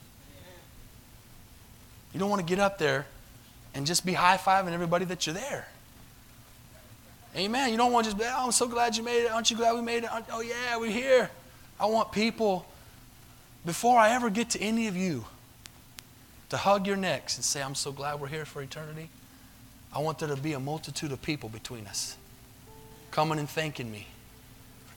You 2.14 2.20
don't 2.20 2.30
want 2.30 2.40
to 2.40 2.46
get 2.46 2.60
up 2.60 2.78
there 2.78 3.08
and 3.74 3.88
just 3.88 4.06
be 4.06 4.14
high 4.14 4.38
fiving 4.38 4.74
everybody 4.74 5.06
that 5.06 5.26
you're 5.26 5.34
there. 5.34 5.68
Amen. 7.36 7.72
You 7.72 7.78
don't 7.78 7.92
want 7.92 8.06
to 8.06 8.12
just 8.12 8.22
be, 8.22 8.26
oh, 8.28 8.46
I'm 8.46 8.52
so 8.52 8.68
glad 8.68 8.96
you 8.96 9.02
made 9.02 9.24
it. 9.24 9.32
Aren't 9.32 9.50
you 9.50 9.58
glad 9.58 9.74
we 9.74 9.82
made 9.82 10.04
it? 10.04 10.10
Oh, 10.32 10.42
yeah, 10.42 10.78
we're 10.78 10.92
here. 10.92 11.32
I 11.80 11.88
want 11.88 12.12
people, 12.12 12.68
before 13.66 13.98
I 13.98 14.12
ever 14.12 14.30
get 14.30 14.52
to 14.52 14.62
any 14.62 14.88
of 14.88 14.96
you, 14.96 15.26
to 16.50 16.58
hug 16.58 16.86
your 16.86 16.96
necks 16.96 17.38
and 17.38 17.44
say, 17.44 17.64
I'm 17.64 17.76
so 17.76 17.92
glad 17.92 18.22
we're 18.22 18.28
here 18.28 18.46
for 18.46 18.62
eternity. 18.62 19.10
I 19.92 20.00
want 20.00 20.20
there 20.20 20.30
to 20.30 20.38
be 20.38 20.54
a 20.54 20.60
multitude 20.60 21.12
of 21.12 21.24
people 21.24 21.50
between 21.50 21.88
us 21.88 22.16
coming 23.10 23.40
and 23.40 23.50
thanking 23.50 23.92
me 23.92 24.06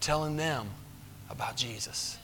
telling 0.01 0.37
them 0.37 0.69
about 1.29 1.57
Jesus. 1.57 2.19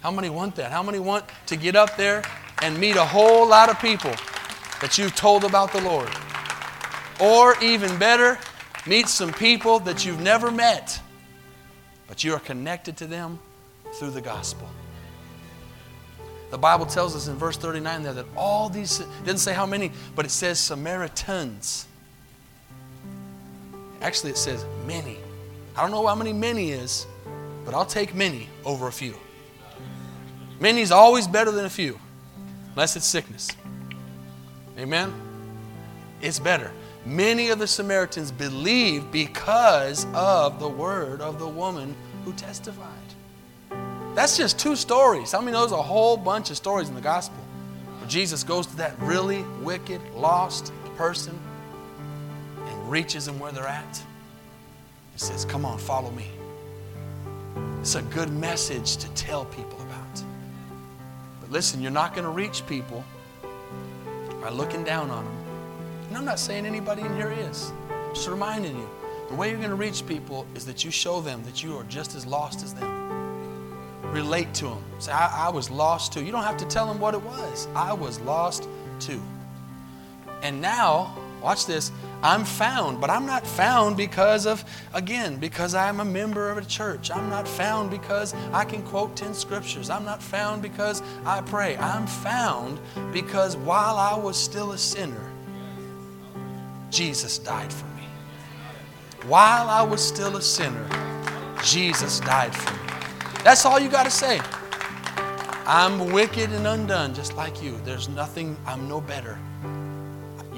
How 0.00 0.10
many 0.10 0.28
want 0.28 0.56
that? 0.56 0.70
How 0.70 0.82
many 0.82 0.98
want 0.98 1.24
to 1.46 1.56
get 1.56 1.76
up 1.76 1.96
there 1.96 2.22
and 2.62 2.78
meet 2.78 2.96
a 2.96 3.04
whole 3.04 3.48
lot 3.48 3.70
of 3.70 3.80
people 3.80 4.12
that 4.80 4.98
you've 4.98 5.16
told 5.16 5.44
about 5.44 5.72
the 5.72 5.80
Lord? 5.80 6.10
Or 7.20 7.56
even 7.62 7.98
better, 7.98 8.38
meet 8.86 9.08
some 9.08 9.32
people 9.32 9.78
that 9.80 10.04
you've 10.04 10.20
never 10.20 10.50
met, 10.50 11.00
but 12.06 12.22
you 12.22 12.34
are 12.34 12.40
connected 12.40 12.96
to 12.98 13.06
them 13.06 13.38
through 13.94 14.10
the 14.10 14.20
gospel. 14.20 14.68
The 16.50 16.58
Bible 16.58 16.86
tells 16.86 17.16
us 17.16 17.26
in 17.26 17.36
verse 17.36 17.56
39 17.56 18.02
there 18.02 18.12
that 18.12 18.26
all 18.36 18.68
these, 18.68 18.98
doesn't 19.24 19.38
say 19.38 19.54
how 19.54 19.66
many, 19.66 19.90
but 20.14 20.24
it 20.24 20.30
says 20.30 20.60
Samaritans. 20.60 21.86
Actually, 24.00 24.30
it 24.30 24.38
says 24.38 24.64
many. 24.86 25.18
I 25.76 25.82
don't 25.82 25.90
know 25.90 26.06
how 26.06 26.14
many 26.14 26.32
many 26.32 26.70
is, 26.70 27.06
but 27.64 27.74
I'll 27.74 27.86
take 27.86 28.14
many 28.14 28.48
over 28.64 28.86
a 28.86 28.92
few. 28.92 29.14
Many 30.60 30.82
is 30.82 30.92
always 30.92 31.26
better 31.26 31.50
than 31.50 31.64
a 31.64 31.70
few, 31.70 31.98
unless 32.70 32.94
it's 32.94 33.06
sickness. 33.06 33.50
Amen? 34.78 35.12
It's 36.20 36.38
better. 36.38 36.70
Many 37.04 37.50
of 37.50 37.58
the 37.58 37.66
Samaritans 37.66 38.30
believed 38.30 39.10
because 39.10 40.06
of 40.14 40.60
the 40.60 40.68
word 40.68 41.20
of 41.20 41.38
the 41.38 41.48
woman 41.48 41.94
who 42.24 42.32
testified. 42.32 42.88
That's 44.14 44.36
just 44.36 44.58
two 44.58 44.76
stories. 44.76 45.34
I 45.34 45.40
mean, 45.40 45.54
there's 45.54 45.72
a 45.72 45.82
whole 45.82 46.16
bunch 46.16 46.50
of 46.50 46.56
stories 46.56 46.88
in 46.88 46.94
the 46.94 47.00
gospel 47.00 47.38
where 47.98 48.08
Jesus 48.08 48.44
goes 48.44 48.66
to 48.68 48.76
that 48.76 48.98
really 49.00 49.42
wicked, 49.60 50.00
lost 50.14 50.72
person 50.96 51.38
and 52.64 52.90
reaches 52.90 53.26
them 53.26 53.40
where 53.40 53.50
they're 53.50 53.66
at. 53.66 54.02
He 55.14 55.18
says, 55.18 55.44
Come 55.44 55.64
on, 55.64 55.78
follow 55.78 56.10
me. 56.10 56.26
It's 57.80 57.94
a 57.94 58.02
good 58.02 58.30
message 58.30 58.98
to 58.98 59.08
tell 59.14 59.46
people 59.46 59.80
about. 59.80 60.22
But 61.40 61.50
listen, 61.50 61.80
you're 61.80 61.90
not 61.90 62.14
going 62.14 62.24
to 62.24 62.30
reach 62.30 62.66
people 62.66 63.02
by 64.40 64.50
looking 64.50 64.84
down 64.84 65.10
on 65.10 65.24
them. 65.24 65.36
And 66.08 66.18
I'm 66.18 66.24
not 66.24 66.38
saying 66.38 66.66
anybody 66.66 67.02
in 67.02 67.16
here 67.16 67.32
is. 67.32 67.72
I'm 67.90 68.14
just 68.14 68.28
reminding 68.28 68.76
you. 68.76 68.88
The 69.30 69.34
way 69.34 69.48
you're 69.48 69.58
going 69.58 69.70
to 69.70 69.76
reach 69.76 70.06
people 70.06 70.46
is 70.54 70.66
that 70.66 70.84
you 70.84 70.90
show 70.90 71.20
them 71.20 71.42
that 71.44 71.62
you 71.62 71.76
are 71.78 71.84
just 71.84 72.14
as 72.14 72.26
lost 72.26 72.62
as 72.62 72.74
them 72.74 73.04
relate 74.14 74.54
to 74.54 74.66
them. 74.66 74.82
Say, 75.00 75.12
I, 75.12 75.46
I 75.46 75.50
was 75.50 75.70
lost 75.70 76.12
too. 76.12 76.24
You 76.24 76.32
don't 76.32 76.44
have 76.44 76.56
to 76.58 76.64
tell 76.66 76.86
them 76.86 77.00
what 77.00 77.14
it 77.14 77.22
was. 77.22 77.68
I 77.74 77.92
was 77.92 78.20
lost 78.20 78.68
too. 79.00 79.20
And 80.42 80.60
now, 80.60 81.16
watch 81.44 81.66
this, 81.66 81.92
I'm 82.22 82.42
found, 82.42 83.02
but 83.02 83.10
I'm 83.10 83.26
not 83.26 83.46
found 83.46 83.98
because 83.98 84.46
of, 84.46 84.64
again, 84.94 85.36
because 85.36 85.74
I'm 85.74 86.00
a 86.00 86.04
member 86.04 86.50
of 86.50 86.56
a 86.56 86.64
church. 86.64 87.10
I'm 87.10 87.28
not 87.28 87.46
found 87.46 87.90
because 87.90 88.34
I 88.52 88.64
can 88.64 88.82
quote 88.82 89.14
10 89.14 89.34
scriptures. 89.34 89.90
I'm 89.90 90.06
not 90.06 90.22
found 90.22 90.62
because 90.62 91.02
I 91.26 91.42
pray. 91.42 91.76
I'm 91.76 92.06
found 92.06 92.80
because 93.12 93.58
while 93.58 93.96
I 93.96 94.16
was 94.16 94.38
still 94.42 94.72
a 94.72 94.78
sinner, 94.78 95.30
Jesus 96.90 97.38
died 97.38 97.70
for 97.70 97.86
me. 97.88 98.04
While 99.26 99.68
I 99.68 99.82
was 99.82 100.02
still 100.02 100.38
a 100.38 100.42
sinner, 100.42 100.88
Jesus 101.62 102.20
died 102.20 102.54
for 102.54 102.72
me. 102.72 102.94
That's 103.44 103.66
all 103.66 103.78
you 103.78 103.90
got 103.90 104.04
to 104.04 104.10
say. 104.10 104.40
I'm 105.66 106.10
wicked 106.10 106.50
and 106.52 106.66
undone 106.66 107.14
just 107.14 107.36
like 107.36 107.62
you. 107.62 107.78
There's 107.84 108.08
nothing, 108.08 108.56
I'm 108.66 108.88
no 108.88 109.02
better. 109.02 109.38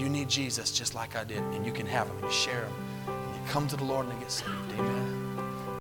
You 0.07 0.13
need 0.13 0.29
Jesus 0.29 0.71
just 0.71 0.95
like 0.95 1.17
I 1.17 1.25
did, 1.25 1.43
and 1.43 1.67
you 1.67 1.73
can 1.73 1.85
have 1.85 2.07
him. 2.07 2.17
You 2.23 2.31
share 2.31 2.63
him. 2.63 2.73
And 3.09 3.35
you 3.35 3.51
come 3.51 3.67
to 3.67 3.77
the 3.77 3.83
Lord 3.83 4.07
and 4.07 4.15
you 4.15 4.21
get 4.21 4.31
saved. 4.31 4.73
Amen. 4.79 5.26